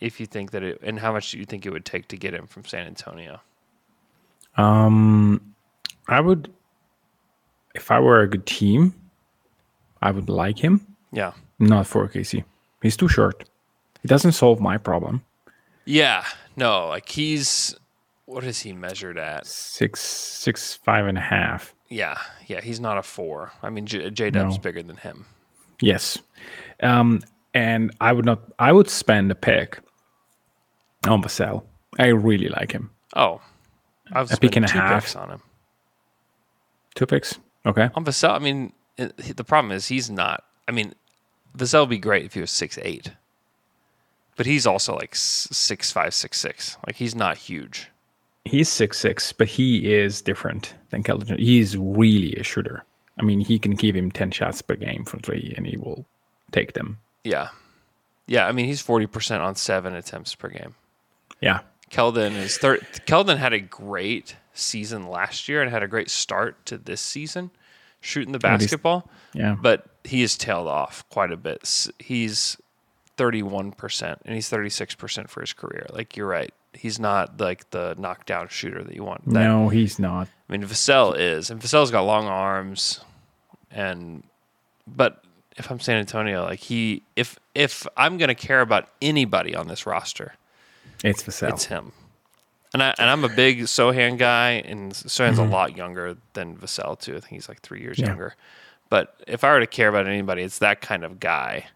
if 0.00 0.18
you 0.18 0.26
think 0.26 0.50
that 0.50 0.62
it, 0.62 0.80
and 0.82 0.98
how 0.98 1.12
much 1.12 1.30
do 1.30 1.38
you 1.38 1.44
think 1.44 1.64
it 1.64 1.70
would 1.70 1.84
take 1.84 2.08
to 2.08 2.16
get 2.16 2.34
him 2.34 2.46
from 2.46 2.64
San 2.64 2.86
Antonio? 2.86 3.40
Um, 4.56 5.54
I 6.08 6.20
would, 6.20 6.52
if 7.74 7.90
I 7.92 8.00
were 8.00 8.20
a 8.20 8.28
good 8.28 8.46
team, 8.46 8.94
I 10.02 10.10
would 10.10 10.28
like 10.28 10.58
him. 10.58 10.86
Yeah. 11.12 11.32
Not 11.60 11.86
for 11.86 12.08
OKC. 12.08 12.44
He's 12.82 12.96
too 12.96 13.08
short. 13.08 13.48
He 14.02 14.08
doesn't 14.08 14.32
solve 14.32 14.60
my 14.60 14.78
problem. 14.78 15.22
Yeah, 15.84 16.24
no, 16.56 16.88
like 16.88 17.08
he's 17.08 17.74
what 18.26 18.44
is 18.44 18.60
he 18.60 18.72
measured 18.72 19.18
at? 19.18 19.46
Six, 19.46 20.00
six, 20.00 20.74
five 20.74 21.06
and 21.06 21.16
a 21.16 21.22
half. 21.22 21.74
Yeah, 21.88 22.18
yeah, 22.46 22.60
he's 22.60 22.78
not 22.80 22.98
a 22.98 23.02
four. 23.02 23.52
I 23.62 23.70
mean, 23.70 23.86
J, 23.86 24.10
J 24.10 24.30
Dub's 24.30 24.56
No. 24.56 24.60
bigger 24.62 24.82
than 24.82 24.98
him. 24.98 25.24
Yes. 25.80 26.18
Um, 26.82 27.22
and 27.54 27.90
I 28.00 28.12
would 28.12 28.26
not. 28.26 28.40
I 28.58 28.72
would 28.72 28.90
spend 28.90 29.30
a 29.30 29.34
pick 29.34 29.78
on 31.06 31.22
Vassell. 31.22 31.64
I 31.98 32.08
really 32.08 32.48
like 32.48 32.72
him. 32.72 32.90
Oh, 33.16 33.40
I've 34.12 34.30
A 34.30 34.36
pick 34.36 34.56
and 34.56 34.66
a 34.66 34.70
half. 34.70 35.04
picks 35.04 35.16
on 35.16 35.30
him. 35.30 35.42
Two 36.94 37.06
picks. 37.06 37.38
Okay. 37.64 37.88
On 37.94 38.04
Vassell, 38.04 38.30
I 38.32 38.38
mean, 38.38 38.72
the 38.96 39.44
problem 39.44 39.72
is 39.72 39.88
he's 39.88 40.10
not. 40.10 40.44
I 40.68 40.72
mean, 40.72 40.94
Vassell 41.56 41.80
would 41.80 41.90
be 41.90 41.98
great 41.98 42.26
if 42.26 42.34
he 42.34 42.40
was 42.40 42.50
six 42.50 42.78
eight, 42.82 43.12
but 44.38 44.46
he's 44.46 44.66
also 44.68 44.94
like 44.94 45.14
six 45.16 45.90
five, 45.90 46.14
six 46.14 46.38
six. 46.38 46.78
Like 46.86 46.94
he's 46.96 47.14
not 47.16 47.36
huge. 47.36 47.90
He's 48.44 48.68
six 48.70 48.98
six, 48.98 49.32
but 49.32 49.48
he 49.48 49.92
is 49.92 50.22
different 50.22 50.74
than 50.90 51.02
Keldon. 51.02 51.38
He's 51.38 51.76
really 51.76 52.34
a 52.36 52.44
shooter. 52.44 52.84
I 53.18 53.24
mean, 53.24 53.40
he 53.40 53.58
can 53.58 53.72
give 53.72 53.96
him 53.96 54.12
ten 54.12 54.30
shots 54.30 54.62
per 54.62 54.76
game 54.76 55.04
from 55.04 55.20
three, 55.20 55.52
and 55.56 55.66
he 55.66 55.76
will 55.76 56.06
take 56.52 56.74
them. 56.74 56.98
Yeah, 57.24 57.48
yeah. 58.28 58.46
I 58.46 58.52
mean, 58.52 58.66
he's 58.66 58.80
forty 58.80 59.06
percent 59.06 59.42
on 59.42 59.56
seven 59.56 59.94
attempts 59.96 60.36
per 60.36 60.48
game. 60.48 60.76
Yeah. 61.40 61.60
Keldon 61.90 62.36
is 62.36 62.58
third. 62.58 62.86
Keldon 63.06 63.38
had 63.38 63.52
a 63.52 63.60
great 63.60 64.36
season 64.54 65.08
last 65.08 65.48
year 65.48 65.62
and 65.62 65.70
had 65.70 65.82
a 65.82 65.88
great 65.88 66.10
start 66.10 66.64
to 66.66 66.78
this 66.78 67.00
season 67.00 67.50
shooting 68.00 68.32
the 68.32 68.38
basketball. 68.38 69.10
Yeah. 69.34 69.56
but 69.60 69.86
he 70.04 70.20
has 70.20 70.36
tailed 70.36 70.68
off 70.68 71.04
quite 71.08 71.32
a 71.32 71.36
bit. 71.36 71.88
He's 71.98 72.56
31% 73.18 74.16
and 74.24 74.34
he's 74.34 74.48
36% 74.50 75.28
for 75.28 75.40
his 75.40 75.52
career. 75.52 75.86
Like 75.92 76.16
you're 76.16 76.26
right. 76.26 76.52
He's 76.72 76.98
not 77.00 77.40
like 77.40 77.68
the 77.70 77.94
knockdown 77.98 78.48
shooter 78.48 78.82
that 78.84 78.94
you 78.94 79.02
want. 79.04 79.24
That, 79.26 79.32
no, 79.32 79.68
he's 79.68 79.98
not. 79.98 80.28
I 80.48 80.52
mean 80.52 80.62
Vassell 80.62 81.14
is. 81.18 81.50
And 81.50 81.60
Vassell's 81.60 81.90
got 81.90 82.02
long 82.02 82.26
arms 82.26 83.00
and 83.70 84.22
but 84.86 85.22
if 85.56 85.70
I'm 85.70 85.80
San 85.80 85.98
Antonio, 85.98 86.44
like 86.44 86.60
he 86.60 87.02
if 87.16 87.38
if 87.54 87.86
I'm 87.96 88.16
going 88.16 88.28
to 88.28 88.34
care 88.34 88.60
about 88.60 88.88
anybody 89.02 89.54
on 89.56 89.66
this 89.68 89.84
roster, 89.86 90.34
It's 91.02 91.22
Vassell. 91.24 91.50
it's 91.52 91.64
him. 91.66 91.92
And 92.72 92.82
I 92.82 92.94
and 92.98 93.10
I'm 93.10 93.24
a 93.24 93.28
big 93.28 93.60
Sochan 93.62 94.18
guy, 94.18 94.62
and 94.64 94.92
Sochan's 94.94 95.38
a 95.38 95.42
lot 95.44 95.76
younger 95.76 96.16
than 96.34 96.56
Vassell 96.56 96.98
too. 97.00 97.16
I 97.16 97.20
think 97.20 97.32
he's 97.32 97.48
like 97.48 97.60
three 97.62 97.80
years 97.80 97.96
Mm-hmm. 97.96 98.04
Yeah. 98.04 98.10
younger. 98.10 98.36
But 98.90 99.14
if 99.26 99.42
I 99.42 99.50
were 99.52 99.60
to 99.60 99.66
care 99.66 99.88
about 99.88 100.06
anybody, 100.06 100.42
it's 100.42 100.58
that 100.60 100.80
kind 100.80 101.02
of 101.04 101.18
guy, 101.18 101.66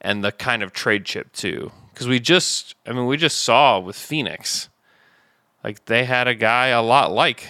and 0.00 0.24
the 0.24 0.32
kind 0.32 0.62
of 0.62 0.72
trade 0.72 1.04
chip 1.04 1.32
too. 1.32 1.72
Because 1.92 2.08
we 2.08 2.20
just, 2.20 2.74
I 2.86 2.92
mean, 2.92 3.06
we 3.06 3.16
just 3.16 3.40
saw 3.40 3.78
with 3.78 3.96
Phoenix, 3.96 4.68
like 5.62 5.84
they 5.86 6.04
had 6.04 6.26
a 6.28 6.34
guy 6.34 6.68
a 6.68 6.82
lot 6.82 7.12
like 7.12 7.46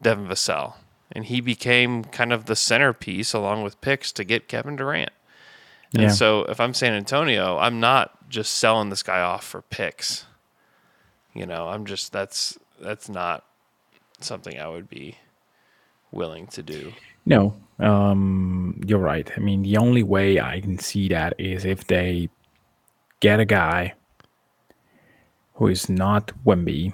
Devin 0.00 0.26
Vassell, 0.26 0.74
and 1.12 1.26
he 1.26 1.40
became 1.40 2.04
kind 2.04 2.32
of 2.32 2.46
the 2.46 2.56
centerpiece 2.56 3.32
along 3.32 3.62
with 3.62 3.80
picks 3.80 4.10
to 4.12 4.24
get 4.24 4.48
Kevin 4.48 4.76
Durant. 4.76 5.12
And 5.94 6.02
Yeah. 6.04 6.08
so 6.10 6.40
if 6.44 6.58
I'm 6.58 6.74
San 6.74 6.94
Antonio, 6.94 7.58
I'm 7.58 7.78
not 7.78 8.28
just 8.28 8.54
selling 8.54 8.88
this 8.88 9.02
guy 9.02 9.20
off 9.20 9.44
for 9.44 9.62
picks. 9.62 10.24
You 11.34 11.46
know, 11.46 11.68
I'm 11.68 11.84
just 11.86 12.12
that's 12.12 12.58
that's 12.80 13.08
not 13.08 13.44
something 14.20 14.58
I 14.58 14.68
would 14.68 14.88
be 14.88 15.18
willing 16.10 16.46
to 16.48 16.62
do. 16.62 16.92
No, 17.24 17.54
um, 17.78 18.80
you're 18.86 18.98
right. 18.98 19.30
I 19.36 19.40
mean, 19.40 19.62
the 19.62 19.76
only 19.76 20.02
way 20.02 20.40
I 20.40 20.60
can 20.60 20.78
see 20.78 21.08
that 21.08 21.34
is 21.38 21.64
if 21.64 21.86
they 21.86 22.28
get 23.20 23.40
a 23.40 23.44
guy 23.44 23.94
who 25.54 25.68
is 25.68 25.88
not 25.88 26.32
Wemby, 26.44 26.92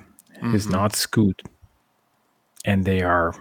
is 0.54 0.68
not 0.68 0.94
Scoot, 0.94 1.42
and 2.64 2.84
they 2.84 3.02
are 3.02 3.34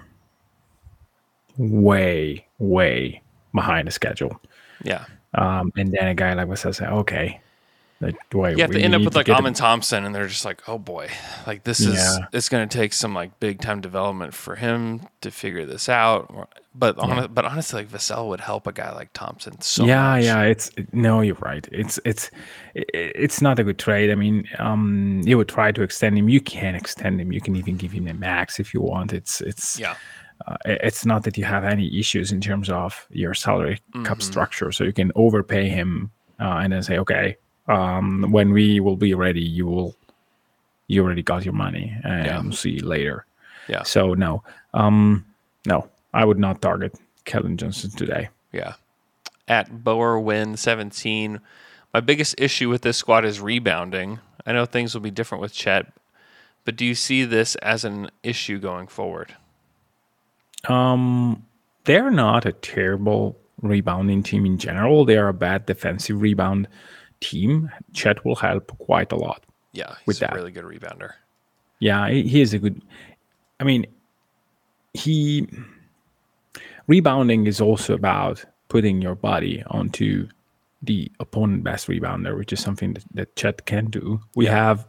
way, 1.57 2.47
way 2.59 3.21
behind 3.53 3.88
the 3.88 3.91
schedule. 3.91 4.39
Yeah. 4.83 5.05
Um, 5.35 5.71
and 5.75 5.91
then 5.91 6.07
a 6.07 6.15
guy 6.15 6.33
like 6.33 6.49
us 6.49 6.61
says, 6.61 6.81
okay, 6.81 7.39
like, 7.99 8.15
do 8.29 8.37
You 8.39 8.57
have 8.61 8.71
to 8.71 8.79
end 8.79 8.93
up 8.95 9.01
with 9.03 9.15
like 9.15 9.25
get 9.25 9.43
a- 9.43 9.51
Thompson 9.53 10.05
and 10.05 10.13
they're 10.13 10.27
just 10.27 10.45
like, 10.45 10.61
oh 10.69 10.77
boy, 10.77 11.09
like 11.47 11.63
this 11.63 11.79
is 11.79 11.95
Yeah. 11.95 12.25
it's 12.31 12.49
gonna 12.49 12.67
take 12.67 12.93
some 12.93 13.13
like 13.13 13.39
big 13.39 13.59
time 13.61 13.81
development 13.81 14.33
for 14.33 14.55
him 14.55 15.01
to 15.21 15.31
figure 15.31 15.65
this 15.65 15.89
out. 15.89 16.49
But 16.75 16.97
hon- 16.99 17.31
but 17.33 17.43
honestly, 17.45 17.81
like 17.81 17.89
Vassell 17.89 18.27
would 18.27 18.39
help 18.41 18.67
a 18.67 18.71
guy 18.71 18.91
like 18.93 19.09
Thompson 19.13 19.59
so 19.61 19.85
yeah, 19.85 20.11
much. 20.15 20.23
yeah. 20.25 20.41
It's 20.43 20.69
no, 20.93 21.21
you're 21.21 21.37
right. 21.41 21.67
It's 21.71 21.99
it's 22.05 22.29
it's 22.75 23.41
not 23.41 23.57
a 23.59 23.63
good 23.63 23.79
trade. 23.79 24.11
I 24.11 24.15
mean, 24.15 24.47
um, 24.59 25.21
you 25.25 25.37
would 25.37 25.47
try 25.49 25.71
to 25.71 25.81
extend 25.81 26.17
him. 26.17 26.29
You 26.29 26.39
can 26.41 26.75
extend 26.75 27.19
him. 27.19 27.31
You 27.31 27.41
can 27.41 27.55
even 27.55 27.77
give 27.77 27.91
him 27.91 28.07
a 28.07 28.13
max 28.13 28.59
if 28.59 28.73
you 28.73 28.81
want. 28.81 29.11
It's 29.13 29.41
it's 29.41 29.79
Yeah. 29.79 29.95
uh, 30.47 30.57
it's 30.65 31.03
not 31.05 31.23
that 31.23 31.35
you 31.35 31.45
have 31.45 31.63
any 31.63 31.97
issues 31.99 32.31
in 32.31 32.41
terms 32.41 32.69
of 32.69 33.07
your 33.09 33.33
salary 33.33 33.79
Mm-hmm. 33.95 34.05
cap 34.05 34.21
structure. 34.21 34.71
So 34.71 34.83
you 34.83 34.93
can 34.93 35.11
overpay 35.15 35.69
him 35.69 36.11
uh, 36.39 36.59
and 36.61 36.71
then 36.73 36.83
say, 36.83 36.99
okay, 36.99 37.37
um, 37.68 38.26
when 38.32 38.51
we 38.51 38.80
will 38.80 38.95
be 38.97 39.13
ready, 39.13 39.41
you 39.41 39.65
will 39.65 39.95
you 40.88 41.03
already 41.03 41.22
got 41.24 41.43
your 41.43 41.53
money, 41.53 41.93
and 42.03 42.26
Yeah. 42.26 42.49
see 42.51 42.72
you 42.72 42.86
later. 42.86 43.26
Yeah. 43.68 43.84
So 43.84 44.13
no, 44.13 44.41
um, 44.74 45.26
no, 45.65 45.89
I 46.13 46.24
would 46.24 46.39
not 46.39 46.61
target 46.61 46.95
Keldon 47.26 47.57
Johnson 47.57 47.91
today. 47.91 48.30
Yeah. 48.53 48.74
At 49.49 49.84
Boer 49.84 50.20
win 50.20 50.55
17, 50.55 51.41
my 51.93 51.99
biggest 51.99 52.36
issue 52.38 52.70
with 52.70 52.84
this 52.84 52.95
squad 52.97 53.26
is 53.26 53.41
rebounding. 53.41 54.20
I 54.45 54.53
know 54.53 54.65
things 54.65 54.93
will 54.93 55.01
be 55.01 55.11
different 55.11 55.41
with 55.41 55.53
Chet, 55.53 55.91
but 56.63 56.78
do 56.78 56.86
you 56.86 56.95
see 56.95 57.26
this 57.26 57.55
as 57.55 57.84
an 57.84 58.09
issue 58.24 58.59
going 58.59 58.88
forward? 58.88 59.36
Um, 60.70 61.45
they're 61.86 62.11
not 62.11 62.45
a 62.45 62.51
terrible 62.53 63.38
rebounding 63.61 64.24
team 64.24 64.45
in 64.45 64.57
general. 64.57 65.05
They 65.05 65.18
are 65.18 65.28
a 65.30 65.34
bad 65.34 65.65
defensive 65.65 66.22
rebound 66.22 66.68
team. 67.20 67.70
Chet 67.93 68.24
will 68.26 68.36
help 68.36 68.78
quite 68.80 69.11
a 69.11 69.15
lot. 69.15 69.43
Yeah, 69.74 69.95
he's 69.99 70.07
With 70.07 70.18
a 70.18 70.20
that. 70.22 70.34
really 70.34 70.51
good 70.51 70.65
rebounder. 70.65 71.11
Yeah, 71.80 72.09
he 72.09 72.41
is 72.41 72.53
a 72.53 72.59
good. 72.59 72.82
I 73.59 73.63
mean, 73.63 73.86
he 74.93 75.47
rebounding 76.88 77.45
is 77.47 77.61
also 77.61 77.93
about 77.93 78.43
putting 78.70 79.01
your 79.01 79.15
body 79.15 79.63
onto 79.68 80.28
the 80.82 81.11
opponent 81.20 81.63
best 81.63 81.88
rebounder, 81.88 82.38
which 82.38 82.53
is 82.53 82.59
something 82.59 82.93
that, 82.93 83.03
that 83.13 83.36
Chet 83.36 83.65
can 83.65 83.86
do. 83.86 84.20
We 84.36 84.45
have 84.45 84.88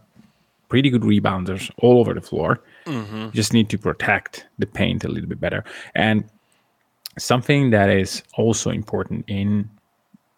pretty 0.68 0.90
good 0.90 1.02
rebounders 1.02 1.70
all 1.78 1.98
over 1.98 2.14
the 2.14 2.20
floor. 2.20 2.60
Mm-hmm. 2.86 3.16
You 3.16 3.30
just 3.32 3.52
need 3.52 3.68
to 3.70 3.78
protect 3.78 4.46
the 4.58 4.66
paint 4.66 5.04
a 5.04 5.08
little 5.08 5.28
bit 5.28 5.40
better. 5.40 5.64
And 5.94 6.24
something 7.18 7.70
that 7.70 7.88
is 7.90 8.22
also 8.34 8.70
important 8.70 9.24
in 9.28 9.68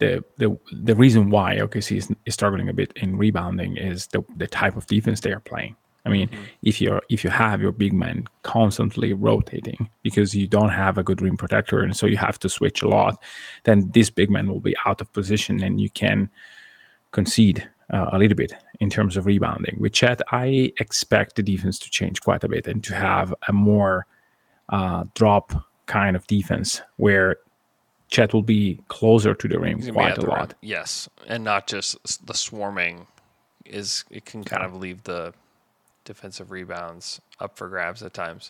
the 0.01 0.23
the 0.37 0.57
the 0.71 0.95
reason 0.95 1.29
why 1.29 1.57
OKC 1.57 1.97
is, 1.97 2.11
is 2.25 2.33
struggling 2.33 2.67
a 2.67 2.73
bit 2.73 2.91
in 2.95 3.17
rebounding 3.17 3.77
is 3.77 4.07
the 4.07 4.21
the 4.35 4.47
type 4.47 4.75
of 4.75 4.87
defense 4.87 5.21
they 5.21 5.31
are 5.31 5.39
playing. 5.39 5.75
I 6.05 6.09
mean, 6.09 6.29
if 6.63 6.81
you're 6.81 7.01
if 7.09 7.23
you 7.23 7.29
have 7.29 7.61
your 7.61 7.71
big 7.71 7.93
man 7.93 8.25
constantly 8.41 9.13
rotating 9.13 9.89
because 10.01 10.35
you 10.35 10.47
don't 10.47 10.69
have 10.69 10.97
a 10.97 11.03
good 11.03 11.21
rim 11.21 11.37
protector 11.37 11.79
and 11.81 11.95
so 11.95 12.07
you 12.07 12.17
have 12.17 12.39
to 12.39 12.49
switch 12.49 12.81
a 12.81 12.87
lot, 12.87 13.21
then 13.63 13.91
this 13.93 14.09
big 14.09 14.31
man 14.31 14.47
will 14.47 14.59
be 14.59 14.75
out 14.85 14.99
of 15.01 15.13
position 15.13 15.61
and 15.61 15.79
you 15.79 15.91
can 15.91 16.29
concede 17.11 17.69
uh, 17.93 18.09
a 18.11 18.17
little 18.17 18.35
bit 18.35 18.53
in 18.79 18.89
terms 18.89 19.15
of 19.15 19.27
rebounding. 19.27 19.77
With 19.79 19.93
Chet, 19.93 20.21
I 20.31 20.73
expect 20.79 21.35
the 21.35 21.43
defense 21.43 21.77
to 21.79 21.89
change 21.91 22.21
quite 22.21 22.43
a 22.43 22.49
bit 22.49 22.65
and 22.67 22.83
to 22.85 22.95
have 22.95 23.35
a 23.47 23.53
more 23.53 24.07
uh, 24.69 25.03
drop 25.13 25.53
kind 25.85 26.15
of 26.15 26.25
defense 26.25 26.81
where 26.97 27.35
Chet 28.11 28.33
will 28.33 28.43
be 28.43 28.79
closer 28.89 29.33
to 29.33 29.47
the 29.47 29.57
rim 29.59 29.77
He's 29.77 29.87
gonna 29.87 29.93
be 29.97 30.03
quite 30.03 30.17
a 30.17 30.21
the 30.21 30.27
rim. 30.27 30.35
lot. 30.37 30.53
Yes, 30.61 31.09
and 31.27 31.43
not 31.43 31.67
just 31.67 31.97
the 32.27 32.33
swarming. 32.33 33.07
Is 33.65 34.03
it 34.11 34.25
can 34.25 34.43
kind 34.43 34.63
of 34.63 34.75
leave 34.75 35.03
the 35.03 35.33
defensive 36.05 36.51
rebounds 36.51 37.21
up 37.39 37.57
for 37.57 37.67
grabs 37.69 38.03
at 38.03 38.13
times. 38.13 38.49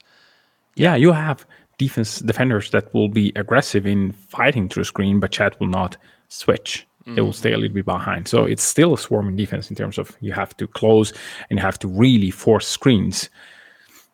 Yeah, 0.76 0.96
you 0.96 1.12
have 1.12 1.46
defense 1.78 2.20
defenders 2.20 2.72
that 2.72 2.94
will 2.94 3.10
be 3.10 3.32
aggressive 3.36 3.86
in 3.86 4.14
fighting 4.14 4.70
through 4.70 4.86
screen, 4.86 5.20
but 5.20 5.32
Chet 5.32 5.60
will 5.60 5.68
not 5.68 5.98
switch. 6.30 6.88
They 7.06 7.12
Mm-hmm. 7.12 7.22
will 7.26 7.34
stay 7.34 7.52
a 7.52 7.58
little 7.58 7.74
bit 7.74 7.86
behind. 7.86 8.28
So 8.28 8.46
it's 8.46 8.62
still 8.64 8.94
a 8.94 8.98
swarming 8.98 9.36
defense 9.36 9.70
in 9.72 9.76
terms 9.76 9.98
of 9.98 10.16
you 10.22 10.34
have 10.34 10.56
to 10.58 10.68
close 10.68 11.14
and 11.50 11.58
you 11.60 11.66
have 11.66 11.80
to 11.80 11.88
really 11.88 12.30
force 12.32 12.68
screens, 12.68 13.28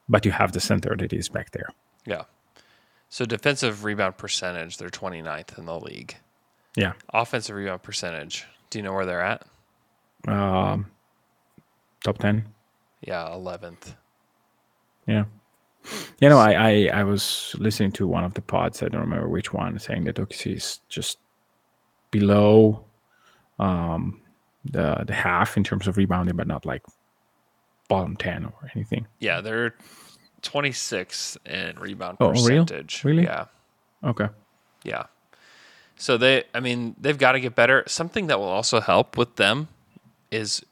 but 0.10 0.26
you 0.26 0.32
have 0.32 0.54
the 0.54 0.62
center 0.62 0.96
that 0.98 1.12
is 1.14 1.28
back 1.30 1.52
there. 1.52 1.68
Yeah. 2.06 2.24
So 3.10 3.26
defensive 3.26 3.84
rebound 3.84 4.18
percentage, 4.18 4.78
they're 4.78 4.90
29th 4.90 5.58
in 5.58 5.66
the 5.66 5.80
league. 5.80 6.16
Yeah. 6.76 6.94
Offensive 7.14 7.56
rebound 7.56 7.84
percentage, 7.84 8.46
do 8.70 8.80
you 8.80 8.84
know 8.84 8.94
where 8.94 9.06
they're 9.06 9.22
at? 9.22 9.46
Um, 10.28 10.88
top 12.04 12.18
10. 12.18 12.46
Yeah, 13.02 13.24
11th. 13.30 13.96
Yeah. 15.08 15.26
You 16.20 16.30
know, 16.30 16.38
I, 16.38 16.52
I, 16.54 16.90
I 16.94 17.04
was 17.04 17.56
listening 17.58 17.94
to 17.94 18.08
one 18.08 18.24
of 18.24 18.34
the 18.34 18.42
pods, 18.42 18.84
I 18.84 18.90
don't 18.90 19.02
remember 19.02 19.30
which 19.30 19.54
one, 19.54 19.80
saying 19.80 20.04
that 20.06 20.18
OKC 20.18 20.56
is 20.56 20.82
just 20.90 21.18
below 22.12 22.84
um, 23.60 24.22
the 24.66 25.04
the 25.06 25.14
half 25.14 25.58
in 25.58 25.64
terms 25.64 25.88
of 25.88 25.98
rebounding, 25.98 26.36
but 26.36 26.48
not 26.48 26.66
like 26.66 26.84
bottom 27.88 28.16
10 28.16 28.46
or 28.46 28.72
anything. 28.76 29.08
Yeah, 29.20 29.42
they're 29.42 29.76
26th 30.42 31.38
in 31.46 31.80
rebound 31.80 32.18
Oh, 32.20 32.30
real? 32.30 32.66
percentage. 32.66 33.04
Really? 33.04 33.24
Yeah. 33.24 33.46
Okay. 34.04 34.28
Yeah. 34.84 35.06
So 35.98 36.18
they, 36.18 36.44
I 36.54 36.60
mean, 36.60 36.96
they've 37.00 37.18
got 37.18 37.32
to 37.34 37.40
get 37.40 37.56
better. 37.56 37.84
Something 37.88 38.28
that 38.28 38.40
will 38.40 38.48
also 38.48 38.80
help 38.80 39.18
with 39.18 39.36
them 39.36 39.68
is 40.32 40.64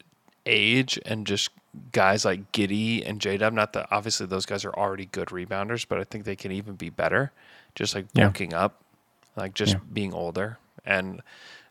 age 0.46 1.00
and 1.06 1.26
just 1.26 1.50
guys 1.92 2.24
like 2.26 2.52
Giddey 2.52 3.08
and 3.08 3.20
J 3.20 3.38
Dub. 3.38 3.54
Not 3.54 3.74
that 3.74 3.88
obviously 3.92 4.28
those 4.28 4.46
guys 4.46 4.64
are 4.66 4.74
already 4.74 5.06
good 5.06 5.30
rebounders, 5.30 5.86
but 5.88 6.00
I 6.00 6.04
think 6.04 6.26
they 6.26 6.36
can 6.36 6.52
even 6.52 6.76
be 6.76 6.90
better. 6.90 7.32
Just 7.74 7.96
like 7.96 8.06
Yeah. 8.14 8.32
up, 8.54 8.82
like 9.36 9.54
just 9.56 9.74
Yeah. 9.74 9.80
being 9.92 10.14
older. 10.14 10.58
And 10.86 11.22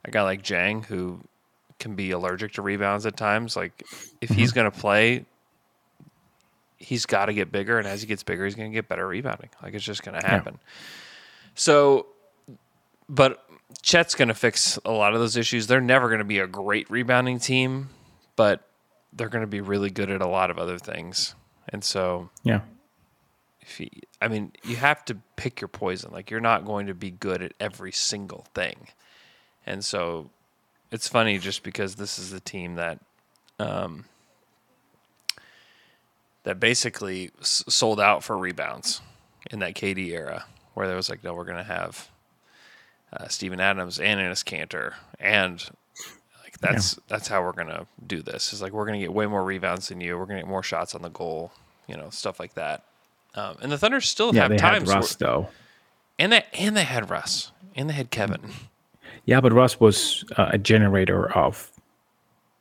a 0.05 0.11
guy 0.11 0.23
like 0.23 0.43
Dieng 0.43 0.85
who 0.87 1.21
can 1.79 1.95
be 1.95 2.11
allergic 2.11 2.53
to 2.55 2.63
rebounds 2.63 3.07
at 3.07 3.17
times. 3.17 3.57
Like 3.57 3.85
if 4.21 4.31
he's 4.31 4.51
Mm-hmm. 4.51 4.55
going 4.61 4.71
to 4.71 4.79
play, 4.79 5.25
he's 6.77 7.07
got 7.07 7.27
to 7.27 7.33
get 7.33 7.51
bigger, 7.53 7.79
and 7.79 7.87
as 7.87 8.01
he 8.01 8.07
gets 8.07 8.23
bigger, 8.23 8.45
he's 8.45 8.55
going 8.55 8.71
to 8.71 8.75
get 8.75 8.89
better 8.89 9.07
rebounding. 9.07 9.51
Like 9.63 9.75
it's 9.75 9.85
just 9.85 10.03
going 10.03 10.21
to 10.21 10.27
happen. 10.27 10.59
So, 11.55 12.07
but 13.09 13.45
Chet's 13.83 14.15
going 14.15 14.29
to 14.29 14.35
fix 14.35 14.79
a 14.85 14.91
lot 14.91 15.15
of 15.15 15.21
those 15.21 15.37
issues. 15.37 15.67
They're 15.67 15.81
never 15.81 16.09
going 16.09 16.19
to 16.19 16.25
be 16.25 16.39
a 16.39 16.47
great 16.47 16.91
rebounding 16.91 17.39
team, 17.39 17.91
but 18.37 18.67
they're 19.13 19.29
going 19.29 19.43
to 19.45 19.49
be 19.49 19.61
really 19.61 19.91
good 19.91 20.11
at 20.11 20.21
a 20.21 20.27
lot 20.27 20.51
of 20.51 20.59
other 20.59 20.79
things. 20.79 21.35
And 21.69 21.85
so, 21.85 22.31
Yeah. 22.43 22.61
if 23.61 23.79
you, 23.81 23.89
I 24.21 24.29
mean, 24.29 24.53
you 24.65 24.77
have 24.77 25.05
to 25.07 25.17
pick 25.37 25.61
your 25.61 25.69
poison. 25.69 26.11
Like 26.13 26.31
you're 26.31 26.41
not 26.41 26.65
going 26.65 26.87
to 26.89 26.95
be 26.95 27.11
good 27.11 27.43
at 27.43 27.53
every 27.61 27.93
single 27.93 28.47
thing. 28.55 28.89
And 29.67 29.85
so, 29.85 30.31
it's 30.91 31.09
funny 31.09 31.39
just 31.39 31.63
because 31.63 31.95
this 31.95 32.19
is 32.19 32.31
the 32.31 32.41
team 32.41 32.75
that, 32.75 32.99
um, 33.59 34.05
that 36.45 36.61
basically 36.61 37.31
s- 37.41 37.65
sold 37.69 38.01
out 38.01 38.23
for 38.25 38.37
rebounds 38.39 39.01
in 39.51 39.59
that 39.59 39.75
KD 39.75 40.09
era, 40.09 40.45
where 40.75 40.87
there 40.87 40.97
was 40.97 41.11
like, 41.11 41.23
no, 41.25 41.35
we're 41.35 41.45
going 41.45 41.59
to 41.59 41.65
have 41.65 42.09
uh, 43.13 43.29
Steven 43.29 43.61
Adams 43.61 43.99
and 44.01 44.21
Enes 44.21 44.43
Kanter, 44.45 44.95
and 45.21 45.65
like 46.43 46.59
that's 46.61 46.99
that's 47.09 47.29
how 47.29 47.43
we're 47.43 47.53
going 47.53 47.69
to 47.69 47.87
do 48.07 48.23
this. 48.23 48.53
Is 48.53 48.63
like 48.63 48.73
we're 48.73 48.87
going 48.87 48.99
to 48.99 49.05
get 49.05 49.13
way 49.13 49.27
more 49.27 49.43
rebounds 49.45 49.89
than 49.89 50.01
you. 50.01 50.17
We're 50.19 50.27
going 50.27 50.37
to 50.37 50.43
get 50.43 50.49
more 50.49 50.63
shots 50.63 50.95
on 50.95 51.03
the 51.03 51.11
goal, 51.11 51.53
you 51.87 51.97
know, 51.97 52.11
stuff 52.11 52.39
like 52.41 52.55
that. 52.55 52.85
Um, 53.35 53.57
and 53.63 53.73
the 53.73 53.79
Thunder 53.79 54.01
still 54.01 54.35
Yeah, 54.35 54.43
have 54.43 54.51
they 54.51 54.55
had 54.59 54.85
times, 54.87 54.89
where- 54.89 55.03
though. 55.19 55.49
and 56.19 56.33
they 56.33 56.45
and 56.55 56.77
they 56.77 56.85
had 56.85 57.11
Russ, 57.11 57.53
and 57.75 57.89
they 57.91 57.95
had 57.95 58.11
Kevin. 58.11 58.53
Yeah, 59.27 59.41
but 59.41 59.53
Russ 59.53 59.81
was 59.81 60.25
uh, 60.37 60.51
a 60.53 60.59
generator 60.59 61.33
of 61.37 61.71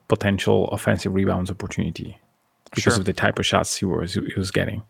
potential 0.07 0.67
offensive 0.69 1.13
rebounds 1.13 1.49
opportunity 1.51 2.17
because 2.75 2.93
Sure. 2.93 2.99
of 2.99 3.05
the 3.05 3.13
type 3.13 3.39
of 3.39 3.45
shots 3.45 3.75
he 3.77 3.85
was 3.85 4.13
he 4.15 4.33
was 4.37 4.51
getting. 4.51 4.83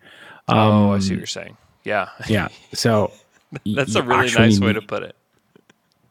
oh, 0.49 0.91
I 0.91 0.99
see 0.99 1.13
what 1.13 1.17
you're 1.19 1.27
saying. 1.27 1.57
Yeah, 1.83 2.09
Yeah, 2.27 2.47
so 2.73 3.11
that's 3.75 3.95
a 3.95 4.03
really 4.03 4.31
nice 4.31 4.59
way 4.59 4.73
to 4.73 4.81
put 4.81 5.03
it. 5.03 5.15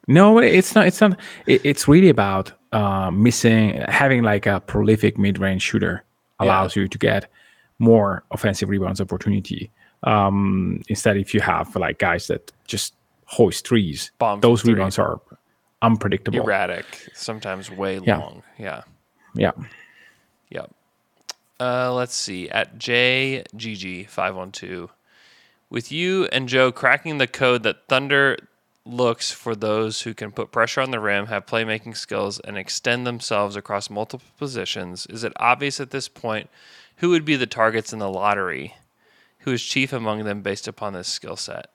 No, 0.09 0.39
it's 0.39 0.75
not. 0.75 0.87
It's 0.87 1.01
not. 1.01 1.19
It, 1.47 1.61
it's 1.65 1.87
really 1.89 2.09
about 2.09 2.53
uh, 2.73 3.11
missing 3.11 3.77
having 3.89 4.23
like 4.23 4.47
a 4.47 4.61
prolific 4.61 5.17
mid-range 5.19 5.63
shooter 5.63 6.05
allows 6.41 6.75
you 6.75 6.89
to 6.89 6.99
get 6.99 7.29
more 7.79 8.25
offensive 8.33 8.69
rebounds 8.69 9.01
opportunity. 9.01 9.71
Um, 10.03 10.83
instead, 10.89 11.17
if 11.17 11.33
you 11.35 11.41
have 11.41 11.75
like 11.77 11.99
guys 11.99 12.27
that 12.27 12.51
just 12.67 12.95
hoist 13.27 13.65
trees, 13.65 14.11
Bomb 14.19 14.41
those 14.41 14.63
three. 14.63 14.75
rebounds 14.75 14.99
are 14.99 15.21
unpredictable. 15.83 16.41
Erratic, 16.41 16.85
sometimes 17.15 17.71
way 17.71 18.01
Yeah. 18.05 18.19
long. 18.19 18.43
Yeah. 18.59 18.83
Yeah. 19.35 19.53
Yep. 20.51 20.71
Uh, 21.63 21.95
let's 21.95 22.17
see. 22.17 22.51
At 22.51 22.77
JGG512, 22.77 24.89
with 25.71 25.93
you 25.93 26.25
and 26.33 26.49
Joe 26.49 26.73
cracking 26.73 27.19
the 27.19 27.29
code 27.29 27.63
that 27.63 27.87
Thunder 27.89 28.37
looks 28.85 29.31
for 29.31 29.55
those 29.55 30.03
who 30.03 30.13
can 30.13 30.33
put 30.33 30.51
pressure 30.51 30.81
on 30.81 30.91
the 30.91 30.99
rim, 30.99 31.27
have 31.27 31.47
playmaking 31.47 31.97
skills, 31.97 32.41
and 32.41 32.59
extend 32.59 33.07
themselves 33.07 33.55
across 33.55 33.89
multiple 33.89 34.27
positions, 34.39 35.07
is 35.07 35.23
it 35.23 35.33
obvious 35.37 35.79
at 35.79 35.93
this 35.93 36.09
point 36.09 36.51
who 36.97 37.11
would 37.11 37.25
be 37.25 37.37
the 37.37 37.47
targets 37.47 37.93
in 37.93 38.01
the 38.01 38.11
lottery? 38.11 38.75
Who 39.41 39.53
is 39.53 39.63
chief 39.63 39.93
among 39.93 40.25
them 40.25 40.43
based 40.43 40.67
upon 40.67 40.95
this 40.95 41.07
skill 41.07 41.37
set? 41.37 41.71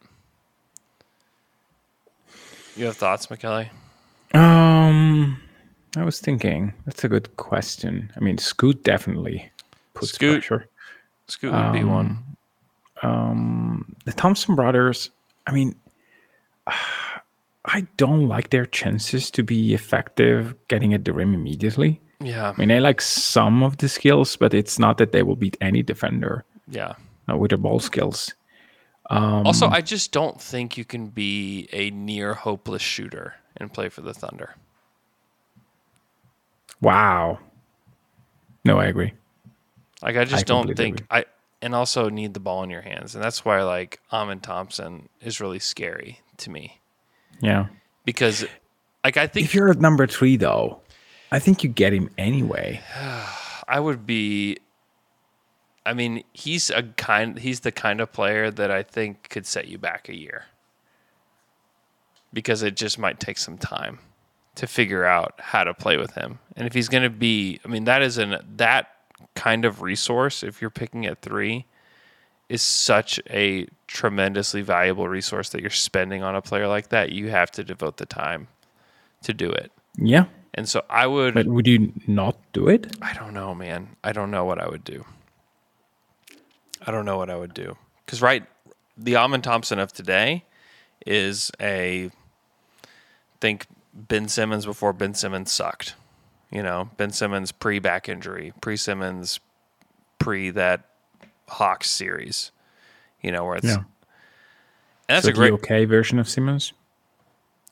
You 2.76 2.88
have 2.88 2.98
thoughts, 2.98 3.28
McKelly? 3.28 3.70
Um, 4.34 5.40
I 5.96 6.04
was 6.04 6.20
thinking 6.20 6.74
that's 6.86 7.06
a 7.06 7.10
good 7.10 7.38
question. 7.38 8.12
I 8.18 8.20
mean, 8.20 8.38
Scoot 8.38 8.84
definitely 8.84 9.50
puts 10.00 10.14
Scoot. 10.14 10.42
pressure. 10.44 10.68
Scoot 11.28 11.52
would 11.54 11.74
be 11.74 11.84
one. 11.84 12.24
The 13.02 14.14
Thompson 14.16 14.56
brothers. 14.56 15.10
I 15.46 15.52
mean, 15.52 15.76
I 17.70 17.86
don't 17.98 18.28
like 18.30 18.50
their 18.50 18.66
chances 18.66 19.30
to 19.32 19.44
be 19.44 19.74
effective 19.74 20.56
getting 20.70 20.94
at 20.94 21.04
the 21.04 21.12
rim 21.14 21.34
immediately. 21.34 22.00
Yeah. 22.22 22.54
I 22.56 22.60
mean, 22.60 22.72
I 22.72 22.80
like 22.80 23.02
some 23.02 23.62
of 23.62 23.78
the 23.78 23.90
skills, 23.90 24.36
but 24.38 24.54
it's 24.54 24.80
not 24.80 24.98
that 25.00 25.12
they 25.12 25.22
will 25.22 25.36
beat 25.36 25.58
any 25.60 25.84
defender 25.84 26.46
Yeah. 26.70 26.94
uh, 27.30 27.38
with 27.38 27.50
their 27.50 27.58
ball 27.58 27.80
skills. 27.80 28.34
Also, 29.10 29.68
I 29.70 29.82
just 29.82 30.12
don't 30.12 30.42
think 30.42 30.78
you 30.78 30.84
can 30.86 31.08
be 31.08 31.70
a 31.72 31.90
near 31.92 32.34
hopeless 32.34 32.82
shooter 32.82 33.36
and 33.58 33.72
play 33.72 33.88
for 33.90 34.02
the 34.02 34.14
Thunder. 34.14 34.56
Wow. 36.82 37.40
No, 38.66 38.80
I 38.80 38.86
agree. 38.86 39.14
Like 40.02 40.16
I 40.16 40.26
just 40.26 40.42
I 40.42 40.44
don't 40.44 40.68
completely 40.68 40.98
think 40.98 41.08
I 41.10 41.26
and 41.62 41.74
also 41.74 42.10
need 42.10 42.34
the 42.34 42.40
ball 42.40 42.64
in 42.64 42.70
your 42.70 42.82
hands. 42.82 43.16
And 43.16 43.24
that's 43.24 43.44
why 43.44 43.62
like 43.64 44.00
Amen 44.12 44.40
Thompson 44.40 45.10
is 45.22 45.42
really 45.42 45.60
scary 45.60 46.22
to 46.38 46.50
me. 46.50 46.80
Yeah. 47.42 47.68
Because 48.06 48.46
like 49.04 49.18
I 49.18 49.28
think 49.28 49.46
If 49.46 49.56
you're 49.56 49.70
at 49.70 49.80
number 49.80 50.08
three, 50.08 50.38
though, 50.38 50.82
I 51.32 51.40
think 51.40 51.64
you 51.64 51.70
get 51.70 51.94
him 51.94 52.10
anyway. 52.18 52.82
I 53.68 53.80
would 53.80 54.06
be 54.06 54.58
I 55.86 55.94
mean, 55.94 56.24
he's 56.34 56.70
a 56.70 56.84
kind 56.84 57.40
he's 57.40 57.62
the 57.62 57.72
kind 57.72 58.02
of 58.02 58.12
player 58.12 58.52
that 58.52 58.70
I 58.72 58.84
think 58.84 59.30
could 59.30 59.46
set 59.46 59.68
you 59.68 59.78
back 59.78 60.10
a 60.10 60.16
year. 60.16 60.46
Because 62.34 62.62
it 62.62 62.76
just 62.76 63.00
might 63.00 63.20
take 63.20 63.38
some 63.38 63.58
time 63.58 64.00
to 64.56 64.68
figure 64.68 65.06
out 65.06 65.36
how 65.40 65.64
to 65.64 65.74
play 65.74 65.98
with 65.98 66.14
him. 66.14 66.40
And 66.56 66.68
if 66.68 66.74
he's 66.74 66.90
going 66.90 67.04
to 67.04 67.10
be 67.10 67.60
I 67.66 67.68
mean, 67.68 67.86
that 67.86 68.02
is 68.02 68.18
an 68.18 68.38
that 68.58 68.90
kind 69.36 69.66
of 69.66 69.82
resource 69.82 70.44
if 70.44 70.62
you're 70.62 70.70
picking 70.70 71.06
at 71.06 71.22
3 71.22 71.66
is 72.50 72.62
such 72.62 73.20
a 73.30 73.68
tremendously 73.88 74.62
valuable 74.62 75.08
resource 75.08 75.50
that 75.50 75.62
you're 75.62 75.70
spending 75.70 76.24
on 76.24 76.36
a 76.36 76.42
player 76.42 76.68
like 76.68 76.90
that. 76.90 77.12
You 77.12 77.30
have 77.30 77.52
to 77.52 77.64
devote 77.64 77.98
the 77.98 78.06
time 78.06 78.48
to 79.24 79.34
do 79.34 79.50
it. 79.50 79.72
Yeah. 79.98 80.26
And 80.54 80.68
so 80.68 80.84
I 80.90 81.08
would 81.08 81.34
But 81.34 81.48
would 81.48 81.68
you 81.68 81.94
not 82.08 82.38
do 82.54 82.68
it? 82.68 82.96
I 83.02 83.14
don't 83.14 83.34
know, 83.34 83.54
man. 83.54 83.96
I 84.04 84.12
don't 84.12 84.32
know 84.32 84.46
what 84.46 84.60
I 84.60 84.68
would 84.68 84.84
do. 84.84 85.06
I 86.86 86.92
don't 86.92 87.06
know 87.06 87.18
what 87.18 87.30
I 87.30 87.36
would 87.36 87.54
do. 87.54 87.78
Because, 88.06 88.22
right, 88.22 88.46
the 88.98 89.18
Amen 89.18 89.42
Thompson 89.42 89.78
of 89.78 89.92
today 89.92 90.46
is 91.06 91.52
a 91.60 92.10
think 93.42 93.68
Ben 93.94 94.28
Simmons 94.28 94.66
before 94.66 94.94
Ben 94.94 95.14
Simmons 95.14 95.52
sucked. 95.52 95.96
You 96.52 96.64
know, 96.64 96.90
Ben 96.98 97.12
Simmons 97.12 97.52
pre 97.52 97.80
back 97.80 98.08
injury, 98.08 98.54
pre 98.62 98.78
Simmons 98.78 99.40
pre 100.20 100.50
that 100.52 100.86
Hawks 101.50 101.90
series. 101.90 102.52
You 103.22 103.32
know, 103.32 103.46
where 103.46 103.58
it's 103.58 103.66
Yeah. 103.68 103.84
That's 105.08 105.26
so 105.26 105.32
a 105.32 105.34
great. 105.34 105.50
the 105.50 105.54
okay 105.56 105.86
version 105.86 106.20
of 106.20 106.28
Simmons. 106.30 106.74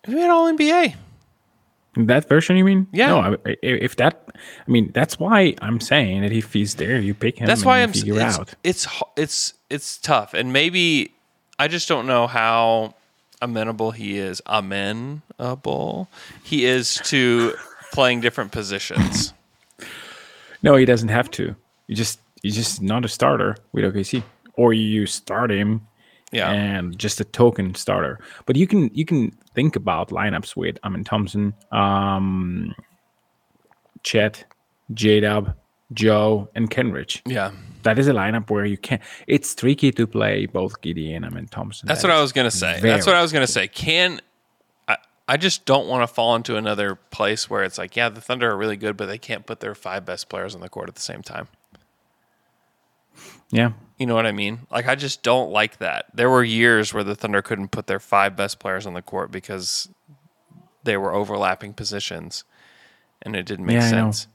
We 0.07 0.19
had 0.19 0.29
all 0.29 0.47
NBA. 0.51 0.95
That 1.97 2.27
version, 2.27 2.57
you 2.57 2.65
mean? 2.65 2.87
Yeah. 2.91 3.07
No, 3.07 3.19
I- 3.21 3.49
I- 3.49 3.57
if 3.63 3.95
that, 3.97 4.27
I 4.35 4.69
mean, 4.71 4.91
that's 4.93 5.17
why 5.17 5.55
I'm 5.61 5.79
saying 5.79 6.21
that 6.23 6.31
if 6.33 6.51
he's 6.51 6.75
there, 6.75 6.99
you 6.99 7.13
pick 7.13 7.37
him. 7.39 7.47
That's 7.47 7.61
and 7.61 7.65
why 7.67 7.77
you 7.77 7.83
I'm. 7.83 7.93
figure 7.93 8.19
It's, 8.19 8.37
out. 8.39 8.53
it's 8.63 8.87
it's 9.15 9.53
it's 9.69 9.97
tough, 9.97 10.33
and 10.33 10.51
maybe 10.51 11.13
I 11.57 11.69
just 11.69 11.87
don't 11.87 12.05
know 12.07 12.27
how 12.27 12.95
amenable 13.41 13.91
he 13.91 14.17
is. 14.17 14.41
Amenable 14.45 16.09
he 16.43 16.65
is 16.65 16.95
to 17.05 17.55
playing 17.95 18.21
different 18.21 18.51
positions. 18.51 19.33
No, 20.63 20.75
he 20.77 20.85
doesn't 20.85 21.09
have 21.09 21.29
to. 21.31 21.55
You 21.87 21.95
just 21.95 22.19
he's 22.41 22.55
just 22.55 22.81
not 22.81 23.05
a 23.05 23.07
starter 23.07 23.55
with 23.71 23.83
OKC, 23.85 24.23
or 24.55 24.73
you 24.73 25.05
start 25.05 25.51
him 25.51 25.81
Yeah. 26.31 26.49
and 26.51 26.97
just 26.97 27.21
a 27.21 27.23
token 27.23 27.75
starter. 27.75 28.17
But 28.47 28.55
you 28.55 28.65
can 28.65 28.89
you 28.93 29.05
can 29.05 29.31
think 29.53 29.75
about 29.75 30.09
lineups 30.09 30.55
with 30.55 30.79
I 30.81 30.89
mean 30.89 31.03
Thompson, 31.03 31.53
um, 31.71 32.73
Chet, 34.03 34.45
J 34.93 35.19
Dub, 35.19 35.53
Joe, 35.93 36.49
and 36.55 36.69
Kenrich. 36.71 37.21
Yeah. 37.25 37.51
That 37.83 37.99
is 37.99 38.07
a 38.07 38.13
lineup 38.13 38.49
where 38.49 38.65
you 38.65 38.77
can. 38.77 38.99
It's 39.27 39.53
tricky 39.53 39.91
to 39.91 40.07
play 40.07 40.47
both 40.47 40.81
Giddey 40.81 41.15
and 41.15 41.25
I 41.25 41.29
mean 41.29 41.45
Thompson. 41.47 41.87
That's 41.87 42.01
That 42.01 42.07
what 42.09 42.17
I 42.17 42.21
was 42.21 42.31
gonna 42.31 42.49
say. 42.49 42.79
That's 42.81 43.05
what 43.05 43.15
I 43.15 43.21
was 43.21 43.31
gonna 43.31 43.45
say. 43.45 43.67
Can 43.67 44.19
I? 45.27 45.37
Just 45.37 45.65
don't 45.65 45.87
want 45.87 46.07
to 46.07 46.13
fall 46.13 46.35
into 46.35 46.55
another 46.55 46.95
place 46.95 47.49
where 47.49 47.63
it's 47.63 47.77
like, 47.77 47.95
yeah, 47.95 48.09
the 48.09 48.21
Thunder 48.21 48.51
are 48.51 48.57
really 48.57 48.77
good, 48.77 48.95
but 48.97 49.07
they 49.07 49.17
can't 49.17 49.45
put 49.45 49.59
their 49.59 49.75
five 49.75 50.05
best 50.05 50.29
players 50.29 50.53
on 50.55 50.61
the 50.61 50.69
court 50.69 50.87
at 50.89 50.95
the 50.95 51.01
same 51.01 51.21
time. 51.21 51.47
Yeah, 53.49 53.71
You 53.97 54.05
know 54.05 54.15
what 54.15 54.25
I 54.25 54.31
mean? 54.31 54.67
Like, 54.71 54.87
I 54.87 54.95
just 54.95 55.23
don't 55.23 55.51
like 55.51 55.77
that. 55.77 56.07
There 56.13 56.29
were 56.29 56.43
years 56.43 56.93
where 56.93 57.03
the 57.03 57.15
Thunder 57.15 57.41
couldn't 57.41 57.69
put 57.69 57.87
their 57.87 57.99
five 57.99 58.35
best 58.35 58.59
players 58.59 58.85
on 58.85 58.93
the 58.93 59.01
court 59.01 59.31
because 59.31 59.87
they 60.83 60.97
were 60.97 61.13
overlapping 61.13 61.73
positions, 61.73 62.43
and 63.21 63.35
it 63.35 63.45
didn't 63.45 63.65
make 63.65 63.75
Yeah, 63.75 63.89
sense. 63.89 64.27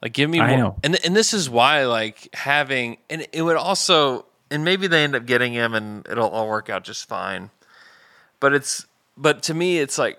Like, 0.00 0.12
give 0.14 0.30
me 0.30 0.40
I 0.40 0.50
more. 0.50 0.58
know. 0.58 0.76
And 0.82 1.04
and 1.04 1.14
this 1.14 1.34
is 1.34 1.50
why, 1.50 1.84
like, 1.84 2.28
having 2.34 2.98
and 3.10 3.26
it 3.32 3.42
would 3.42 3.56
also, 3.56 4.26
and 4.50 4.64
maybe 4.64 4.86
they 4.86 5.04
end 5.04 5.14
up 5.14 5.26
getting 5.26 5.52
him, 5.52 5.74
and 5.74 6.06
it'll 6.08 6.30
all 6.30 6.48
work 6.48 6.70
out 6.70 6.84
just 6.84 7.06
fine. 7.08 7.50
But 8.40 8.54
it's, 8.54 8.86
but 9.16 9.42
to 9.44 9.54
me, 9.54 9.78
it's 9.78 9.98
like, 9.98 10.18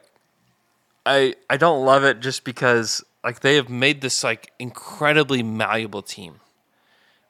I 1.06 1.36
I 1.50 1.58
don't 1.58 1.86
love 1.86 2.04
it 2.04 2.20
just 2.20 2.44
because 2.44 3.04
like 3.24 3.40
they 3.42 3.56
have 3.56 3.70
made 3.70 4.02
this 4.02 4.24
like 4.24 4.52
incredibly 4.60 5.44
malleable 5.44 6.02
team 6.02 6.40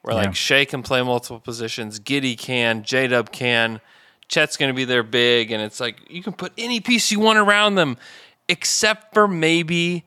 where 0.01 0.15
Yeah. 0.15 0.23
like 0.23 0.35
Shai 0.35 0.65
can 0.65 0.83
play 0.83 1.01
multiple 1.01 1.39
positions, 1.39 1.99
Giddey 1.99 2.37
can, 2.37 2.83
J 2.83 3.07
Dub 3.07 3.31
can, 3.31 3.81
Chet's 4.27 4.57
going 4.57 4.69
to 4.69 4.75
be 4.75 4.85
their 4.85 5.03
big, 5.03 5.51
and 5.51 5.61
it's 5.61 5.79
like 5.79 5.97
you 6.09 6.21
can 6.23 6.33
put 6.33 6.51
any 6.57 6.79
piece 6.79 7.11
you 7.11 7.19
want 7.19 7.37
around 7.39 7.75
them, 7.75 7.97
except 8.49 9.13
for 9.13 9.27
maybe 9.27 10.03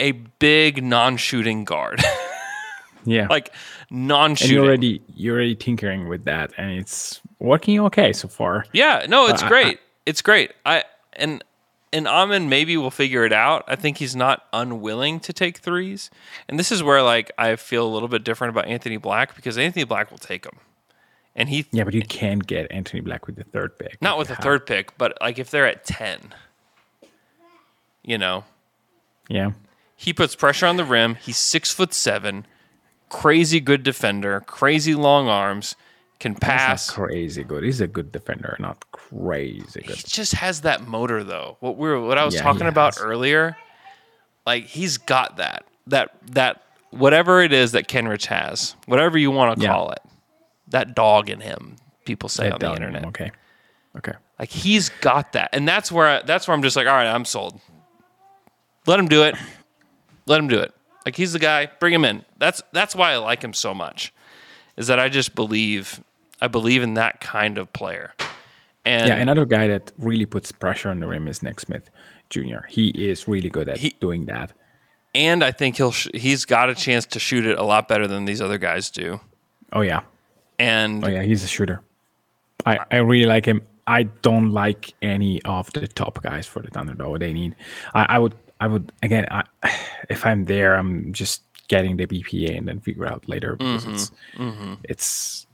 a 0.00 0.12
big 0.12 0.82
non-shooting 0.82 1.64
guard, 1.64 2.00
yeah. 3.04 3.26
like 3.28 3.52
non-shooting. 3.90 4.54
you're 4.54 4.64
already 4.64 5.02
you're 5.14 5.34
already 5.36 5.54
tinkering 5.56 6.08
with 6.08 6.24
that, 6.24 6.52
and 6.56 6.72
it's 6.78 7.20
working 7.40 7.80
okay 7.80 8.12
so 8.12 8.28
far. 8.28 8.64
Yeah, 8.72 9.06
no, 9.08 9.26
it's 9.26 9.42
Uh, 9.42 9.46
I- 9.46 9.48
great. 9.48 9.80
it's 10.06 10.22
great. 10.22 10.52
I 10.66 10.84
and 11.14 11.42
and 11.92 12.06
Amen 12.08 12.48
maybe 12.48 12.76
will 12.76 12.90
figure 12.90 13.24
it 13.24 13.32
out. 13.32 13.64
I 13.66 13.76
think 13.76 13.98
he's 13.98 14.14
not 14.16 14.44
unwilling 14.52 15.20
to 15.20 15.32
take 15.32 15.58
threes, 15.58 16.10
and 16.48 16.58
this 16.58 16.70
is 16.72 16.82
where 16.82 17.02
like 17.02 17.30
I 17.38 17.56
feel 17.56 17.86
a 17.86 17.92
little 17.92 18.08
bit 18.08 18.24
different 18.24 18.50
about 18.54 18.66
Anthony 18.66 18.96
Black 18.96 19.34
because 19.36 19.56
Anthony 19.58 19.84
Black 19.84 20.10
will 20.10 20.18
take 20.18 20.42
them, 20.44 20.58
and 21.34 21.48
he 21.48 21.66
Yeah, 21.72 21.84
but 21.84 21.94
you 21.94 22.02
can't 22.02 22.46
get 22.46 22.70
Anthony 22.70 23.00
Black 23.00 23.26
with 23.26 23.36
the 23.36 23.44
third 23.44 23.78
pick. 23.78 24.00
not 24.02 24.18
with 24.18 24.28
the 24.28 24.34
have- 24.34 24.42
third 24.44 24.66
pick, 24.66 24.96
but 24.98 25.16
like 25.20 25.38
if 25.38 25.50
they're 25.50 25.66
at 25.66 25.84
ten, 25.84 26.34
you 28.02 28.18
know, 28.18 28.44
Yeah, 29.28 29.52
he 29.96 30.12
puts 30.12 30.34
pressure 30.34 30.66
on 30.66 30.76
the 30.76 30.84
rim. 30.84 31.16
He's 31.16 31.36
six 31.36 31.72
foot 31.72 31.92
seven, 31.94 32.46
crazy 33.08 33.60
good 33.60 33.82
defender, 33.82 34.40
crazy 34.46 34.94
long 34.94 35.28
arms, 35.28 35.74
can 36.18 36.32
He's 36.32 36.40
pass. 36.40 36.88
not 36.88 36.94
crazy 36.94 37.44
good. 37.44 37.62
He's 37.64 37.80
a 37.80 37.86
good 37.86 38.10
defender, 38.12 38.56
not 38.58 38.84
crazy 38.92 39.80
good. 39.82 39.96
He 39.96 40.02
just 40.02 40.34
has 40.34 40.62
that 40.62 40.86
motor 40.86 41.22
though. 41.24 41.56
What 41.60 41.76
we 41.76 41.88
were 41.88 42.00
what 42.00 42.18
I 42.18 42.24
was 42.24 42.34
Yeah, 42.34 42.42
talking 42.42 42.66
about 42.66 42.94
has. 42.94 43.02
earlier, 43.02 43.56
like 44.46 44.64
he's 44.64 44.98
got 44.98 45.36
that. 45.36 45.64
That 45.86 46.10
that 46.32 46.62
whatever 46.90 47.40
it 47.40 47.52
is 47.52 47.72
that 47.72 47.88
Kenrich 47.88 48.26
has, 48.26 48.74
whatever 48.86 49.16
you 49.18 49.30
want 49.30 49.56
to 49.58 49.62
Yeah. 49.62 49.70
call 49.70 49.90
it. 49.92 50.00
That 50.68 50.94
dog 50.94 51.30
in 51.30 51.40
him, 51.40 51.76
people 52.04 52.28
say 52.28 52.44
That 52.50 52.54
on 52.54 52.60
the 52.60 52.74
internet. 52.74 53.04
Okay, 53.06 53.30
okay. 53.96 54.12
Like 54.38 54.50
he's 54.50 54.88
got 54.90 55.32
that. 55.32 55.50
And 55.52 55.66
that's 55.66 55.90
where 55.90 56.06
I, 56.06 56.22
that's 56.22 56.46
where 56.46 56.54
I'm 56.54 56.62
just 56.62 56.76
like, 56.76 56.86
all 56.86 56.92
right, 56.94 57.06
I'm 57.06 57.24
sold. 57.24 57.58
Let 58.86 58.98
him 58.98 59.08
do 59.08 59.22
it. 59.22 59.34
Let 60.26 60.40
him 60.40 60.48
do 60.48 60.58
it. 60.58 60.74
Like 61.06 61.16
he's 61.16 61.32
the 61.32 61.38
guy. 61.38 61.70
Bring 61.80 61.94
him 61.94 62.04
in. 62.04 62.24
That's 62.38 62.60
that's 62.72 62.94
why 62.94 63.12
I 63.12 63.16
like 63.16 63.42
him 63.42 63.54
so 63.54 63.72
much. 63.72 64.12
Is 64.76 64.88
that 64.88 64.98
I 65.00 65.08
just 65.08 65.34
believe 65.34 66.02
I 66.40 66.48
believe 66.48 66.82
in 66.82 66.94
that 66.94 67.20
kind 67.20 67.58
of 67.58 67.72
player. 67.72 68.14
And 68.84 69.08
Yeah, 69.08 69.16
another 69.16 69.44
guy 69.44 69.68
that 69.68 69.92
really 69.98 70.26
puts 70.26 70.52
pressure 70.52 70.88
on 70.88 71.00
the 71.00 71.06
rim 71.06 71.28
is 71.28 71.42
Nick 71.42 71.60
Smith 71.60 71.90
Jr. 72.30 72.66
He 72.68 72.88
is 72.88 73.28
really 73.28 73.50
good 73.50 73.68
at 73.68 73.78
He- 73.78 73.96
doing 74.00 74.26
that. 74.26 74.52
and 75.14 75.42
I 75.42 75.52
think 75.52 75.76
he'll 75.76 75.92
sh- 75.92 76.08
he's 76.14 76.44
got 76.44 76.68
a 76.68 76.74
chance 76.74 77.06
to 77.06 77.18
shoot 77.18 77.46
it 77.46 77.58
a 77.58 77.62
lot 77.64 77.88
better 77.88 78.06
than 78.06 78.26
these 78.26 78.40
other 78.40 78.58
guys 78.58 78.90
do. 78.90 79.20
Oh 79.72 79.80
yeah, 79.80 80.00
And 80.58 81.04
oh 81.04 81.08
yeah, 81.08 81.22
he's 81.22 81.42
a 81.44 81.48
shooter. 81.48 81.82
I 82.66 82.78
I 82.90 82.96
really 82.98 83.26
like 83.26 83.46
him. 83.46 83.62
I 83.86 84.02
don't 84.02 84.50
like 84.52 84.92
any 85.00 85.40
of 85.42 85.72
the 85.72 85.88
top 85.88 86.22
guys 86.22 86.46
for 86.46 86.60
the 86.60 86.68
Thunder 86.68 86.94
though. 86.94 87.16
They 87.16 87.32
need. 87.32 87.56
I, 87.94 88.16
I 88.16 88.18
would 88.18 88.34
I 88.60 88.66
would 88.66 88.92
again. 89.02 89.26
I, 89.30 89.44
if 90.10 90.24
I'm 90.26 90.44
there, 90.44 90.74
I'm 90.76 91.12
just 91.12 91.42
getting 91.68 91.96
the 91.96 92.06
BPA 92.06 92.56
and 92.56 92.68
then 92.68 92.80
figure 92.80 93.06
out 93.06 93.28
later 93.28 93.56
because 93.56 93.84
mm-hmm. 93.84 93.94
it's 93.94 94.12
mm-hmm. 94.36 94.74
it's 94.84 95.46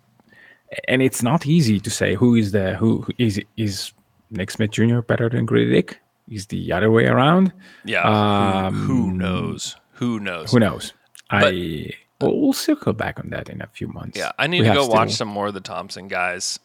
and 0.89 1.03
it's 1.03 1.23
not 1.23 1.47
easy 1.47 1.81
to 1.81 1.91
say 1.91 2.15
who 2.15 2.35
is 2.35 2.53
the 2.53 2.75
who, 2.75 3.03
who 3.03 3.13
is 3.19 3.41
is 3.57 3.93
Nick 4.31 4.51
Smith 4.51 4.71
Jr. 4.71 5.01
better 5.01 5.29
than 5.29 5.47
Grady 5.47 5.71
Dick? 5.71 6.01
Is 6.29 6.47
the 6.47 6.73
other 6.73 6.91
way 6.91 7.07
around? 7.07 7.53
yeah, 7.85 8.71
who, 8.71 8.77
who 8.77 9.13
knows? 9.13 9.77
Who 9.93 10.19
knows? 10.19 10.51
Who 10.51 10.59
knows? 10.59 10.93
I 11.31 11.91
we'll, 12.21 12.41
we'll 12.41 12.53
circle 12.53 12.93
back 12.93 13.19
on 13.19 13.31
that 13.31 13.49
in 13.49 13.61
a 13.61 13.67
few 13.67 13.89
months. 13.89 14.19
Yeah, 14.19 14.33
I 14.39 14.47
need 14.47 14.63
We 14.63 14.69
to 14.69 14.75
go 14.75 14.87
watch 14.87 15.13
some 15.13 15.29
more 15.29 15.49
of 15.49 15.55
the 15.55 15.61
Thompson 15.61 16.09
guys. 16.09 16.59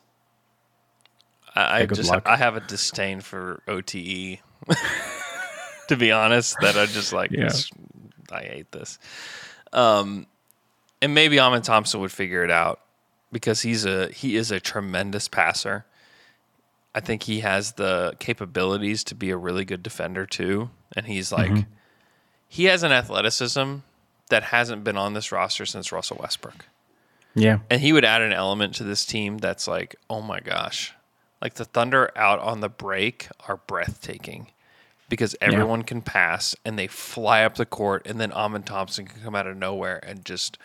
I, 1.55 1.81
I 1.81 1.85
just 1.85 2.09
luck. 2.09 2.23
I 2.25 2.37
have 2.37 2.55
a 2.55 2.61
disdain 2.61 3.21
for 3.21 3.61
OTE. 3.67 4.39
to 5.87 5.95
be 5.97 6.11
honest, 6.11 6.55
that 6.61 6.77
I 6.77 6.85
just 6.85 7.11
like 7.13 7.31
Yeah. 7.31 7.51
I 8.31 8.43
hate 8.43 8.71
this. 8.71 8.99
Um, 9.73 10.27
and 11.01 11.13
maybe 11.13 11.39
Amen 11.39 11.61
Thompson 11.61 11.99
would 12.01 12.11
figure 12.11 12.43
it 12.43 12.51
out 12.51 12.79
because 13.31 13.61
he's 13.61 13.85
a 13.85 14.09
he 14.09 14.35
is 14.35 14.51
a 14.51 14.59
tremendous 14.59 15.27
passer. 15.27 15.85
I 16.95 16.99
think 17.01 17.23
he 17.23 17.41
has 17.41 17.73
the 17.73 18.15
capabilities 18.19 19.03
to 19.05 19.15
be 19.15 19.29
a 19.29 19.37
really 19.37 19.63
good 19.65 19.83
defender 19.83 20.25
too, 20.25 20.69
and 20.95 21.05
he's 21.05 21.31
like 21.31 21.51
Mm-hmm. 21.51 21.71
he 22.47 22.65
has 22.65 22.83
an 22.83 22.91
athleticism 22.91 23.75
that 24.29 24.43
hasn't 24.43 24.83
been 24.83 24.97
on 24.97 25.13
this 25.13 25.31
roster 25.31 25.65
since 25.65 25.91
Russell 25.91 26.17
Westbrook. 26.19 26.65
Yeah, 27.35 27.59
And 27.69 27.79
he 27.81 27.93
would 27.93 28.03
add 28.05 28.21
an 28.23 28.33
element 28.33 28.73
to 28.75 28.83
this 28.83 29.05
team 29.05 29.37
that's 29.37 29.67
like, 29.67 29.95
oh 30.09 30.21
my 30.21 30.39
gosh. 30.39 30.93
Like 31.41 31.53
the 31.53 31.63
Thunder 31.65 32.11
out 32.15 32.39
on 32.39 32.59
the 32.59 32.69
break 32.69 33.27
are 33.47 33.57
breathtaking 33.57 34.47
because 35.07 35.35
everyone 35.39 35.83
can 35.83 36.01
pass 36.01 36.55
and 36.65 36.77
they 36.77 36.87
fly 36.87 37.43
up 37.43 37.55
the 37.55 37.65
court 37.65 38.05
and 38.05 38.19
then 38.19 38.31
Amen 38.33 38.63
Thompson 38.63 39.05
can 39.05 39.21
come 39.21 39.35
out 39.35 39.47
of 39.47 39.55
nowhere 39.57 40.03
and 40.05 40.25
just 40.25 40.57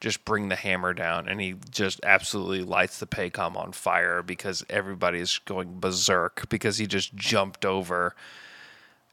just 0.00 0.24
bring 0.24 0.48
the 0.48 0.56
hammer 0.56 0.94
down 0.94 1.28
and 1.28 1.40
he 1.40 1.56
just 1.70 2.00
absolutely 2.04 2.62
lights 2.62 2.98
the 3.00 3.06
Paycom 3.06 3.56
on 3.56 3.72
fire 3.72 4.22
because 4.22 4.64
everybody's 4.70 5.38
going 5.38 5.80
berserk 5.80 6.48
because 6.48 6.78
he 6.78 6.86
just 6.86 7.14
jumped 7.14 7.64
over 7.64 8.14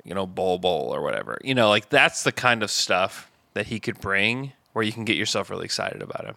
you 0.06 0.14
know, 0.14 0.26
Bol 0.26 0.60
Bol 0.60 0.94
or 0.94 1.02
whatever. 1.02 1.38
You 1.44 1.56
know, 1.56 1.68
like 1.68 1.90
that's 1.90 2.24
the 2.24 2.32
kind 2.32 2.64
of 2.64 2.72
stuff 2.72 3.30
that 3.56 3.66
he 3.66 3.80
could 3.80 4.00
bring 4.00 4.54
where 4.72 4.86
you 4.86 4.94
can 4.94 5.04
get 5.04 5.18
yourself 5.18 5.50
really 5.50 5.66
excited 5.66 6.02
about 6.02 6.26
him. 6.26 6.36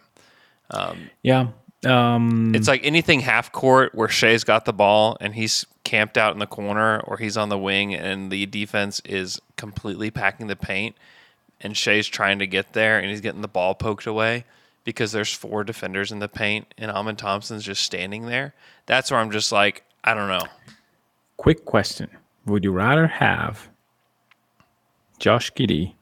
yeah. 1.21 1.47
Um, 1.85 2.53
It's 2.55 2.67
like 2.67 2.81
anything 2.83 3.21
half 3.21 3.51
court 3.51 3.95
where 3.95 4.09
Shai's 4.09 4.43
got 4.43 4.65
the 4.65 4.73
ball 4.73 5.17
and 5.21 5.35
he's 5.35 5.65
camped 5.83 6.17
out 6.17 6.33
in 6.33 6.39
the 6.39 6.47
corner 6.47 6.99
or 7.01 7.17
he's 7.17 7.37
on 7.37 7.49
the 7.49 7.57
wing 7.57 7.93
and 7.93 8.31
the 8.31 8.45
defense 8.47 9.01
is 9.05 9.39
completely 9.55 10.11
packing 10.11 10.47
the 10.47 10.55
paint 10.55 10.95
and 11.61 11.75
Shai's 11.75 12.07
trying 12.07 12.39
to 12.39 12.47
get 12.47 12.73
there 12.73 12.97
and 12.99 13.09
he's 13.09 13.21
getting 13.21 13.41
the 13.41 13.47
ball 13.47 13.75
poked 13.75 14.05
away 14.05 14.45
because 14.83 15.11
there's 15.11 15.33
four 15.33 15.63
defenders 15.63 16.11
in 16.11 16.19
the 16.19 16.29
paint 16.29 16.73
and 16.77 16.89
Amen 16.91 17.15
Thompson's 17.15 17.63
just 17.63 17.83
standing 17.83 18.25
there. 18.25 18.53
That's 18.85 19.11
where 19.11 19.19
I'm 19.19 19.31
just 19.31 19.51
like, 19.51 19.83
I 20.03 20.13
don't 20.13 20.29
know. 20.29 20.47
quick 21.37 21.65
question: 21.65 22.09
Would 22.45 22.63
you 22.63 22.71
rather 22.71 23.07
have 23.07 23.69
Josh 25.19 25.51
Giddey, 25.53 25.93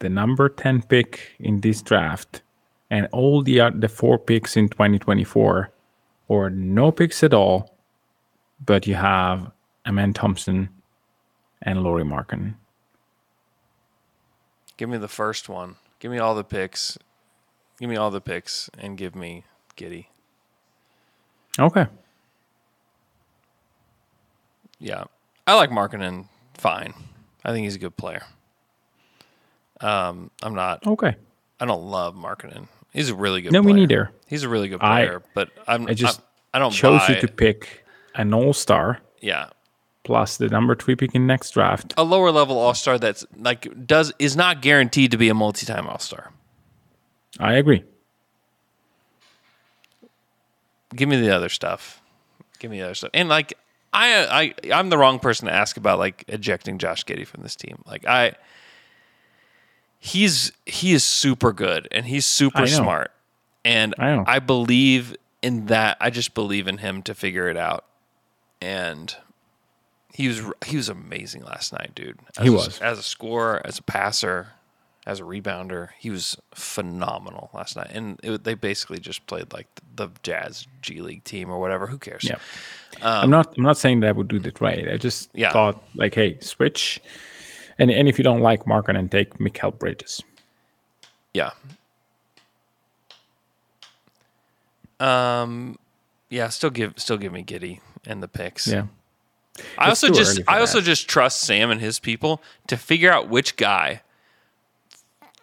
the 0.00 0.08
number 0.08 0.48
ten 0.48 0.82
pick 0.82 1.32
in 1.38 1.60
this 1.60 1.80
draft, 1.82 2.42
and 2.90 3.08
all 3.12 3.42
the 3.42 3.60
oth- 3.60 3.80
the 3.80 3.88
four 3.88 4.18
picks 4.18 4.56
in 4.56 4.68
2024, 4.68 5.70
or 6.28 6.50
no 6.50 6.92
picks 6.92 7.24
at 7.24 7.32
all, 7.34 7.74
but 8.64 8.86
you 8.86 8.94
have 8.94 9.50
Amen 9.86 10.12
Thompson 10.12 10.68
and 11.62 11.82
Lauri 11.82 12.04
Markkanen. 12.04 12.54
Give 14.78 14.88
me 14.88 14.96
the 14.96 15.08
first 15.08 15.48
one. 15.50 15.76
Give 16.00 16.10
me 16.10 16.18
all 16.18 16.34
the 16.34 16.44
picks. 16.44 16.96
Give 17.78 17.90
me 17.90 17.96
all 17.96 18.10
the 18.10 18.20
picks 18.22 18.70
and 18.78 18.96
give 18.96 19.14
me 19.14 19.44
Giddey. 19.76 20.06
Okay. 21.58 21.86
Yeah. 24.78 25.04
I 25.46 25.54
like 25.54 25.70
Markkanen 25.70 26.26
fine. 26.54 26.94
I 27.44 27.52
think 27.52 27.64
he's 27.64 27.74
a 27.74 27.78
good 27.78 27.96
player. 27.96 28.22
Um, 29.80 30.30
I'm 30.42 30.54
not 30.54 30.86
Okay. 30.86 31.14
I 31.60 31.64
don't 31.66 31.82
love 31.82 32.14
Markkanen. 32.14 32.68
He's 32.92 33.10
a 33.10 33.14
really 33.14 33.42
good 33.42 33.52
No, 33.52 33.60
me 33.62 33.72
player. 33.72 33.76
neither. 33.86 34.10
He's 34.26 34.42
a 34.44 34.48
really 34.48 34.68
good 34.68 34.80
I- 34.82 35.04
player, 35.04 35.22
but 35.34 35.50
I'm 35.66 35.86
I 35.88 35.94
just 35.94 36.20
I, 36.52 36.56
I 36.56 36.60
don't 36.60 36.70
chose 36.72 37.00
buy 37.06 37.14
you 37.16 37.20
to 37.22 37.28
pick 37.28 37.84
an 38.14 38.32
all 38.34 38.52
star 38.52 39.00
yeah. 39.20 39.50
Plus 40.08 40.38
the 40.38 40.48
number 40.48 40.74
three 40.74 40.96
pick 40.96 41.14
in 41.14 41.26
next 41.26 41.50
draft. 41.50 41.92
A 41.98 42.02
lower 42.02 42.30
level 42.30 42.56
all 42.56 42.72
star 42.72 42.98
that's 42.98 43.26
like 43.36 43.86
does 43.86 44.10
is 44.18 44.36
not 44.36 44.62
guaranteed 44.62 45.10
to 45.10 45.18
be 45.18 45.28
a 45.28 45.34
multi 45.34 45.66
time 45.66 45.86
all 45.86 45.98
star. 45.98 46.32
I 47.38 47.56
agree. 47.56 47.84
give 50.96 51.10
me 51.10 51.20
the 51.20 51.28
other 51.28 51.50
stuff. 51.50 52.00
Give 52.58 52.70
me 52.70 52.78
the 52.78 52.86
other 52.86 52.94
stuff. 52.94 53.10
And 53.12 53.28
like 53.28 53.52
I 53.92 54.54
I 54.64 54.72
I'm 54.72 54.88
the 54.88 54.96
wrong 54.96 55.18
person 55.18 55.46
to 55.46 55.52
ask 55.52 55.76
about 55.76 55.98
like 55.98 56.24
ejecting 56.26 56.78
Josh 56.78 57.04
Giddey 57.04 57.26
from 57.26 57.42
this 57.42 57.54
team. 57.54 57.82
Like 57.84 58.06
I 58.06 58.32
he's 59.98 60.52
he 60.64 60.94
is 60.94 61.04
super 61.04 61.52
good 61.52 61.86
and 61.92 62.06
he's 62.06 62.24
super 62.24 62.66
smart. 62.66 63.10
And 63.62 63.94
I. 63.98 64.24
I 64.26 64.38
believe 64.38 65.16
in 65.42 65.66
that. 65.66 65.98
I 66.00 66.08
just 66.08 66.32
believe 66.32 66.66
in 66.66 66.78
him 66.78 67.02
to 67.02 67.14
figure 67.14 67.50
it 67.50 67.58
out. 67.58 67.84
And 68.62 69.14
he 70.14 70.28
was 70.28 70.42
he 70.66 70.76
was 70.76 70.88
amazing 70.88 71.42
last 71.44 71.72
night, 71.72 71.92
dude. 71.94 72.18
As 72.36 72.42
He 72.44 72.48
a- 72.48 72.52
was. 72.52 72.78
as 72.80 72.98
a 72.98 73.02
scorer, 73.02 73.60
as 73.64 73.78
a 73.78 73.82
passer, 73.82 74.48
as 75.06 75.20
a 75.20 75.22
rebounder. 75.22 75.90
He 75.98 76.10
was 76.10 76.36
phenomenal 76.54 77.50
last 77.54 77.76
night, 77.76 77.90
and 77.92 78.18
it, 78.22 78.44
they 78.44 78.54
basically 78.54 78.98
just 78.98 79.26
played 79.26 79.52
like 79.52 79.66
the 79.96 80.08
Jazz 80.22 80.66
G 80.82 81.00
League 81.02 81.24
team 81.24 81.50
or 81.50 81.58
whatever. 81.60 81.86
Who 81.86 81.98
cares? 81.98 82.24
Yeah. 82.24 82.38
I'm 83.02 83.30
not 83.30 83.54
I'm 83.56 83.62
not 83.64 83.76
saying 83.78 84.00
that 84.00 84.08
I 84.08 84.12
would 84.12 84.28
do 84.28 84.38
that 84.40 84.60
right. 84.60 84.88
I 84.88 84.96
just 84.96 85.26
Um, 85.28 85.40
Yeah. 85.40 85.52
thought 85.52 85.82
like, 85.94 86.14
hey, 86.14 86.38
switch. 86.40 87.00
And 87.78 87.90
and 87.90 88.08
if 88.08 88.18
you 88.18 88.24
don't 88.24 88.40
like 88.40 88.64
Markkanen 88.64 88.98
and 88.98 89.10
take 89.10 89.38
Mikal 89.38 89.78
Bridges. 89.78 90.22
Yeah. 91.34 91.50
Um, 95.00 95.78
yeah. 96.28 96.48
Still 96.48 96.70
give 96.70 96.94
still 96.96 97.18
give 97.18 97.32
me 97.32 97.44
Giddey 97.44 97.80
and 98.06 98.22
the 98.22 98.28
picks. 98.28 98.66
Yeah. 98.66 98.86
I 99.76 99.88
also 99.88 100.08
just 100.10 100.40
I 100.48 100.60
also 100.60 100.80
just 100.80 101.08
trust 101.08 101.40
Sam 101.40 101.70
and 101.70 101.80
his 101.80 101.98
people 101.98 102.42
to 102.66 102.76
figure 102.76 103.12
out 103.12 103.28
which 103.28 103.56
guy 103.56 104.02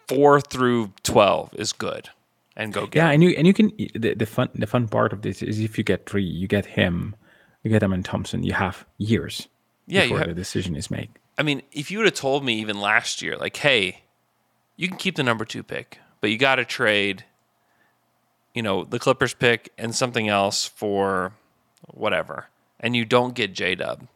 four 0.08 0.40
through 0.40 0.92
twelve 1.02 1.52
is 1.54 1.72
good 1.72 2.10
and 2.56 2.72
go 2.72 2.86
get. 2.86 2.96
Yeah, 2.96 3.06
him. 3.06 3.14
and 3.14 3.22
you 3.24 3.30
and 3.30 3.46
you 3.46 3.54
can 3.54 3.72
the, 3.94 4.14
the 4.14 4.26
fun 4.26 4.48
the 4.54 4.66
fun 4.66 4.88
part 4.88 5.12
of 5.12 5.22
this 5.22 5.42
is 5.42 5.60
if 5.60 5.78
you 5.78 5.84
get 5.84 6.08
three, 6.08 6.24
you 6.24 6.46
get 6.48 6.66
him, 6.66 7.14
you 7.62 7.70
get 7.70 7.82
him 7.82 7.92
and 7.92 8.04
Thompson, 8.04 8.42
you 8.42 8.52
have 8.52 8.86
years 8.98 9.48
Yeah, 9.86 10.02
before 10.02 10.18
have- 10.18 10.28
the 10.28 10.34
decision 10.34 10.76
is 10.76 10.90
made. 10.90 11.10
I 11.38 11.42
mean, 11.42 11.60
if 11.70 11.90
you 11.90 11.98
would 11.98 12.06
have 12.06 12.14
told 12.14 12.44
me 12.46 12.54
even 12.60 12.80
last 12.80 13.20
year, 13.20 13.36
like, 13.36 13.58
hey, 13.58 14.00
you 14.76 14.88
can 14.88 14.96
keep 14.96 15.16
the 15.16 15.22
number 15.22 15.44
two 15.44 15.62
pick, 15.62 15.98
but 16.22 16.30
you 16.30 16.38
got 16.38 16.54
to 16.54 16.64
trade, 16.64 17.24
you 18.54 18.62
know, 18.62 18.84
the 18.84 18.98
Clippers 18.98 19.34
pick 19.34 19.70
and 19.76 19.94
something 19.94 20.28
else 20.28 20.64
for 20.64 21.34
whatever, 21.88 22.46
and 22.80 22.94
you 22.96 23.04
don't 23.04 23.34
get 23.34 23.52
J 23.54 23.74
Dub. 23.74 24.06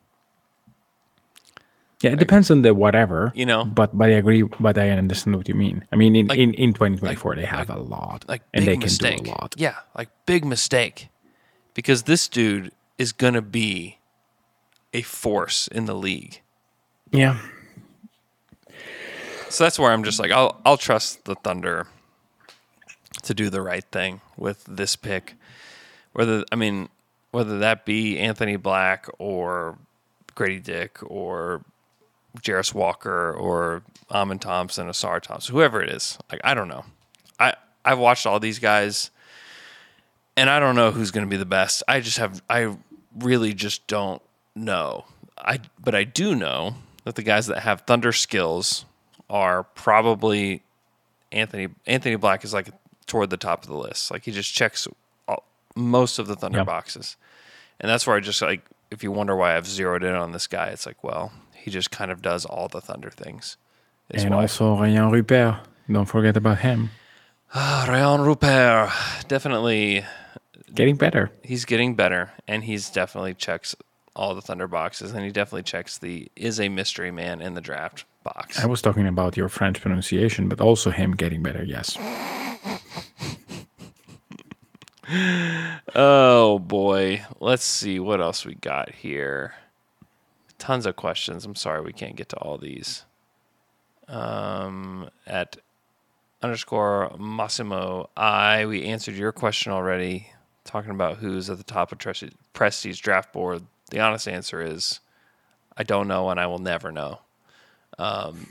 Yeah, 2.02 2.12
it 2.12 2.18
depends 2.18 2.50
on 2.50 2.62
the 2.62 2.72
whatever, 2.72 3.30
You 3.34 3.44
know? 3.44 3.64
But 3.66 3.96
but 3.96 4.08
I 4.08 4.12
agree, 4.12 4.42
but 4.42 4.78
I 4.78 4.88
understand 4.90 5.36
what 5.36 5.48
you 5.48 5.54
mean. 5.54 5.84
I 5.92 5.96
mean, 5.96 6.16
in 6.16 6.26
Like- 6.28 6.38
in, 6.38 6.54
in 6.54 6.72
2024, 6.72 7.36
they 7.36 7.44
have 7.44 7.68
a 7.68 7.76
lot, 7.78 8.24
Like, 8.26 8.40
and 8.54 8.64
big 8.64 8.66
they 8.66 8.72
can 8.76 8.80
mistake. 8.86 9.24
do 9.24 9.30
a 9.30 9.32
lot. 9.32 9.54
Yeah, 9.58 9.76
like 9.94 10.08
big 10.24 10.44
mistake, 10.46 11.08
because 11.74 12.04
this 12.04 12.26
dude 12.26 12.72
is 12.96 13.12
gonna 13.12 13.42
be 13.42 13.98
a 14.94 15.02
force 15.02 15.68
in 15.68 15.84
the 15.84 15.94
league. 15.94 16.40
Yeah, 17.12 17.36
So 19.50 19.64
that's 19.64 19.78
where 19.78 19.90
I'm 19.92 20.04
just 20.04 20.18
like, 20.18 20.30
I'll 20.30 20.60
I'll 20.64 20.76
trust 20.78 21.24
the 21.24 21.34
Thunder 21.34 21.86
to 23.24 23.34
do 23.34 23.50
the 23.50 23.60
right 23.60 23.84
thing 23.92 24.20
with 24.38 24.64
this 24.64 24.96
pick. 24.96 25.34
Whether 26.12 26.44
I 26.52 26.56
mean, 26.56 26.88
whether 27.30 27.58
that 27.60 27.84
be 27.84 28.18
Anthony 28.18 28.56
Black 28.56 29.06
or 29.18 29.78
Grady 30.34 30.60
Dick 30.60 30.98
or 31.02 31.62
Jarace 32.38 32.74
Walker 32.74 33.32
or 33.32 33.82
Amen 34.10 34.38
Thompson, 34.38 34.88
Ausar 34.88 35.20
Thompson, 35.20 35.54
whoever 35.54 35.82
it 35.82 35.90
is. 35.90 36.18
Like 36.30 36.40
I 36.44 36.54
don't 36.54 36.68
know. 36.68 36.84
I 37.38 37.54
I've 37.84 37.98
watched 37.98 38.26
all 38.26 38.40
these 38.40 38.58
guys, 38.58 39.10
and 40.36 40.50
I 40.50 40.60
don't 40.60 40.76
know 40.76 40.90
who's 40.90 41.10
going 41.10 41.26
to 41.26 41.30
be 41.30 41.36
the 41.36 41.46
best. 41.46 41.82
I 41.88 42.00
just 42.00 42.18
have 42.18 42.42
I 42.48 42.76
really 43.18 43.54
just 43.54 43.86
don't 43.86 44.22
know. 44.54 45.04
I 45.38 45.60
but 45.78 45.94
I 45.94 46.04
do 46.04 46.34
know 46.34 46.76
that 47.04 47.14
the 47.14 47.22
guys 47.22 47.46
that 47.46 47.60
have 47.60 47.82
Thunder 47.82 48.12
skills 48.12 48.84
are 49.28 49.64
probably 49.64 50.62
Anthony 51.32 51.68
Anthony 51.86 52.16
Black 52.16 52.44
is 52.44 52.52
like 52.52 52.70
toward 53.06 53.30
the 53.30 53.36
top 53.36 53.62
of 53.62 53.68
the 53.68 53.76
list. 53.76 54.10
Like 54.10 54.24
he 54.24 54.32
just 54.32 54.52
checks 54.52 54.86
most 55.76 56.18
of 56.18 56.26
the 56.26 56.36
Thunder 56.36 56.58
Yep. 56.58 56.66
boxes, 56.66 57.16
and 57.78 57.88
that's 57.90 58.06
where 58.06 58.16
I 58.16 58.20
just 58.20 58.40
like 58.42 58.62
if 58.90 59.02
you 59.04 59.12
wonder 59.12 59.36
why 59.36 59.56
I've 59.56 59.66
zeroed 59.66 60.02
in 60.02 60.14
on 60.14 60.32
this 60.32 60.46
guy, 60.46 60.68
it's 60.68 60.86
like 60.86 61.02
well 61.04 61.32
he 61.54 61.70
just 61.70 61.90
kind 61.90 62.10
of 62.10 62.22
does 62.22 62.44
all 62.44 62.68
the 62.68 62.80
Thunder 62.80 63.10
things. 63.10 63.56
And 64.10 64.34
why. 64.34 64.42
also 64.42 64.76
Rayan 64.76 65.12
Rupert. 65.12 65.56
Don't 65.90 66.06
forget 66.06 66.36
about 66.36 66.58
him. 66.60 66.90
Ah, 67.52 67.84
Rayan 67.88 68.24
Rupert 68.24 68.92
definitely 69.28 70.04
Getting 70.72 70.94
better. 70.94 71.32
he's 71.42 71.64
getting 71.64 71.96
better, 71.96 72.30
and 72.46 72.62
he's 72.62 72.88
definitely 72.90 73.34
checks 73.34 73.74
all 74.14 74.36
the 74.36 74.40
Thunder 74.40 74.68
boxes, 74.68 75.10
and 75.12 75.24
he 75.24 75.32
definitely 75.32 75.64
checks 75.64 75.98
the 75.98 76.28
is 76.36 76.60
a 76.60 76.68
mystery 76.68 77.10
man 77.10 77.40
in 77.42 77.54
the 77.54 77.60
draft 77.60 78.04
box. 78.22 78.58
I 78.60 78.66
was 78.66 78.80
talking 78.80 79.04
about 79.08 79.36
your 79.36 79.48
French 79.48 79.80
pronunciation, 79.80 80.48
but 80.48 80.60
also 80.60 80.90
him 80.90 81.10
getting 81.16 81.42
better. 81.42 81.64
Yes. 81.64 81.96
Oh 85.94 86.58
boy. 86.58 87.24
Let's 87.40 87.64
see 87.64 87.98
what 87.98 88.20
else 88.20 88.44
we 88.44 88.54
got 88.54 88.94
here. 88.94 89.54
Tons 90.58 90.86
of 90.86 90.96
questions. 90.96 91.44
I'm 91.44 91.54
sorry 91.54 91.80
we 91.80 91.92
can't 91.92 92.16
get 92.16 92.28
to 92.30 92.36
all 92.36 92.58
these. 92.58 93.04
Um, 94.08 95.10
at 95.26 95.56
underscore 96.42 97.16
Massimo 97.18 98.10
I, 98.16 98.66
we 98.66 98.84
answered 98.84 99.14
your 99.14 99.32
question 99.32 99.72
already, 99.72 100.28
talking 100.64 100.90
about 100.90 101.18
who's 101.18 101.48
at 101.48 101.58
the 101.58 101.64
top 101.64 101.92
of 101.92 101.98
Presti's 101.98 102.98
draft 102.98 103.32
board. 103.32 103.62
The 103.90 104.00
honest 104.00 104.28
answer 104.28 104.62
is 104.62 105.00
I 105.76 105.82
don't 105.82 106.08
know 106.08 106.30
and 106.30 106.38
I 106.38 106.46
will 106.46 106.58
never 106.58 106.92
know. 106.92 107.20
Um, 107.98 108.46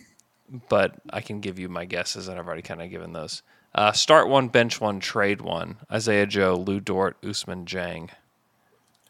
but 0.67 0.95
I 1.09 1.21
can 1.21 1.41
give 1.41 1.59
you 1.59 1.69
my 1.69 1.85
guesses, 1.85 2.27
and 2.27 2.39
I've 2.39 2.47
already 2.47 2.61
kind 2.61 2.81
of 2.81 2.89
given 2.89 3.13
those. 3.13 3.43
Uh, 3.73 3.91
start 3.91 4.27
one, 4.27 4.47
bench 4.47 4.81
one, 4.81 4.99
trade 4.99 5.41
one. 5.41 5.77
Isaiah 5.91 6.25
Joe, 6.25 6.55
Lu 6.55 6.79
Dort, 6.79 7.21
Ousmane 7.21 7.65
Dieng. 7.65 8.09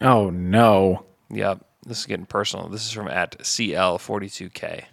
Oh 0.01 0.29
no. 0.29 1.05
Yep, 1.29 1.65
this 1.85 1.99
is 1.99 2.05
getting 2.05 2.25
personal. 2.25 2.67
This 2.69 2.85
is 2.85 2.91
from 2.91 3.07
at 3.07 3.37
CL42K. 3.39 4.83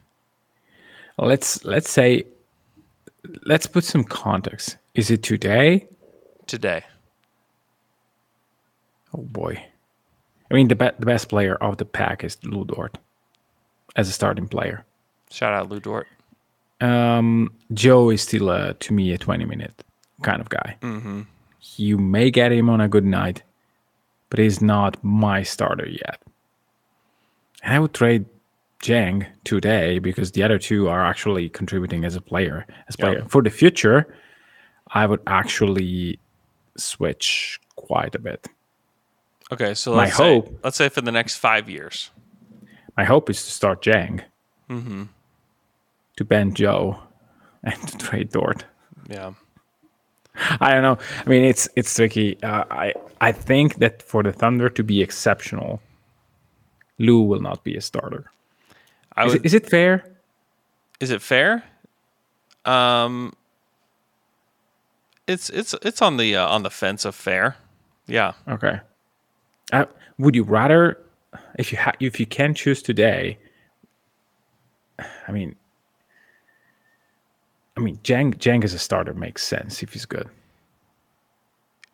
Let's 1.19 1.65
let's 1.65 1.91
say 1.91 2.25
let's 3.47 3.67
put 3.67 3.85
some 3.85 4.05
context. 4.05 4.77
Is 4.95 5.11
it 5.11 5.23
today? 5.23 5.87
Today. 6.47 6.85
Oh 9.15 9.23
boy. 9.23 9.65
I 10.51 10.55
mean 10.55 10.69
the 10.69 10.77
be- 10.77 10.91
the 10.99 11.07
best 11.07 11.29
player 11.29 11.57
of 11.57 11.79
the 11.79 11.85
pack 11.85 12.23
is 12.23 12.37
Lu 12.45 12.65
Dort 12.65 12.99
as 13.97 14.09
a 14.09 14.13
starting 14.13 14.47
player. 14.47 14.85
Shout 15.31 15.55
out 15.55 15.71
Lu 15.71 15.81
Dort. 15.81 16.07
Um, 16.81 17.53
Joe 17.73 18.11
is 18.11 18.23
still 18.23 18.51
uh, 18.51 18.75
to 18.81 18.93
me 18.93 19.13
a 19.13 19.19
20 19.19 19.45
minute 19.45 19.83
kind 20.23 20.41
of 20.41 20.49
guy. 20.49 20.77
Mm-hmm. 20.83 21.23
You 21.77 21.99
may 21.99 22.31
get 22.31 22.53
him 22.53 22.69
on 22.71 22.81
a 22.81 22.89
good 22.89 23.05
night, 23.05 23.43
but 24.31 24.39
he's 24.39 24.61
not 24.63 25.03
my 25.03 25.43
starter 25.43 25.89
yet. 25.89 26.21
And 27.63 27.75
I 27.75 27.79
would 27.79 27.95
trade 27.95 28.27
Dieng 28.83 29.27
today 29.45 29.99
because 29.99 30.33
the 30.33 30.43
other 30.43 30.59
two 30.59 30.89
are 30.89 31.05
actually 31.05 31.49
contributing 31.49 32.05
as 32.05 32.15
a 32.15 32.21
player. 32.21 32.67
As 32.89 32.97
player 32.97 33.25
for 33.29 33.43
the 33.43 33.51
future, 33.51 34.07
I 34.89 35.07
would 35.07 35.21
actually 35.27 36.19
switch 36.77 37.59
quite 37.75 38.15
a 38.15 38.19
bit. 38.19 38.47
Okay, 39.51 39.75
so 39.75 39.93
My 39.93 40.05
let's 40.05 40.17
say, 40.17 40.35
hope- 40.35 40.61
let's 40.63 40.77
say 40.77 40.89
for 40.89 41.01
the 41.01 41.13
next 41.13 41.37
five 41.37 41.69
years. 41.71 42.11
My 42.97 43.05
hope 43.05 43.29
is 43.31 43.45
to 43.45 43.51
start 43.51 43.83
Dieng, 43.83 44.23
to 46.17 46.25
ban 46.25 46.55
Joe, 46.55 46.99
and 47.63 47.81
to 47.89 47.99
trade 47.99 48.31
Dort. 48.31 48.65
Yeah. 49.09 49.33
I 50.61 50.73
don't 50.75 50.83
know. 50.83 50.99
I 51.25 51.29
mean, 51.29 51.45
it's 51.45 51.69
it's 51.77 51.95
tricky. 51.95 52.43
Uh, 52.43 52.65
I 52.71 52.93
I 53.21 53.33
think 53.33 53.77
that 53.77 54.03
for 54.03 54.23
the 54.23 54.33
Thunder 54.33 54.69
to 54.69 54.83
be 54.83 55.01
exceptional, 55.01 55.81
Lu 56.99 57.23
will 57.23 57.41
not 57.41 57.65
be 57.65 57.77
a 57.77 57.81
starter. 57.81 58.31
Is, 59.19 59.33
would, 59.33 59.37
it, 59.37 59.47
is 59.47 59.55
it 59.55 59.69
fair? 59.69 60.17
is 61.01 61.11
it 61.11 61.23
fair? 61.23 61.65
Um, 62.65 63.35
it's 65.27 65.51
it's 65.51 65.75
it's 65.83 66.03
on 66.03 66.17
the 66.17 66.37
uh, 66.37 66.49
on 66.49 66.63
the 66.63 66.71
fence 66.71 67.05
of 67.05 67.15
fair. 67.15 67.57
Yeah. 68.07 68.33
Okay. 68.49 68.81
Uh, 69.73 69.87
would 70.19 70.35
you 70.35 70.45
rather, 70.45 70.99
if 71.59 71.73
you 71.73 71.79
ha- 71.79 71.95
if 72.01 72.21
you 72.21 72.27
can 72.27 72.55
choose 72.55 72.83
today? 72.83 73.39
I 75.29 75.33
mean, 75.33 75.57
I 77.77 77.81
mean, 77.81 77.99
Jang 78.03 78.33
Jang 78.39 78.65
as 78.65 78.75
a 78.75 78.79
starter 78.79 79.15
makes 79.15 79.43
sense 79.45 79.83
if 79.83 79.93
he's 79.93 80.07
good. 80.07 80.29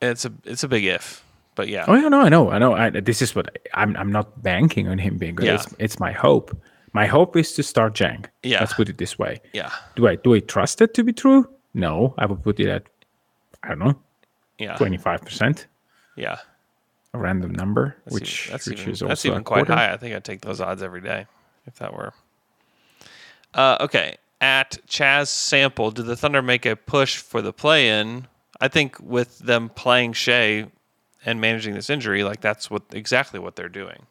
It's 0.01 0.25
a 0.25 0.33
it's 0.45 0.63
a 0.65 0.69
big 0.69 0.85
if, 0.85 1.25
but 1.55 1.69
yeah. 1.69 1.85
Oh 1.89 1.95
yeah, 1.95 2.09
no, 2.09 2.21
I 2.21 2.29
know, 2.29 2.51
I 2.51 2.59
know. 2.59 2.75
I, 2.75 2.91
this 2.91 3.23
is 3.23 3.35
what 3.35 3.49
I, 3.75 3.83
I'm. 3.83 3.97
I'm 3.97 4.13
not 4.13 4.43
banking 4.43 4.89
on 4.89 4.99
him 4.99 5.17
being 5.19 5.35
good. 5.37 5.47
Yeah. 5.47 5.55
It's, 5.55 5.67
it's 5.79 6.01
my 6.01 6.13
hope. 6.13 6.57
My 6.93 7.07
hope 7.07 7.37
is 7.37 7.53
to 7.55 7.63
start 7.63 7.95
Jang. 7.95 8.27
Yeah. 8.43 8.61
Let's 8.61 8.75
put 8.75 8.89
it 8.89 8.99
this 8.99 9.19
way. 9.19 9.41
Yeah. 9.53 9.71
Do 9.97 10.09
I 10.09 10.17
do 10.17 10.35
I 10.35 10.41
trust 10.41 10.81
it 10.83 10.95
to 10.95 11.03
be 11.05 11.13
true? 11.13 11.49
No, 11.75 12.15
I 12.19 12.27
would 12.27 12.43
put 12.43 12.61
it 12.61 12.69
at 12.69 12.85
I 13.63 13.69
don't 13.69 13.79
know, 13.79 13.99
Yeah. 14.59 14.77
twenty 14.77 14.99
five 14.99 15.23
percent, 15.23 15.67
Yeah. 16.17 16.39
a 17.15 17.19
random 17.19 17.53
number, 17.53 17.97
That's 18.05 18.15
which 18.15 18.43
even, 18.47 18.53
that's 18.53 18.67
which 18.67 18.81
even, 18.81 18.93
is 18.93 19.03
also 19.03 19.09
that's 19.09 19.25
even 19.27 19.45
quite 19.45 19.67
quarter. 19.67 19.75
high. 19.75 19.93
I 19.93 19.97
think 19.97 20.15
I'd 20.15 20.25
take 20.25 20.41
those 20.43 20.61
odds 20.61 20.83
every 20.83 21.01
day 21.01 21.27
if 21.67 21.77
that 21.77 21.95
were. 21.95 22.13
Uh, 23.55 23.77
okay. 23.81 24.17
At 24.43 24.79
Chaz 24.89 25.29
Sample, 25.29 25.93
did 25.93 26.07
the 26.07 26.17
Thunder 26.17 26.43
make 26.43 26.67
a 26.67 26.75
push 26.77 27.17
for 27.17 27.41
the 27.41 27.53
play 27.53 27.89
in? 28.01 28.27
I 28.61 28.67
think 28.69 28.99
with 29.01 29.39
them 29.39 29.69
playing 29.69 30.15
Shai 30.15 30.67
and 31.25 31.41
managing 31.41 31.75
this 31.75 31.89
injury, 31.89 32.25
like 32.25 32.41
that's 32.41 32.69
what 32.69 32.83
exactly 32.93 33.39
what 33.39 33.55
they're 33.55 33.69
doing. 33.69 34.07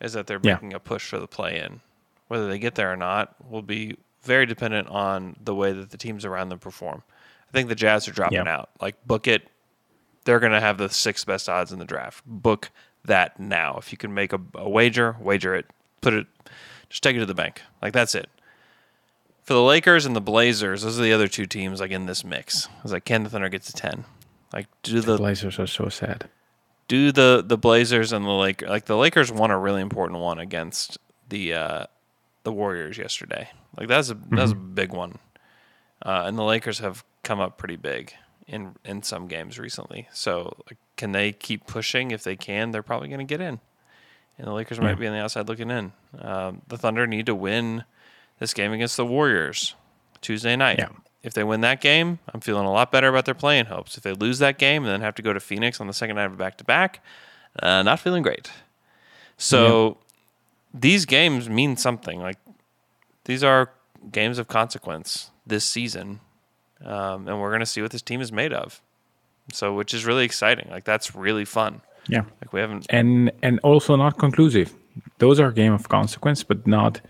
Is 0.00 0.14
that 0.14 0.26
they're 0.26 0.40
Yeah. 0.42 0.54
making 0.54 0.72
a 0.72 0.80
push 0.80 1.06
for 1.08 1.18
the 1.18 1.26
play 1.28 1.60
in. 1.60 1.80
Whether 2.28 2.48
they 2.48 2.58
get 2.58 2.74
there 2.76 2.90
or 2.90 2.96
not 2.96 3.34
will 3.48 3.62
be 3.62 3.98
very 4.22 4.46
dependent 4.46 4.88
on 4.88 5.36
the 5.44 5.54
way 5.54 5.72
that 5.72 5.90
the 5.90 5.98
teams 5.98 6.24
around 6.24 6.48
them 6.48 6.58
perform. 6.58 7.02
I 7.48 7.52
think 7.52 7.68
the 7.68 7.74
Jazz 7.74 8.08
are 8.08 8.12
dropping 8.12 8.46
Yeah. 8.46 8.56
out. 8.56 8.70
Like 8.80 9.06
book 9.06 9.26
it 9.28 9.48
they're 10.24 10.40
going 10.40 10.50
to 10.52 10.60
have 10.60 10.76
the 10.76 10.88
sixth 10.88 11.24
best 11.24 11.48
odds 11.48 11.70
in 11.72 11.78
the 11.78 11.84
draft. 11.84 12.24
Book 12.26 12.70
that 13.04 13.38
now. 13.38 13.76
If 13.78 13.92
you 13.92 13.98
can 13.98 14.12
make 14.12 14.32
a, 14.32 14.40
a 14.56 14.68
wager, 14.68 15.14
wager 15.20 15.54
it. 15.54 15.66
Put 16.00 16.14
it, 16.14 16.26
just 16.88 17.04
take 17.04 17.14
it 17.14 17.20
to 17.20 17.26
the 17.26 17.34
bank. 17.34 17.62
Like 17.80 17.92
that's 17.92 18.14
it. 18.16 18.28
For 19.46 19.54
the 19.54 19.62
Lakers 19.62 20.06
and 20.06 20.16
the 20.16 20.20
Blazers, 20.20 20.82
those 20.82 20.98
are 20.98 21.02
the 21.02 21.12
other 21.12 21.28
two 21.28 21.46
teams 21.46 21.80
like 21.80 21.92
in 21.92 22.06
this 22.06 22.24
mix. 22.24 22.66
I 22.66 22.82
was 22.82 22.90
like, 22.90 23.04
can 23.04 23.22
the 23.22 23.30
Thunder 23.30 23.48
get 23.48 23.62
to 23.62 23.72
ten? 23.72 24.04
Like, 24.52 24.66
do 24.82 25.00
the 25.00 25.16
Blazers 25.16 25.60
are 25.60 25.68
so 25.68 25.88
sad. 25.88 26.28
do 26.88 27.12
the 27.12 27.44
the 27.46 27.56
Blazers 27.56 28.12
and 28.12 28.24
the 28.24 28.30
Lakers 28.30 28.68
like 28.68 28.86
the 28.86 28.96
Lakers 28.96 29.30
won 29.30 29.52
a 29.52 29.58
really 29.58 29.80
important 29.82 30.20
one 30.20 30.40
against 30.40 30.98
the 31.28 31.54
uh, 31.54 31.86
the 32.42 32.50
Warriors 32.52 32.98
yesterday. 32.98 33.48
Like 33.78 33.86
that's 33.86 34.10
a 34.10 34.18
that's 34.30 34.50
a 34.50 34.56
big 34.56 34.92
one, 34.92 35.18
uh, 36.02 36.24
and 36.26 36.36
the 36.36 36.42
Lakers 36.42 36.80
have 36.80 37.04
come 37.22 37.38
up 37.38 37.56
pretty 37.56 37.76
big 37.76 38.14
in 38.48 38.74
in 38.84 39.04
some 39.04 39.28
games 39.28 39.60
recently. 39.60 40.08
So 40.12 40.56
like, 40.68 40.78
can 40.96 41.12
they 41.12 41.30
keep 41.30 41.68
pushing? 41.68 42.10
If 42.10 42.24
they 42.24 42.34
can, 42.34 42.72
they're 42.72 42.82
probably 42.82 43.08
going 43.08 43.18
to 43.18 43.24
get 43.24 43.40
in, 43.40 43.60
and 44.38 44.46
the 44.48 44.52
Lakers 44.52 44.80
might 44.80 44.98
be 44.98 45.06
on 45.06 45.12
the 45.12 45.20
outside 45.20 45.46
looking 45.48 45.70
in. 45.70 45.92
Um, 46.18 46.62
the 46.66 46.78
Thunder 46.78 47.06
need 47.06 47.26
to 47.26 47.34
win 47.34 47.84
this 48.38 48.54
game 48.54 48.72
against 48.72 48.96
the 48.96 49.06
Warriors 49.06 49.74
Tuesday 50.20 50.56
night. 50.56 50.78
Yeah. 50.78 50.88
If 51.22 51.34
they 51.34 51.42
win 51.42 51.60
that 51.62 51.80
game, 51.80 52.20
I'm 52.32 52.40
feeling 52.40 52.66
a 52.66 52.72
lot 52.72 52.92
better 52.92 53.08
about 53.08 53.24
their 53.24 53.34
play-in 53.34 53.66
hopes. 53.66 53.96
If 53.96 54.04
they 54.04 54.12
lose 54.12 54.38
that 54.38 54.58
game 54.58 54.84
and 54.84 54.92
then 54.92 55.00
have 55.00 55.16
to 55.16 55.22
go 55.22 55.32
to 55.32 55.40
Phoenix 55.40 55.80
on 55.80 55.88
the 55.88 55.92
second 55.92 56.16
night 56.16 56.26
of 56.26 56.38
back 56.38 56.56
to 56.58 56.64
back, 56.64 57.02
not 57.60 57.98
feeling 57.98 58.22
great. 58.22 58.50
So 59.36 59.98
these 60.72 61.04
games 61.04 61.48
mean 61.48 61.76
something. 61.76 62.20
Like 62.20 62.38
these 63.24 63.42
are 63.42 63.72
games 64.12 64.38
of 64.38 64.46
consequence 64.46 65.30
this 65.44 65.64
season, 65.64 66.20
um, 66.84 67.26
and 67.26 67.40
we're 67.40 67.50
going 67.50 67.60
to 67.60 67.66
see 67.66 67.82
what 67.82 67.90
this 67.90 68.02
team 68.02 68.20
is 68.20 68.30
made 68.30 68.52
of. 68.52 68.80
So, 69.52 69.74
which 69.74 69.94
is 69.94 70.04
really 70.04 70.24
exciting. 70.24 70.68
Like 70.70 70.84
that's 70.84 71.14
really 71.14 71.44
fun. 71.44 71.80
Yeah. 72.08 72.22
Like 72.40 72.52
we 72.52 72.60
haven't. 72.60 72.86
and 72.90 73.32
and 73.42 73.58
also 73.64 73.96
not 73.96 74.18
conclusive. 74.18 74.72
Those 75.18 75.40
are 75.40 75.50
game 75.50 75.72
of 75.72 75.88
consequence, 75.88 76.44
but 76.44 76.66
not 76.66 77.00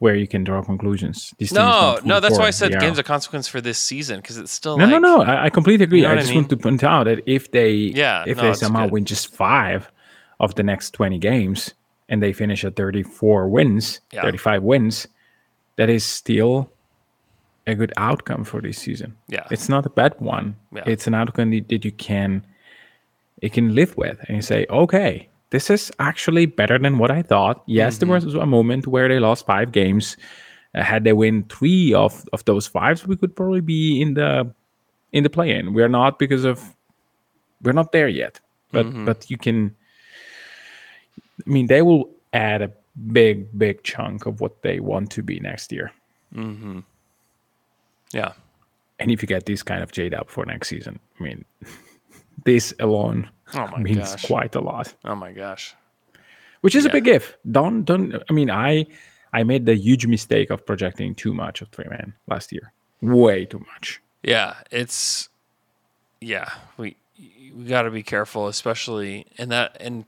where 0.00 0.14
you 0.14 0.28
can 0.28 0.44
draw 0.44 0.62
conclusions. 0.62 1.34
These 1.38 1.52
No, 1.52 1.98
no, 2.04 2.20
that's 2.20 2.38
why 2.38 2.46
I 2.46 2.50
said 2.50 2.78
games 2.78 2.98
of 2.98 3.04
consequence 3.04 3.48
for 3.48 3.60
this 3.60 3.78
season 3.78 4.20
because 4.20 4.36
it's 4.38 4.52
still 4.52 4.76
No, 4.78 4.84
like, 4.84 5.00
no, 5.00 5.16
no. 5.16 5.22
I, 5.22 5.46
I 5.46 5.50
completely 5.50 5.84
agree. 5.84 5.98
You 5.98 6.04
know 6.04 6.10
I 6.10 6.12
what 6.14 6.18
I 6.18 6.22
just 6.22 6.30
mean? 6.30 6.38
want 6.42 6.50
to 6.50 6.56
point 6.56 6.84
out 6.84 7.04
that 7.04 7.20
if 7.26 7.50
they, 7.50 7.70
Yeah, 7.72 8.22
if 8.26 8.36
no, 8.36 8.44
they 8.44 8.52
somehow 8.54 8.84
good. 8.84 8.92
win 8.92 9.04
just 9.04 9.34
five 9.34 9.90
of 10.38 10.54
the 10.54 10.62
next 10.62 10.92
twenty 10.92 11.18
games 11.18 11.74
and 12.08 12.22
they 12.22 12.32
finish 12.32 12.64
at 12.64 12.76
thirty-four 12.76 13.48
wins, 13.48 14.00
Yeah. 14.12 14.22
thirty-five 14.22 14.62
wins, 14.62 15.08
that 15.76 15.90
is 15.90 16.04
still 16.04 16.70
a 17.66 17.74
good 17.74 17.92
outcome 17.96 18.44
for 18.44 18.60
this 18.62 18.78
season. 18.78 19.14
Yeah. 19.28 19.46
it's 19.50 19.68
not 19.68 19.84
a 19.84 19.90
bad 19.90 20.14
one. 20.20 20.56
Yeah. 20.72 20.84
It's 20.86 21.06
an 21.08 21.14
outcome 21.14 21.50
that 21.50 21.68
that 21.68 21.84
you 21.84 21.92
can, 21.92 22.46
it 23.42 23.52
can 23.52 23.74
live 23.74 23.96
with, 23.96 24.18
and 24.28 24.36
you 24.36 24.42
say, 24.42 24.64
okay, 24.70 25.27
this 25.50 25.70
is 25.70 25.90
actually 25.98 26.46
better 26.46 26.78
than 26.78 26.98
what 26.98 27.10
I 27.10 27.22
thought. 27.22 27.62
Yes, 27.66 27.98
Mm-hmm. 27.98 28.06
there 28.10 28.14
was 28.26 28.34
a 28.34 28.46
moment 28.46 28.86
where 28.86 29.08
they 29.08 29.18
lost 29.18 29.46
five 29.46 29.72
games. 29.72 30.16
Uh, 30.74 30.82
had 30.82 31.04
they 31.04 31.12
win 31.14 31.44
three 31.44 31.94
of, 31.94 32.24
of 32.32 32.44
those 32.44 32.66
fives, 32.66 33.06
we 33.06 33.16
could 33.16 33.34
probably 33.34 33.62
be 33.62 34.00
in 34.02 34.14
the 34.14 34.52
in 35.12 35.22
the 35.24 35.30
play-in. 35.30 35.72
We're 35.72 35.88
not 35.88 36.18
because 36.18 36.44
of 36.44 36.76
we're 37.62 37.72
not 37.72 37.92
there 37.92 38.08
yet. 38.08 38.40
But 38.72 38.86
Mm-hmm. 38.86 39.04
but 39.06 39.30
you 39.30 39.38
can. 39.38 39.74
I 41.46 41.50
mean, 41.50 41.66
they 41.68 41.80
will 41.82 42.10
add 42.34 42.60
a 42.62 42.70
big 43.12 43.46
big 43.58 43.82
chunk 43.82 44.26
of 44.26 44.40
what 44.42 44.60
they 44.62 44.80
want 44.80 45.10
to 45.12 45.22
be 45.22 45.40
next 45.40 45.72
year. 45.72 45.90
Mm-hmm. 46.34 46.80
Yeah, 48.12 48.32
And 48.98 49.10
if 49.10 49.22
you 49.22 49.28
get 49.28 49.46
this 49.46 49.62
kind 49.62 49.82
of 49.82 49.92
J 49.92 50.08
Dub 50.10 50.28
for 50.30 50.44
next 50.46 50.68
season, 50.68 50.98
I 51.20 51.22
mean, 51.22 51.44
this 52.44 52.74
alone 52.80 53.30
Oh 53.54 53.66
my 53.68 53.78
means 53.78 53.98
gosh. 54.10 54.26
quite 54.26 54.54
a 54.54 54.60
lot. 54.60 54.92
Oh 55.04 55.14
my 55.14 55.32
gosh. 55.32 55.74
Which 56.60 56.74
is 56.74 56.84
Yeah. 56.84 56.90
a 56.90 56.92
big 56.92 57.08
if. 57.08 57.36
Don't 57.50 57.84
don't. 57.84 58.14
I 58.28 58.32
mean, 58.32 58.50
I 58.50 58.86
I 59.32 59.42
made 59.44 59.66
the 59.66 59.74
huge 59.74 60.06
mistake 60.06 60.50
of 60.50 60.64
projecting 60.66 61.14
too 61.14 61.32
much 61.34 61.62
of 61.62 61.70
Tre 61.70 61.86
Mann 61.88 62.14
last 62.26 62.52
year. 62.52 62.72
Way 63.00 63.44
too 63.44 63.60
much. 63.74 64.00
Yeah, 64.22 64.54
it's 64.70 65.28
yeah, 66.20 66.48
we 66.76 66.96
we 67.54 67.64
got 67.64 67.82
to 67.82 67.90
be 67.90 68.02
careful 68.02 68.48
especially 68.48 69.26
and 69.38 69.50
that 69.50 69.76
and 69.80 70.04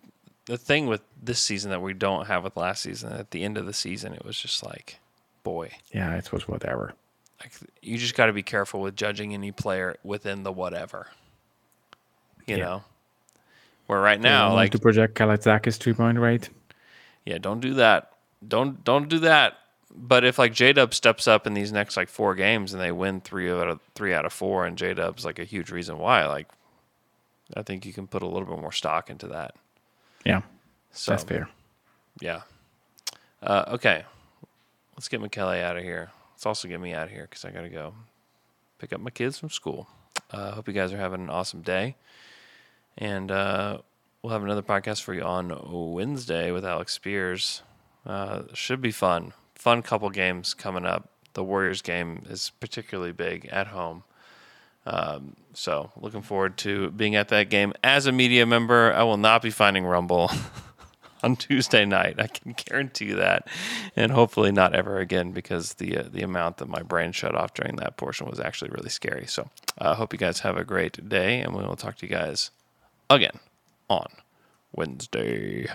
the 0.47 0.59
thing 0.59 0.87
with 0.87 1.03
this 1.23 1.39
season 1.39 1.71
that 1.71 1.81
we 1.81 1.93
don't 1.95 2.27
have 2.27 2.43
with 2.45 2.57
last 2.57 2.83
season 2.83 3.13
at 3.13 3.31
the 3.31 3.45
end 3.45 3.57
of 3.57 3.67
the 3.67 3.73
season 3.73 4.13
it 4.13 4.25
was 4.25 4.39
just 4.39 4.65
like 4.65 4.99
boy, 5.45 5.71
Yeah, 5.95 6.17
it 6.17 6.33
was 6.33 6.47
whatever. 6.49 6.95
like 7.41 7.53
you 7.81 7.97
just 7.97 8.15
got 8.17 8.27
to 8.27 8.33
be 8.33 8.43
careful 8.43 8.81
with 8.81 8.97
judging 8.97 9.33
any 9.33 9.53
player 9.53 9.97
within 10.03 10.43
the 10.43 10.53
whatever. 10.53 11.07
You 12.47 12.57
Yeah. 12.57 12.65
know. 12.65 12.85
Where 13.91 14.01
right 14.01 14.21
now 14.21 14.55
like 14.55 14.71
to 14.71 14.79
project 14.79 15.17
Kalaitzakis 15.17 15.77
three 15.77 15.95
point 15.95 16.17
rate. 16.17 16.49
yeah, 17.25 17.39
don't 17.39 17.59
do 17.59 17.75
that. 17.75 18.13
Don't 18.47 18.85
don't 18.85 19.09
do 19.09 19.19
that. 19.19 19.59
But 19.93 20.25
if 20.25 20.39
like 20.39 20.53
J 20.53 20.73
Dub 20.73 20.95
steps 20.95 21.27
up 21.27 21.45
in 21.45 21.55
these 21.55 21.73
next 21.73 21.97
like 21.97 22.09
four 22.09 22.37
games 22.37 22.73
and 22.73 22.81
they 22.81 22.93
win 22.93 23.21
three 23.21 23.51
out 23.51 23.67
of 23.67 23.81
three 23.97 24.15
out 24.15 24.25
of 24.25 24.33
four, 24.33 24.65
and 24.65 24.79
J 24.79 24.95
Dub's 24.95 25.25
like 25.25 25.41
a 25.41 25.45
huge 25.45 25.73
reason 25.73 25.99
why, 25.99 26.25
like 26.27 26.47
I 27.57 27.63
think 27.65 27.85
you 27.85 27.93
can 27.93 28.07
put 28.07 28.23
a 28.23 28.29
little 28.29 28.47
bit 28.47 28.61
more 28.61 28.71
stock 28.71 29.11
into 29.11 29.27
that. 29.27 29.57
Yeah, 30.25 30.43
So 30.93 31.11
that's 31.11 31.25
fair. 31.25 31.49
Yeah. 32.21 32.43
Uh, 33.43 33.65
okay, 33.71 34.05
let's 34.97 35.09
get 35.09 35.21
Michele 35.21 35.49
out 35.49 35.77
of 35.77 35.83
here. 35.83 36.13
Let's 36.35 36.47
also 36.47 36.69
get 36.69 36.81
me 36.81 36.95
out 36.95 37.09
of 37.09 37.11
here 37.11 37.27
because 37.29 37.45
I 37.45 37.51
gotta 37.51 37.69
go 37.69 37.95
pick 38.79 38.93
up 38.93 39.01
my 39.01 39.11
kids 39.11 39.37
from 39.37 39.51
school. 39.51 39.89
Uh, 40.31 40.53
hope 40.53 40.69
you 40.69 40.75
guys 40.75 40.93
are 40.93 40.99
having 40.99 41.23
an 41.23 41.31
awesome 41.31 41.63
day, 41.63 41.97
and 43.01 43.31
uh, 43.31 43.79
we'll 44.23 44.33
have 44.33 44.45
another 44.45 44.63
podcast 44.63 45.03
for 45.03 45.15
you 45.15 45.23
on 45.23 45.59
Wednesday 45.95 46.53
with 46.53 46.65
Alex 46.65 46.93
Spears. 46.93 47.63
Uh, 48.05 48.43
should 48.53 48.83
be 48.83 48.93
fun. 48.93 49.33
Fun 49.55 49.83
couple 49.83 50.09
games 50.11 50.55
coming 50.55 50.85
up. 50.85 51.09
The 51.33 51.43
Warriors 51.43 51.81
game 51.83 52.25
is 52.29 52.53
particularly 52.61 53.13
big 53.13 53.47
at 53.47 53.69
home. 53.69 54.05
Um, 54.87 55.37
so 55.55 55.91
looking 55.97 56.23
forward 56.23 56.57
to 56.59 56.91
being 56.91 57.17
at 57.17 57.29
that 57.29 57.49
game 57.51 57.73
as 57.83 58.07
a 58.07 58.13
media 58.13 58.47
member. 58.47 58.93
I 58.93 59.03
will 59.03 59.17
not 59.17 59.43
be 59.43 59.51
finding 59.51 59.85
Rumble 59.85 60.31
on 61.23 61.37
Tuesday 61.37 61.85
night. 61.85 62.17
I 62.19 62.27
can 62.27 62.53
guarantee 62.53 63.13
that, 63.13 63.47
and 63.95 64.13
hopefully 64.13 64.53
not 64.53 64.75
ever 64.75 64.99
again 64.99 65.33
because 65.33 65.75
the 65.75 65.99
uh, 65.99 66.05
the 66.11 66.23
amount 66.23 66.57
that 66.59 66.69
my 66.69 66.83
brain 66.83 67.13
shut 67.13 67.35
off 67.35 67.55
during 67.55 67.77
that 67.77 67.97
portion 67.99 68.27
was 68.29 68.41
actually 68.41 68.71
really 68.71 68.89
scary. 68.89 69.27
So 69.27 69.51
I 69.79 69.89
uh, 69.89 69.95
hope 69.95 70.13
you 70.13 70.19
guys 70.19 70.41
have 70.41 70.57
a 70.57 70.65
great 70.65 71.09
day, 71.09 71.41
and 71.41 71.55
we 71.55 71.63
will 71.63 71.77
talk 71.77 71.97
to 71.99 72.07
you 72.07 72.13
guys 72.13 72.51
again 73.11 73.39
on 73.89 74.07
Wednesday. 74.75 75.67